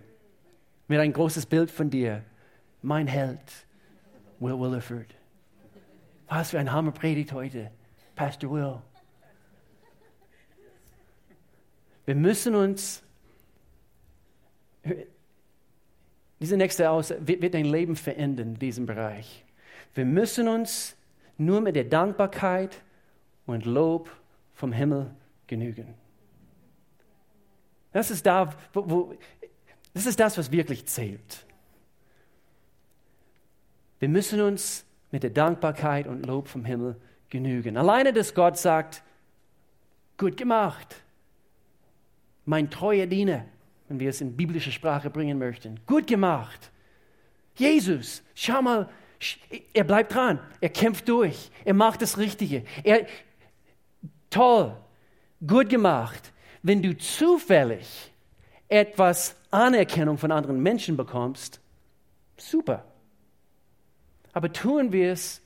mit 0.89 0.99
ein 0.99 1.13
großes 1.13 1.47
Bild 1.47 1.71
von 1.71 1.89
dir, 1.89 2.23
mein 2.83 3.07
Held, 3.07 3.41
Will 4.39 4.59
Williford. 4.59 5.15
Was 6.29 6.51
für 6.51 6.59
ein 6.59 6.73
Hammerpredigt 6.73 7.33
heute. 7.33 7.71
Pastor 8.17 8.51
Will. 8.51 8.79
Wir 12.07 12.15
müssen 12.15 12.55
uns, 12.55 13.03
diese 16.41 16.57
nächste 16.57 16.91
Aus 16.91 17.11
wird, 17.11 17.43
wird 17.43 17.55
dein 17.55 17.67
Leben 17.67 17.95
verändern 17.95 18.49
in 18.49 18.59
diesem 18.59 18.87
Bereich. 18.87 19.45
Wir 19.95 20.07
müssen 20.07 20.49
uns 20.49 20.97
nur 21.37 21.61
mit 21.61 21.77
der 21.77 21.85
Dankbarkeit 21.85 22.81
und 23.45 23.67
Lob 23.67 24.11
vom 24.55 24.73
Himmel 24.73 25.15
genügen. 25.47 25.95
Das 27.93 28.11
ist, 28.11 28.25
da, 28.25 28.51
wo, 28.73 28.91
wo, 28.91 29.15
das 29.93 30.07
ist 30.07 30.19
das, 30.19 30.39
was 30.39 30.51
wirklich 30.51 30.87
zählt. 30.87 31.47
Wir 33.99 34.09
müssen 34.09 34.41
uns 34.41 34.85
mit 35.11 35.23
der 35.23 35.31
Dankbarkeit 35.31 36.07
und 36.07 36.25
Lob 36.25 36.49
vom 36.49 36.65
Himmel 36.65 36.95
genügen. 36.95 37.16
Alleine, 37.33 38.13
dass 38.13 38.35
Gott 38.35 38.59
sagt, 38.59 39.03
gut 40.17 40.37
gemacht, 40.37 40.97
mein 42.45 42.71
treuer 42.71 43.07
Diener, 43.07 43.45
wenn 43.89 44.01
wir 44.01 44.11
es 44.11 44.21
in 44.21 44.37
biblische 44.37 44.73
Sprache 44.73 45.11
bringen 45.11 45.39
möchten, 45.39 45.81
gut 45.87 46.07
gemacht. 46.07 46.71
Jesus, 47.57 48.23
schau 48.35 48.63
mal, 48.63 48.89
er 49.73 49.85
bleibt 49.85 50.15
dran, 50.15 50.41
er 50.61 50.69
kämpft 50.69 51.09
durch, 51.09 51.51
er 51.65 51.75
macht 51.75 52.03
das 52.03 52.19
Richtige. 52.19 52.65
Er, 52.85 53.07
toll, 54.31 54.77
gut 55.47 55.69
gemacht. 55.69 56.33
Wenn 56.63 56.83
du 56.83 56.97
zufällig 56.97 58.13
etwas 58.69 59.37
Anerkennung 59.51 60.19
von 60.19 60.33
anderen 60.33 60.61
Menschen 60.61 60.97
bekommst, 60.97 61.61
super. 62.37 62.85
Aber 64.33 64.53
tun 64.53 64.93
wir 64.93 65.13
es 65.13 65.41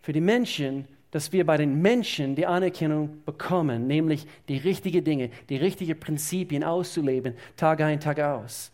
für 0.00 0.12
die 0.12 0.20
Menschen, 0.20 0.86
dass 1.10 1.32
wir 1.32 1.46
bei 1.46 1.56
den 1.56 1.80
Menschen 1.80 2.34
die 2.34 2.46
Anerkennung 2.46 3.22
bekommen, 3.24 3.86
nämlich 3.86 4.26
die 4.48 4.58
richtigen 4.58 5.04
Dinge, 5.04 5.30
die 5.48 5.56
richtigen 5.56 5.98
Prinzipien 5.98 6.64
auszuleben, 6.64 7.34
Tag 7.56 7.80
ein, 7.80 8.00
Tag 8.00 8.20
aus. 8.20 8.70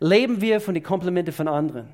Leben 0.00 0.40
wir 0.40 0.60
von 0.60 0.74
den 0.74 0.82
Komplimenten 0.82 1.32
von 1.32 1.48
anderen 1.48 1.88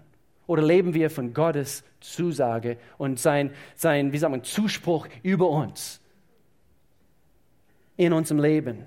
oder 0.47 0.63
leben 0.63 0.95
wir 0.95 1.11
von 1.11 1.35
Gottes 1.35 1.85
Zusage 2.01 2.77
und 2.99 3.19
sein, 3.19 3.51
sein 3.75 4.13
wie 4.13 4.19
sagt 4.19 4.31
man, 4.31 4.45
Zuspruch 4.45 5.07
über 5.23 5.49
uns 5.49 6.01
in 7.97 8.13
unserem 8.13 8.41
Leben? 8.41 8.87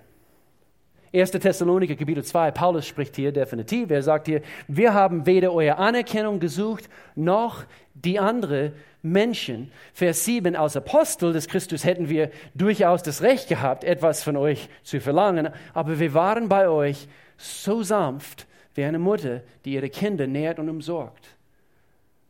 1. 1.13 1.29
Thessaloniker 1.29 1.95
Kapitel 1.95 2.23
2, 2.23 2.49
Paulus 2.51 2.87
spricht 2.87 3.15
hier 3.15 3.31
definitiv. 3.31 3.91
Er 3.91 4.01
sagt 4.01 4.25
hier, 4.25 4.41
wir 4.67 4.95
haben 4.95 5.27
weder 5.27 5.53
eure 5.53 5.77
Anerkennung 5.77 6.39
gesucht, 6.39 6.89
noch 7.13 7.65
die 7.93 8.17
andere 8.17 8.73
Menschen. 9.03 9.71
Vers 9.93 10.25
7, 10.25 10.55
als 10.55 10.77
Apostel 10.77 11.33
des 11.33 11.47
Christus 11.47 11.83
hätten 11.83 12.09
wir 12.09 12.31
durchaus 12.55 13.03
das 13.03 13.21
Recht 13.21 13.49
gehabt, 13.49 13.83
etwas 13.83 14.23
von 14.23 14.37
euch 14.37 14.69
zu 14.81 14.99
verlangen, 14.99 15.49
aber 15.73 15.99
wir 15.99 16.13
waren 16.13 16.49
bei 16.49 16.67
euch 16.69 17.07
so 17.37 17.83
sanft 17.83 18.47
wie 18.73 18.85
eine 18.85 18.99
Mutter, 18.99 19.41
die 19.65 19.73
ihre 19.73 19.89
Kinder 19.89 20.25
nährt 20.25 20.57
und 20.57 20.69
umsorgt. 20.69 21.27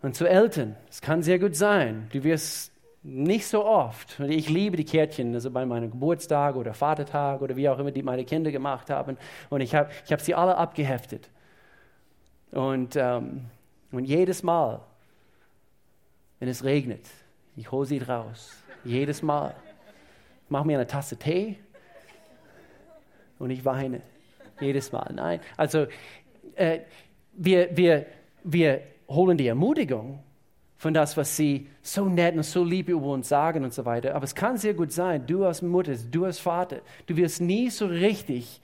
Und 0.01 0.15
zu 0.15 0.25
Eltern, 0.25 0.75
es 0.89 0.99
kann 0.99 1.21
sehr 1.21 1.39
gut 1.39 1.55
sein, 1.55 2.09
du 2.11 2.23
wirst 2.23 2.73
nicht 3.03 3.45
so 3.45 3.65
oft. 3.65 4.19
Ich 4.21 4.49
liebe 4.49 4.75
die 4.75 4.85
Kärtchen, 4.85 5.33
also 5.33 5.51
bei 5.51 5.65
meinem 5.65 5.91
Geburtstag 5.91 6.55
oder 6.55 6.73
Vatertag 6.73 7.41
oder 7.41 7.55
wie 7.55 7.69
auch 7.69 7.77
immer, 7.77 7.91
die 7.91 8.01
meine 8.01 8.25
Kinder 8.25 8.51
gemacht 8.51 8.89
haben. 8.89 9.17
Und 9.49 9.61
ich 9.61 9.75
habe 9.75 9.89
ich 10.05 10.11
hab 10.11 10.21
sie 10.21 10.33
alle 10.33 10.57
abgeheftet. 10.57 11.29
Und, 12.51 12.95
ähm, 12.95 13.45
und 13.91 14.05
jedes 14.05 14.41
Mal, 14.41 14.79
wenn 16.43 16.49
es 16.49 16.65
regnet, 16.65 17.05
ich 17.55 17.71
hole 17.71 17.85
sie 17.85 17.99
raus. 17.99 18.51
Jedes 18.83 19.21
Mal. 19.21 19.55
Ich 20.43 20.51
mache 20.51 20.67
mir 20.67 20.75
eine 20.75 20.85
Tasse 20.85 21.15
Tee 21.15 21.55
und 23.39 23.49
ich 23.49 23.63
weine. 23.63 24.01
Jedes 24.59 24.91
Mal. 24.91 25.09
Nein. 25.15 25.39
Also, 25.55 25.87
äh, 26.55 26.79
wir, 27.31 27.77
wir, 27.77 28.07
wir 28.43 28.81
holen 29.07 29.37
die 29.37 29.47
Ermutigung 29.47 30.21
von 30.75 30.93
das, 30.93 31.15
was 31.15 31.37
sie 31.37 31.69
so 31.81 32.09
nett 32.09 32.35
und 32.35 32.43
so 32.43 32.61
lieb 32.65 32.89
über 32.89 33.07
uns 33.07 33.29
sagen 33.29 33.63
und 33.63 33.73
so 33.73 33.85
weiter. 33.85 34.13
Aber 34.13 34.25
es 34.25 34.35
kann 34.35 34.57
sehr 34.57 34.73
gut 34.73 34.91
sein, 34.91 35.25
du 35.25 35.45
als 35.45 35.61
Mutter, 35.61 35.95
du 35.95 36.25
als 36.25 36.39
Vater, 36.39 36.81
du 37.05 37.15
wirst 37.15 37.39
nie 37.39 37.69
so 37.69 37.85
richtig 37.85 38.59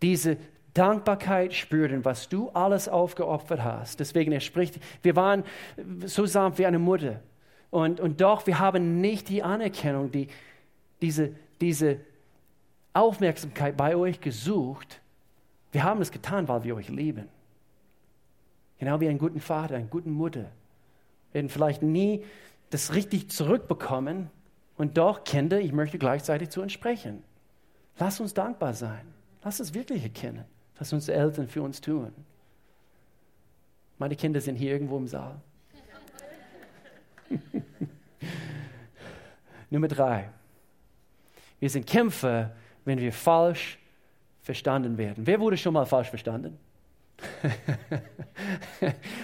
diese 0.00 0.38
Dankbarkeit 0.74 1.52
spüren, 1.54 2.04
was 2.04 2.28
du 2.28 2.50
alles 2.50 2.88
aufgeopfert 2.88 3.62
hast. 3.62 4.00
Deswegen, 4.00 4.32
er 4.32 4.40
spricht, 4.40 4.78
wir 5.02 5.16
waren 5.16 5.44
so 6.04 6.26
sanft 6.26 6.58
wie 6.58 6.66
eine 6.66 6.78
Mutter. 6.78 7.20
Und, 7.70 8.00
und 8.00 8.20
doch, 8.20 8.46
wir 8.46 8.58
haben 8.58 9.00
nicht 9.00 9.28
die 9.28 9.42
Anerkennung, 9.42 10.10
die, 10.10 10.28
diese, 11.00 11.32
diese 11.60 11.98
Aufmerksamkeit 12.92 13.76
bei 13.76 13.96
euch 13.96 14.20
gesucht. 14.20 15.00
Wir 15.72 15.84
haben 15.84 16.00
es 16.00 16.10
getan, 16.10 16.48
weil 16.48 16.64
wir 16.64 16.76
euch 16.76 16.88
lieben. 16.88 17.28
Genau 18.78 19.00
wie 19.00 19.08
einen 19.08 19.18
guten 19.18 19.40
Vater, 19.40 19.76
eine 19.76 19.86
gute 19.86 20.08
Mutter 20.08 20.46
werden 21.32 21.48
vielleicht 21.48 21.82
nie 21.82 22.24
das 22.70 22.94
richtig 22.94 23.30
zurückbekommen. 23.30 24.30
Und 24.76 24.96
doch, 24.96 25.24
Kinder, 25.24 25.60
ich 25.60 25.72
möchte 25.72 25.98
gleichzeitig 25.98 26.50
zu 26.50 26.62
uns 26.62 26.72
sprechen. 26.72 27.22
Lass 27.98 28.20
uns 28.20 28.34
dankbar 28.34 28.72
sein. 28.72 29.06
Lass 29.42 29.60
uns 29.60 29.74
wirklich 29.74 30.02
erkennen, 30.02 30.44
was 30.80 30.92
unsere 30.94 31.18
Eltern 31.18 31.46
für 31.46 31.62
uns 31.62 31.80
tun. 31.80 32.10
Meine 33.98 34.16
Kinder 34.16 34.40
sind 34.40 34.56
hier 34.56 34.72
irgendwo 34.72 34.96
im 34.96 35.06
Saal. 35.06 35.38
Nummer 39.70 39.88
drei. 39.88 40.30
Wir 41.60 41.68
sind 41.68 41.86
Kämpfer, 41.86 42.56
wenn 42.86 42.98
wir 42.98 43.12
falsch 43.12 43.78
verstanden 44.40 44.96
werden. 44.96 45.26
Wer 45.26 45.38
wurde 45.38 45.58
schon 45.58 45.74
mal 45.74 45.84
falsch 45.84 46.08
verstanden? 46.08 46.58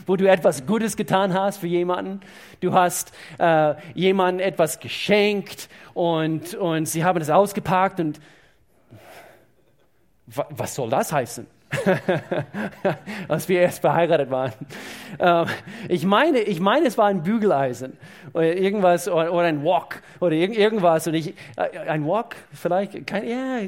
wo 0.07 0.17
du 0.17 0.29
etwas 0.29 0.67
Gutes 0.67 0.95
getan 0.95 1.33
hast 1.33 1.57
für 1.57 1.67
jemanden. 1.67 2.21
Du 2.61 2.75
hast 2.75 3.15
äh, 3.39 3.75
jemandem 3.95 4.47
etwas 4.47 4.79
geschenkt 4.79 5.71
und, 5.95 6.55
und 6.55 6.87
sie 6.87 7.03
haben 7.03 7.23
es 7.23 7.31
ausgepackt 7.31 7.99
und 7.99 8.21
was 10.27 10.75
soll 10.75 10.91
das 10.91 11.13
heißen? 11.13 11.47
Als 13.29 13.49
wir 13.49 13.61
erst 13.61 13.81
verheiratet 13.81 14.31
waren. 14.31 14.53
Ähm, 15.19 15.47
ich, 15.89 16.05
meine, 16.05 16.41
ich 16.41 16.61
meine, 16.61 16.87
es 16.87 16.97
war 16.97 17.07
ein 17.07 17.23
Bügeleisen 17.23 17.97
oder 18.33 18.57
irgendwas 18.57 19.09
oder, 19.09 19.33
oder 19.33 19.47
ein 19.47 19.63
Wok 19.63 20.01
oder 20.21 20.33
irg 20.33 20.57
irgendwas. 20.57 21.07
Und 21.07 21.15
ich, 21.15 21.35
äh, 21.57 21.79
ein 21.89 22.05
Wok 22.05 22.37
vielleicht? 22.53 23.07
Kein, 23.07 23.29
ja, 23.29 23.59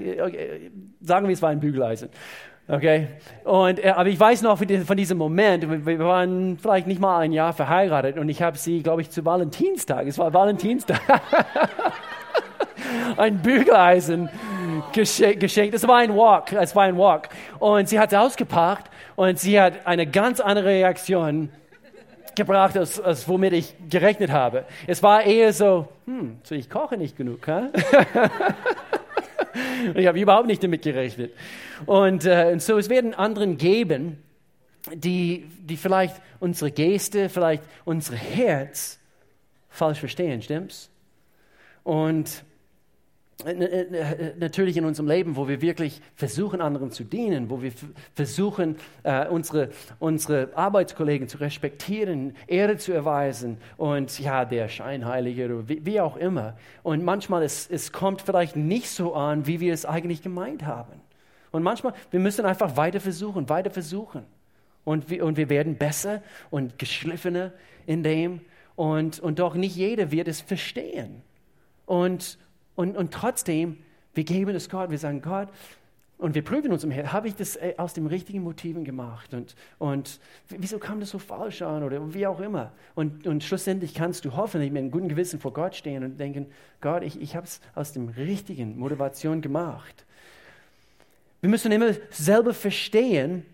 sagen 1.00 1.26
wir, 1.26 1.32
es 1.32 1.42
war 1.42 1.50
ein 1.50 1.60
Bügeleisen. 1.60 2.08
Okay? 2.68 3.08
Und, 3.44 3.82
äh, 3.82 3.90
aber 3.90 4.08
ich 4.08 4.20
weiß 4.20 4.42
noch 4.42 4.58
von 4.58 4.96
diesem 4.96 5.18
Moment, 5.18 5.86
wir 5.86 5.98
waren 6.00 6.58
vielleicht 6.58 6.86
nicht 6.86 7.00
mal 7.00 7.20
ein 7.20 7.32
Jahr 7.32 7.54
verheiratet 7.54 8.18
und 8.18 8.28
ich 8.28 8.42
habe 8.42 8.58
sie, 8.58 8.82
glaube 8.82 9.00
ich, 9.00 9.10
zu 9.10 9.24
Valentinstag, 9.24 10.06
es 10.06 10.18
war 10.18 10.34
Valentinstag, 10.34 11.00
ein 13.16 13.38
Bügeleisen 13.38 14.28
geschenkt. 14.92 15.74
Es 15.74 15.86
war 15.86 15.98
ein 15.98 16.14
Walk, 16.14 16.52
es 16.52 16.74
war 16.74 16.84
ein 16.84 16.96
Walk. 16.96 17.28
Und 17.58 17.88
sie 17.88 17.98
hat 17.98 18.14
ausgepackt 18.14 18.90
und 19.16 19.38
sie 19.38 19.60
hat 19.60 19.86
eine 19.86 20.06
ganz 20.06 20.40
andere 20.40 20.66
Reaktion 20.66 21.50
gebracht, 22.34 22.76
als, 22.76 23.00
als 23.00 23.28
womit 23.28 23.52
ich 23.52 23.74
gerechnet 23.90 24.30
habe. 24.30 24.64
Es 24.86 25.02
war 25.02 25.24
eher 25.24 25.52
so, 25.52 25.88
hm, 26.06 26.38
so 26.44 26.54
ich 26.54 26.70
koche 26.70 26.96
nicht 26.96 27.16
genug, 27.16 27.46
huh? 27.46 27.64
ich 29.94 30.06
habe 30.06 30.20
überhaupt 30.20 30.46
nicht 30.46 30.62
damit 30.62 30.82
gerechnet. 30.82 31.32
Und, 31.84 32.24
äh, 32.24 32.50
und 32.52 32.62
so, 32.62 32.78
es 32.78 32.88
werden 32.88 33.14
anderen 33.14 33.58
geben, 33.58 34.22
die, 34.94 35.46
die 35.60 35.76
vielleicht 35.76 36.16
unsere 36.40 36.70
Geste, 36.70 37.28
vielleicht 37.28 37.62
unser 37.84 38.14
Herz 38.14 38.98
falsch 39.68 39.98
verstehen, 39.98 40.40
stimmt's? 40.40 40.90
Und 41.84 42.44
natürlich 43.44 44.76
in 44.76 44.84
unserem 44.84 45.08
Leben, 45.08 45.36
wo 45.36 45.46
wir 45.46 45.62
wirklich 45.62 46.00
versuchen, 46.16 46.60
anderen 46.60 46.90
zu 46.90 47.04
dienen, 47.04 47.50
wo 47.50 47.62
wir 47.62 47.70
versuchen, 48.14 48.76
äh, 49.04 49.28
unsere, 49.28 49.70
unsere 50.00 50.50
Arbeitskollegen 50.56 51.28
zu 51.28 51.38
respektieren, 51.38 52.34
Ehre 52.48 52.78
zu 52.78 52.92
erweisen 52.92 53.58
und 53.76 54.18
ja, 54.18 54.44
der 54.44 54.68
Scheinheilige 54.68 55.44
oder 55.44 55.68
wie, 55.68 55.86
wie 55.86 56.00
auch 56.00 56.16
immer. 56.16 56.56
Und 56.82 57.04
manchmal 57.04 57.44
es, 57.44 57.68
es 57.70 57.92
kommt 57.92 58.22
vielleicht 58.22 58.56
nicht 58.56 58.90
so 58.90 59.14
an, 59.14 59.46
wie 59.46 59.60
wir 59.60 59.72
es 59.72 59.86
eigentlich 59.86 60.22
gemeint 60.22 60.66
haben. 60.66 61.00
Und 61.52 61.62
manchmal, 61.62 61.94
wir 62.10 62.20
müssen 62.20 62.44
einfach 62.44 62.76
weiter 62.76 63.00
versuchen, 63.00 63.48
weiter 63.48 63.70
versuchen. 63.70 64.24
Und 64.84 65.10
wir, 65.10 65.24
und 65.24 65.36
wir 65.36 65.48
werden 65.48 65.76
besser 65.76 66.22
und 66.50 66.78
geschliffener 66.78 67.52
in 67.86 68.02
dem. 68.02 68.40
Und, 68.74 69.20
und 69.20 69.38
doch 69.38 69.54
nicht 69.54 69.76
jeder 69.76 70.10
wird 70.10 70.26
es 70.26 70.40
verstehen. 70.40 71.22
Und, 71.86 72.36
und, 72.78 72.96
und 72.96 73.12
trotzdem, 73.12 73.76
wir 74.14 74.22
geben 74.22 74.54
es 74.54 74.68
Gott, 74.68 74.90
wir 74.90 74.98
sagen, 74.98 75.20
Gott, 75.20 75.48
und 76.16 76.36
wir 76.36 76.44
prüfen 76.44 76.70
uns 76.70 76.84
im 76.84 76.92
Herzen, 76.92 77.12
habe 77.12 77.26
ich 77.26 77.34
das 77.34 77.56
äh, 77.56 77.74
aus 77.76 77.92
den 77.92 78.06
richtigen 78.06 78.40
Motiven 78.44 78.84
gemacht? 78.84 79.34
Und, 79.34 79.56
und 79.78 80.20
wieso 80.48 80.78
kam 80.78 81.00
das 81.00 81.10
so 81.10 81.18
falsch 81.18 81.60
an 81.62 81.82
oder 81.82 82.14
wie 82.14 82.24
auch 82.24 82.38
immer? 82.38 82.70
Und, 82.94 83.26
und 83.26 83.42
schlussendlich 83.42 83.94
kannst 83.94 84.24
du 84.24 84.36
hoffentlich 84.36 84.70
mit 84.70 84.78
einem 84.78 84.92
guten 84.92 85.08
Gewissen 85.08 85.40
vor 85.40 85.52
Gott 85.52 85.74
stehen 85.74 86.04
und 86.04 86.20
denken, 86.20 86.46
Gott, 86.80 87.02
ich, 87.02 87.20
ich 87.20 87.34
habe 87.34 87.46
es 87.46 87.60
aus 87.74 87.94
dem 87.94 88.10
richtigen 88.10 88.78
Motivation 88.78 89.40
gemacht. 89.40 90.04
Wir 91.40 91.50
müssen 91.50 91.72
immer 91.72 91.94
selber 92.10 92.54
verstehen 92.54 93.44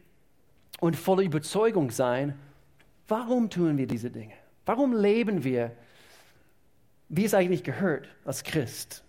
und 0.81 0.97
voller 0.97 1.22
Überzeugung 1.22 1.91
sein, 1.91 2.35
warum 3.09 3.49
tun 3.49 3.79
wir 3.79 3.87
diese 3.87 4.11
Dinge? 4.11 4.35
Warum 4.66 4.95
leben 4.95 5.45
wir, 5.45 5.72
wie 7.09 7.25
es 7.25 7.33
eigentlich 7.33 7.64
gehört 7.64 8.07
als 8.27 8.45
Christ? 8.45 9.01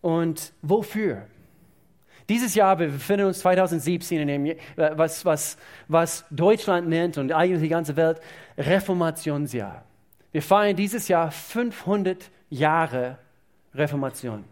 Und 0.00 0.52
wofür? 0.62 1.26
Dieses 2.28 2.54
Jahr, 2.54 2.78
wir 2.78 2.88
befinden 2.88 3.26
uns 3.26 3.38
2017 3.40 4.20
in 4.20 4.28
dem, 4.28 4.56
was, 4.76 5.24
was, 5.24 5.56
was 5.88 6.24
Deutschland 6.30 6.88
nennt 6.88 7.16
und 7.16 7.32
eigentlich 7.32 7.62
die 7.62 7.68
ganze 7.68 7.96
Welt 7.96 8.20
Reformationsjahr. 8.58 9.82
Wir 10.30 10.42
feiern 10.42 10.76
dieses 10.76 11.08
Jahr 11.08 11.30
500 11.30 12.30
Jahre 12.50 13.18
Reformation. 13.74 14.44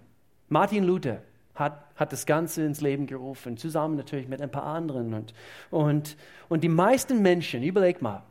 Martin 0.49 0.85
Luther 0.85 1.21
hat, 1.55 1.85
hat 1.97 2.13
das 2.13 2.25
Ganze 2.25 2.65
ins 2.65 2.81
Leben 2.81 3.07
gerufen, 3.07 3.59
zusammen 3.59 3.97
natürlich 3.97 4.29
mit 4.29 4.41
ein 4.41 4.51
paar 4.51 4.65
anderen. 4.65 5.13
Und, 5.13 5.35
und, 5.71 6.17
und 6.49 6.65
die 6.65 6.69
meisten 6.69 7.21
Menschen, 7.21 7.63
überleg 7.63 8.01
mal, 8.01 8.23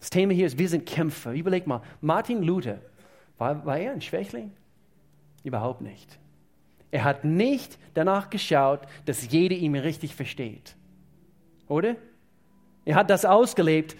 das 0.00 0.10
Thema 0.10 0.32
hier 0.32 0.46
ist, 0.46 0.58
wir 0.58 0.68
sind 0.68 0.86
Kämpfer. 0.86 1.32
Überleg 1.32 1.66
mal, 1.66 1.82
Martin 2.00 2.42
Luther, 2.42 2.78
war, 3.38 3.64
war 3.64 3.78
er 3.78 3.92
ein 3.92 4.00
Schwächling? 4.00 4.52
Überhaupt 5.44 5.80
nicht. 5.80 6.18
Er 6.90 7.04
hat 7.04 7.24
nicht 7.24 7.78
danach 7.94 8.30
geschaut, 8.30 8.80
dass 9.04 9.30
jeder 9.30 9.56
ihn 9.56 9.74
richtig 9.74 10.14
versteht. 10.14 10.76
Oder? 11.68 11.96
Er 12.84 12.94
hat 12.94 13.10
das 13.10 13.24
ausgelebt 13.24 13.96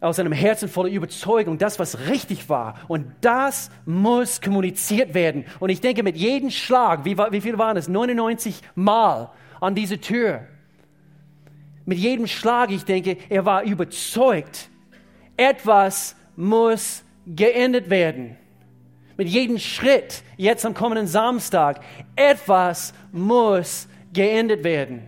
aus 0.00 0.18
einem 0.18 0.32
Herzen 0.32 0.68
voller 0.68 0.90
Überzeugung, 0.90 1.58
das, 1.58 1.78
was 1.78 2.08
richtig 2.08 2.48
war. 2.48 2.74
Und 2.88 3.06
das 3.20 3.70
muss 3.86 4.40
kommuniziert 4.40 5.14
werden. 5.14 5.44
Und 5.60 5.70
ich 5.70 5.80
denke, 5.80 6.02
mit 6.02 6.16
jedem 6.16 6.50
Schlag, 6.50 7.04
wie, 7.04 7.16
wie 7.16 7.40
viel 7.40 7.56
waren 7.56 7.76
es? 7.76 7.88
99 7.88 8.62
Mal 8.74 9.30
an 9.60 9.74
diese 9.74 10.00
Tür. 10.00 10.46
Mit 11.84 11.98
jedem 11.98 12.26
Schlag, 12.26 12.70
ich 12.70 12.84
denke, 12.84 13.16
er 13.28 13.44
war 13.44 13.62
überzeugt, 13.62 14.68
etwas 15.36 16.16
muss 16.36 17.04
geändert 17.26 17.88
werden. 17.90 18.36
Mit 19.22 19.30
jedem 19.30 19.60
Schritt, 19.60 20.24
jetzt 20.36 20.66
am 20.66 20.74
kommenden 20.74 21.06
Samstag, 21.06 21.78
etwas 22.16 22.92
muss 23.12 23.86
geändert 24.12 24.64
werden. 24.64 25.02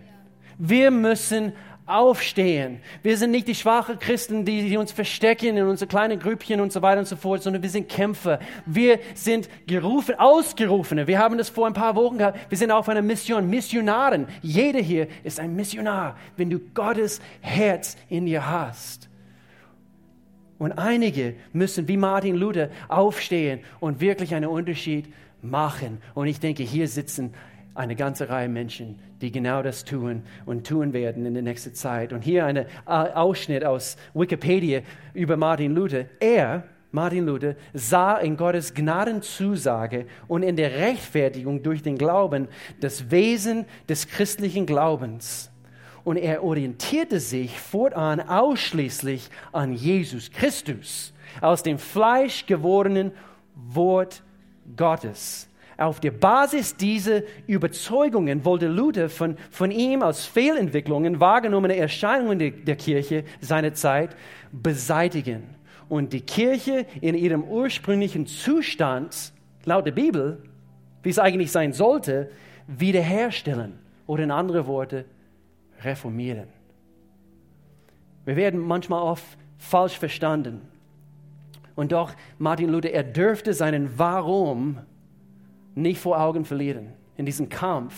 Wir 0.57 0.89
müssen 0.89 1.51
aufstehen. 1.85 2.79
Wir 3.03 3.17
sind 3.17 3.31
nicht 3.31 3.49
die 3.49 3.55
schwachen 3.55 3.99
Christen, 3.99 4.45
die, 4.45 4.69
die, 4.69 4.77
uns 4.77 4.93
verstecken 4.93 5.57
in 5.57 5.67
unsere 5.67 5.89
kleinen 5.89 6.17
Grüppchen 6.17 6.61
und 6.61 6.71
so 6.71 6.81
weiter 6.81 6.99
und 6.99 7.09
so 7.09 7.17
fort, 7.17 7.43
sondern 7.43 7.61
wir 7.61 7.69
sind 7.69 7.89
Kämpfer. 7.89 8.39
Wir 8.65 8.99
sind 9.15 9.49
gerufen, 9.67 10.15
Ausgerufene. 10.17 11.07
Wir 11.07 11.19
haben 11.19 11.37
das 11.37 11.49
vor 11.49 11.67
ein 11.67 11.73
paar 11.73 11.97
Wochen 11.97 12.17
gehabt. 12.17 12.39
Wir 12.47 12.57
sind 12.57 12.71
auf 12.71 12.87
einer 12.87 13.01
Mission, 13.01 13.49
Missionaren. 13.49 14.27
Jeder 14.41 14.79
hier 14.79 15.09
ist 15.25 15.41
ein 15.41 15.57
Missionar, 15.57 16.15
wenn 16.37 16.49
du 16.49 16.59
Gottes 16.73 17.19
Herz 17.41 17.97
in 18.07 18.27
dir 18.27 18.49
hast. 18.49 19.09
Und 20.57 20.73
einige 20.73 21.35
müssen 21.53 21.87
wie 21.87 21.97
Martin 21.97 22.35
Luther 22.35 22.69
aufstehen 22.87 23.59
und 23.79 23.99
wirklich 23.99 24.33
einen 24.33 24.49
Unterschied 24.49 25.11
machen. 25.41 26.01
Und 26.13 26.27
ich 26.27 26.39
denke, 26.39 26.63
hier 26.63 26.87
sitzen 26.87 27.33
eine 27.73 27.95
ganze 27.95 28.29
Reihe 28.29 28.47
Menschen, 28.47 28.99
die 29.21 29.31
genau 29.31 29.61
das 29.61 29.83
tun 29.83 30.23
und 30.45 30.65
tun 30.65 30.93
werden 30.93 31.25
in 31.25 31.33
der 31.33 31.43
nächsten 31.43 31.73
Zeit. 31.73 32.13
Und 32.13 32.23
hier 32.23 32.45
ein 32.45 32.65
Ausschnitt 32.85 33.65
aus 33.65 33.97
Wikipedia 34.13 34.81
über 35.13 35.35
Martin 35.35 35.75
Luther. 35.75 36.05
Er, 36.21 36.63
Martin 36.91 37.25
Luther, 37.25 37.55
sah 37.73 38.17
in 38.17 38.37
Gottes 38.37 38.73
Gnadenzusage 38.73 40.05
und 40.29 40.43
in 40.43 40.55
der 40.55 40.71
Rechtfertigung 40.71 41.63
durch 41.63 41.83
den 41.83 41.97
Glauben 41.97 42.47
das 42.79 43.11
Wesen 43.11 43.65
des 43.89 44.07
christlichen 44.07 44.65
Glaubens 44.65 45.51
und 46.05 46.17
er 46.17 46.43
orientierte 46.43 47.19
sich 47.19 47.59
fortan 47.59 48.21
ausschließlich 48.21 49.29
an 49.51 49.73
Jesus 49.73 50.31
Christus, 50.31 51.13
aus 51.41 51.63
dem 51.63 51.79
Fleisch 51.79 52.45
gewordenen 52.45 53.11
Wort 53.55 54.23
Gottes. 54.77 55.49
Auf 55.77 55.99
der 55.99 56.11
Basis 56.11 56.77
dieser 56.77 57.23
Überzeugungen 57.47 58.45
wollte 58.45 58.67
Luther 58.67 59.09
von, 59.09 59.35
von 59.49 59.71
ihm 59.71 60.03
aus 60.03 60.25
Fehlentwicklungen 60.25 61.19
wahrgenommene 61.19 61.75
Erscheinungen 61.75 62.39
der, 62.39 62.51
der 62.51 62.77
Kirche 62.77 63.25
seiner 63.41 63.73
Zeit 63.73 64.15
beseitigen 64.53 65.43
und 65.89 66.13
die 66.13 66.21
Kirche 66.21 66.85
in 67.01 67.15
ihrem 67.15 67.43
ursprünglichen 67.43 68.25
Zustand, 68.25 69.33
laut 69.65 69.85
der 69.85 69.91
Bibel, 69.91 70.43
wie 71.03 71.09
es 71.09 71.19
eigentlich 71.19 71.51
sein 71.51 71.73
sollte, 71.73 72.29
wiederherstellen 72.67 73.79
oder 74.07 74.23
in 74.23 74.31
andere 74.31 74.67
Worte 74.67 75.05
reformieren. 75.83 76.47
Wir 78.25 78.35
werden 78.35 78.59
manchmal 78.59 79.01
oft 79.01 79.25
falsch 79.57 79.97
verstanden. 79.97 80.61
Und 81.75 81.91
doch, 81.91 82.13
Martin 82.37 82.69
Luther, 82.69 82.91
er 82.91 83.03
dürfte 83.03 83.53
seinen 83.53 83.97
Warum 83.97 84.79
nicht 85.75 85.99
vor 85.99 86.19
Augen 86.19 86.45
verlieren. 86.45 86.93
In 87.17 87.25
diesem 87.25 87.49
Kampf, 87.49 87.93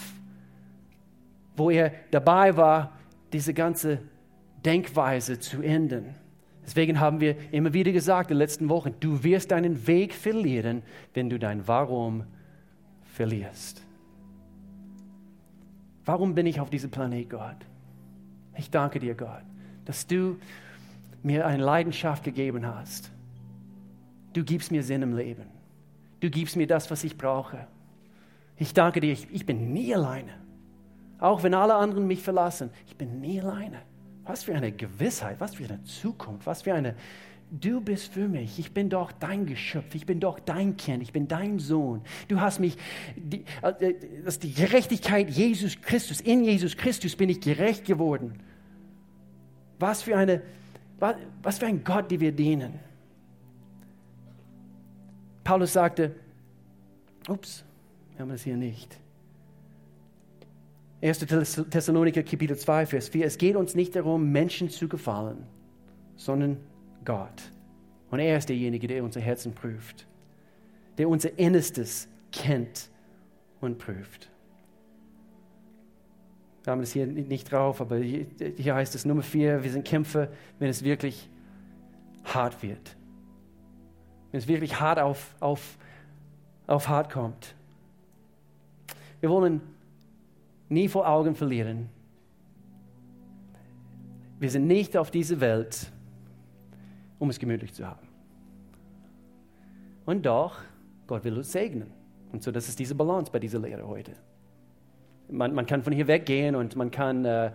wo 1.55 1.69
er 1.69 1.91
dabei 2.11 2.57
war, 2.57 2.97
diese 3.34 3.53
ganze 3.53 3.99
Denkweise 4.65 5.39
zu 5.39 5.61
ändern. 5.61 6.15
Deswegen 6.65 6.99
haben 6.99 7.21
wir 7.21 7.36
immer 7.53 7.73
wieder 7.73 7.91
gesagt 7.91 8.30
in 8.30 8.36
den 8.36 8.39
letzten 8.39 8.69
Wochen, 8.69 8.93
du 8.99 9.23
wirst 9.23 9.51
deinen 9.51 9.88
Weg 9.88 10.13
verlieren, 10.13 10.84
wenn 11.13 11.30
du 11.30 11.39
dein 11.39 11.67
Warum 11.67 12.25
verlierst. 13.03 13.86
Warum 16.07 16.35
bin 16.35 16.45
ich 16.45 16.61
auf 16.61 16.69
diesem 16.69 16.89
Planet, 16.89 17.29
Gott? 17.29 17.57
Ich 18.55 18.71
danke 18.71 18.97
dir, 18.97 19.13
Gott, 19.13 19.43
dass 19.83 20.07
du 20.07 20.37
mir 21.21 21.45
eine 21.45 21.61
Leidenschaft 21.61 22.23
gegeben 22.23 22.65
hast. 22.65 23.11
Du 24.31 24.45
gibst 24.45 24.71
mir 24.71 24.83
Sinn 24.83 25.01
im 25.01 25.17
Leben. 25.17 25.47
Du 26.21 26.29
gibst 26.29 26.55
mir 26.55 26.65
das, 26.65 26.89
was 26.89 27.03
ich 27.03 27.17
brauche. 27.17 27.67
Ich 28.55 28.73
danke 28.73 29.01
dir, 29.01 29.11
ich, 29.11 29.27
ich 29.33 29.45
bin 29.45 29.73
nie 29.73 29.93
alleine. 29.93 30.31
Auch 31.19 31.43
wenn 31.43 31.53
alle 31.53 31.75
anderen 31.75 32.07
mich 32.07 32.23
verlassen, 32.23 32.69
ich 32.87 32.95
bin 32.95 33.19
nie 33.19 33.41
alleine. 33.41 33.81
Was 34.23 34.45
für 34.45 34.55
eine 34.55 34.71
Gewissheit, 34.71 35.41
was 35.41 35.55
für 35.55 35.65
eine 35.65 35.83
Zukunft, 35.83 36.45
was 36.47 36.61
für 36.61 36.73
eine, 36.73 36.95
du 37.49 37.81
bist 37.81 38.13
für 38.13 38.27
mich, 38.27 38.59
ich 38.59 38.73
bin 38.73 38.89
doch 38.89 39.11
dein 39.11 39.45
Geschöpf, 39.45 39.95
ich 39.95 40.05
bin 40.05 40.19
doch 40.19 40.39
dein 40.39 40.75
Kind, 40.77 41.01
ich 41.01 41.13
bin 41.13 41.27
dein 41.27 41.59
Sohn. 41.59 42.01
Du 42.27 42.41
hast 42.41 42.59
mich, 42.59 42.77
die, 43.15 43.45
äh, 43.61 43.95
das 44.23 44.35
ist 44.35 44.43
die 44.43 44.53
Gerechtigkeit 44.53 45.29
Jesus 45.29 45.79
Christus, 45.81 46.19
in 46.21 46.43
Jesus 46.43 46.75
Christus 46.75 47.15
bin 47.15 47.29
ich 47.29 47.39
gerecht 47.39 47.85
geworden. 47.85 48.33
Was 49.79 50.01
für, 50.01 50.17
eine, 50.17 50.41
was, 50.99 51.15
was 51.41 51.59
für 51.59 51.67
ein 51.67 51.83
Gott, 51.83 52.11
die 52.11 52.19
wir 52.19 52.31
dienen. 52.31 52.79
Paulus 55.43 55.73
sagte, 55.73 56.15
ups, 57.29 57.63
wir 58.11 58.21
haben 58.21 58.29
das 58.29 58.43
hier 58.43 58.57
nicht. 58.57 58.97
1. 61.01 61.19
Thessaloniker 61.69 62.23
Kapitel 62.23 62.57
2, 62.57 62.87
Vers 62.87 63.09
4. 63.09 63.25
Es 63.25 63.37
geht 63.37 63.55
uns 63.55 63.75
nicht 63.75 63.95
darum, 63.95 64.31
Menschen 64.31 64.69
zu 64.69 64.89
gefallen, 64.89 65.45
sondern 66.15 66.57
Gott. 67.07 67.51
Und 68.11 68.19
er 68.19 68.37
ist 68.37 68.49
derjenige, 68.49 68.85
der 68.85 69.01
unser 69.01 69.21
Herzen 69.21 69.53
prüft, 69.53 70.05
der 70.97 71.07
unser 71.07 71.39
Innerstes 71.39 72.09
kennt 72.33 72.89
und 73.61 73.77
prüft. 73.77 74.29
Wir 76.63 76.71
haben 76.71 76.81
das 76.81 76.91
hier 76.91 77.07
nicht 77.07 77.49
drauf, 77.49 77.79
aber 77.79 77.97
hier 77.99 78.75
heißt 78.75 78.93
es 78.93 79.05
Nummer 79.05 79.21
vier, 79.21 79.63
wir 79.63 79.71
sind 79.71 79.85
Kämpfer, 79.85 80.27
wenn 80.59 80.67
es 80.67 80.83
wirklich 80.83 81.29
hart 82.25 82.61
wird. 82.61 82.97
Wenn 84.31 84.39
es 84.39 84.47
wirklich 84.49 84.77
hart 84.77 84.99
auf, 84.99 85.33
auf, 85.39 85.77
auf 86.67 86.89
hart 86.89 87.09
kommt. 87.09 87.55
Wir 89.21 89.29
wollen 89.29 89.61
nie 90.67 90.89
vor 90.89 91.07
Augen 91.07 91.35
verlieren. 91.35 91.87
Wir 94.39 94.51
sind 94.51 94.67
nicht 94.67 94.97
auf 94.97 95.09
dieser 95.09 95.39
Welt, 95.39 95.89
um 97.20 97.30
es 97.30 97.39
gemütlich 97.39 97.74
zu 97.74 97.88
haben. 97.88 98.07
Und 100.05 100.26
doch, 100.26 100.59
Gott 101.05 101.24
will 101.24 101.38
uns 101.38 101.51
segnen. 101.51 101.91
Und 102.32 102.43
so, 102.43 102.51
das 102.51 102.70
ist 102.70 102.80
diese 102.80 102.95
Balance 102.95 103.32
bei 103.32 103.39
dieser 103.39 103.59
Lehre 103.59 103.88
heute. 103.88 104.13
Man, 105.30 105.53
man 105.53 105.65
kann 105.65 105.84
von 105.84 105.93
hier 105.93 106.07
weggehen 106.07 106.55
und 106.55 106.76
man 106.76 106.91
kann 106.91 107.26
äh, 107.26 107.51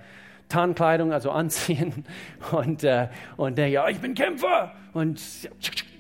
Tarnkleidung 0.48 1.12
also 1.12 1.30
anziehen 1.32 2.04
und, 2.52 2.84
äh, 2.84 3.08
und 3.36 3.56
denken, 3.56 3.72
ja, 3.72 3.88
ich 3.88 3.98
bin 3.98 4.14
Kämpfer 4.14 4.72
und, 4.92 5.20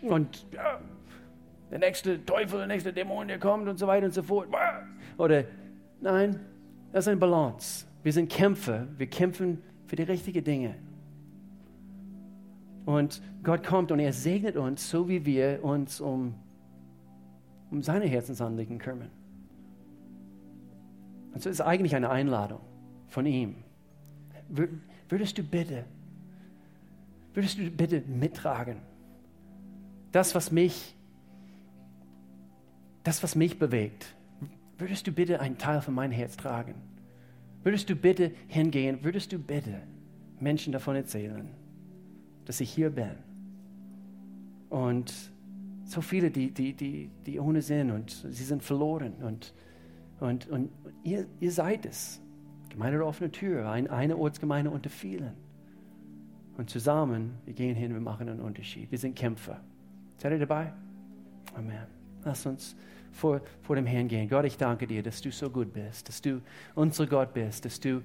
und 0.02 0.46
ja, 0.52 0.80
der 1.70 1.78
nächste 1.78 2.24
Teufel, 2.24 2.58
der 2.58 2.66
nächste 2.66 2.92
Dämon, 2.92 3.28
der 3.28 3.38
kommt 3.38 3.66
und 3.66 3.78
so 3.78 3.86
weiter 3.86 4.06
und 4.06 4.12
so 4.12 4.22
fort. 4.22 4.48
Oder 5.16 5.44
nein, 6.00 6.38
das 6.92 7.04
ist 7.04 7.08
eine 7.08 7.16
Balance. 7.16 7.86
Wir 8.02 8.12
sind 8.12 8.30
Kämpfer, 8.30 8.86
wir 8.98 9.06
kämpfen 9.06 9.62
für 9.86 9.96
die 9.96 10.02
richtigen 10.02 10.44
Dinge. 10.44 10.74
Und 12.84 13.22
Gott 13.42 13.64
kommt 13.64 13.92
und 13.92 13.98
er 14.00 14.12
segnet 14.12 14.56
uns, 14.56 14.90
so 14.90 15.08
wie 15.08 15.24
wir 15.24 15.62
uns 15.62 16.00
um, 16.00 16.34
um 17.70 17.82
seine 17.82 18.06
Herzensanliegen 18.06 18.78
kümmern. 18.78 19.10
Also 21.32 21.48
ist 21.48 21.60
eigentlich 21.60 21.94
eine 21.94 22.10
Einladung 22.10 22.60
von 23.08 23.26
ihm. 23.26 23.56
Würdest 25.08 25.38
du 25.38 25.42
bitte, 25.42 25.84
würdest 27.34 27.58
du 27.58 27.70
bitte 27.70 28.02
mittragen? 28.06 28.78
Das, 30.10 30.34
was 30.34 30.52
mich, 30.52 30.94
das, 33.02 33.22
was 33.22 33.34
mich 33.34 33.58
bewegt, 33.58 34.14
würdest 34.76 35.06
du 35.06 35.12
bitte 35.12 35.40
einen 35.40 35.56
Teil 35.56 35.80
von 35.80 35.94
meinem 35.94 36.12
Herz 36.12 36.36
tragen? 36.36 36.74
Würdest 37.62 37.88
du 37.88 37.94
bitte 37.94 38.32
hingehen, 38.48 39.04
würdest 39.04 39.32
du 39.32 39.38
bitte 39.38 39.82
Menschen 40.40 40.72
davon 40.72 40.96
erzählen, 40.96 41.48
dass 42.44 42.60
ich 42.60 42.70
hier 42.70 42.90
bin? 42.90 43.14
Und 44.68 45.12
so 45.84 46.00
viele, 46.00 46.30
die, 46.30 46.50
die, 46.50 46.72
die, 46.72 47.10
die 47.26 47.38
ohne 47.38 47.62
Sinn 47.62 47.90
und 47.90 48.10
sie 48.10 48.44
sind 48.44 48.62
verloren. 48.62 49.14
Und, 49.22 49.52
und, 50.20 50.48
und 50.48 50.70
ihr, 51.04 51.26
ihr 51.40 51.52
seid 51.52 51.84
es. 51.86 52.20
Gemeinde 52.70 52.98
der 52.98 53.06
offenen 53.06 53.32
Tür, 53.32 53.68
ein, 53.70 53.88
eine 53.88 54.16
Ortsgemeinde 54.16 54.70
unter 54.70 54.88
vielen. 54.88 55.34
Und 56.56 56.70
zusammen, 56.70 57.34
wir 57.44 57.54
gehen 57.54 57.74
hin, 57.74 57.92
wir 57.92 58.00
machen 58.00 58.28
einen 58.28 58.40
Unterschied. 58.40 58.90
Wir 58.90 58.98
sind 58.98 59.14
Kämpfer. 59.14 59.60
Seid 60.16 60.32
ihr 60.32 60.38
dabei? 60.38 60.72
Amen. 61.54 61.86
Lass 62.24 62.46
uns 62.46 62.76
vor, 63.10 63.40
vor 63.60 63.76
dem 63.76 63.86
Herrn 63.86 64.08
gehen. 64.08 64.28
Gott, 64.28 64.44
ich 64.44 64.56
danke 64.56 64.86
dir, 64.86 65.02
dass 65.02 65.20
du 65.20 65.30
so 65.30 65.50
gut 65.50 65.72
bist, 65.72 66.08
dass 66.08 66.22
du 66.22 66.40
unser 66.74 67.06
Gott 67.06 67.34
bist, 67.34 67.64
dass 67.64 67.78
du 67.78 68.02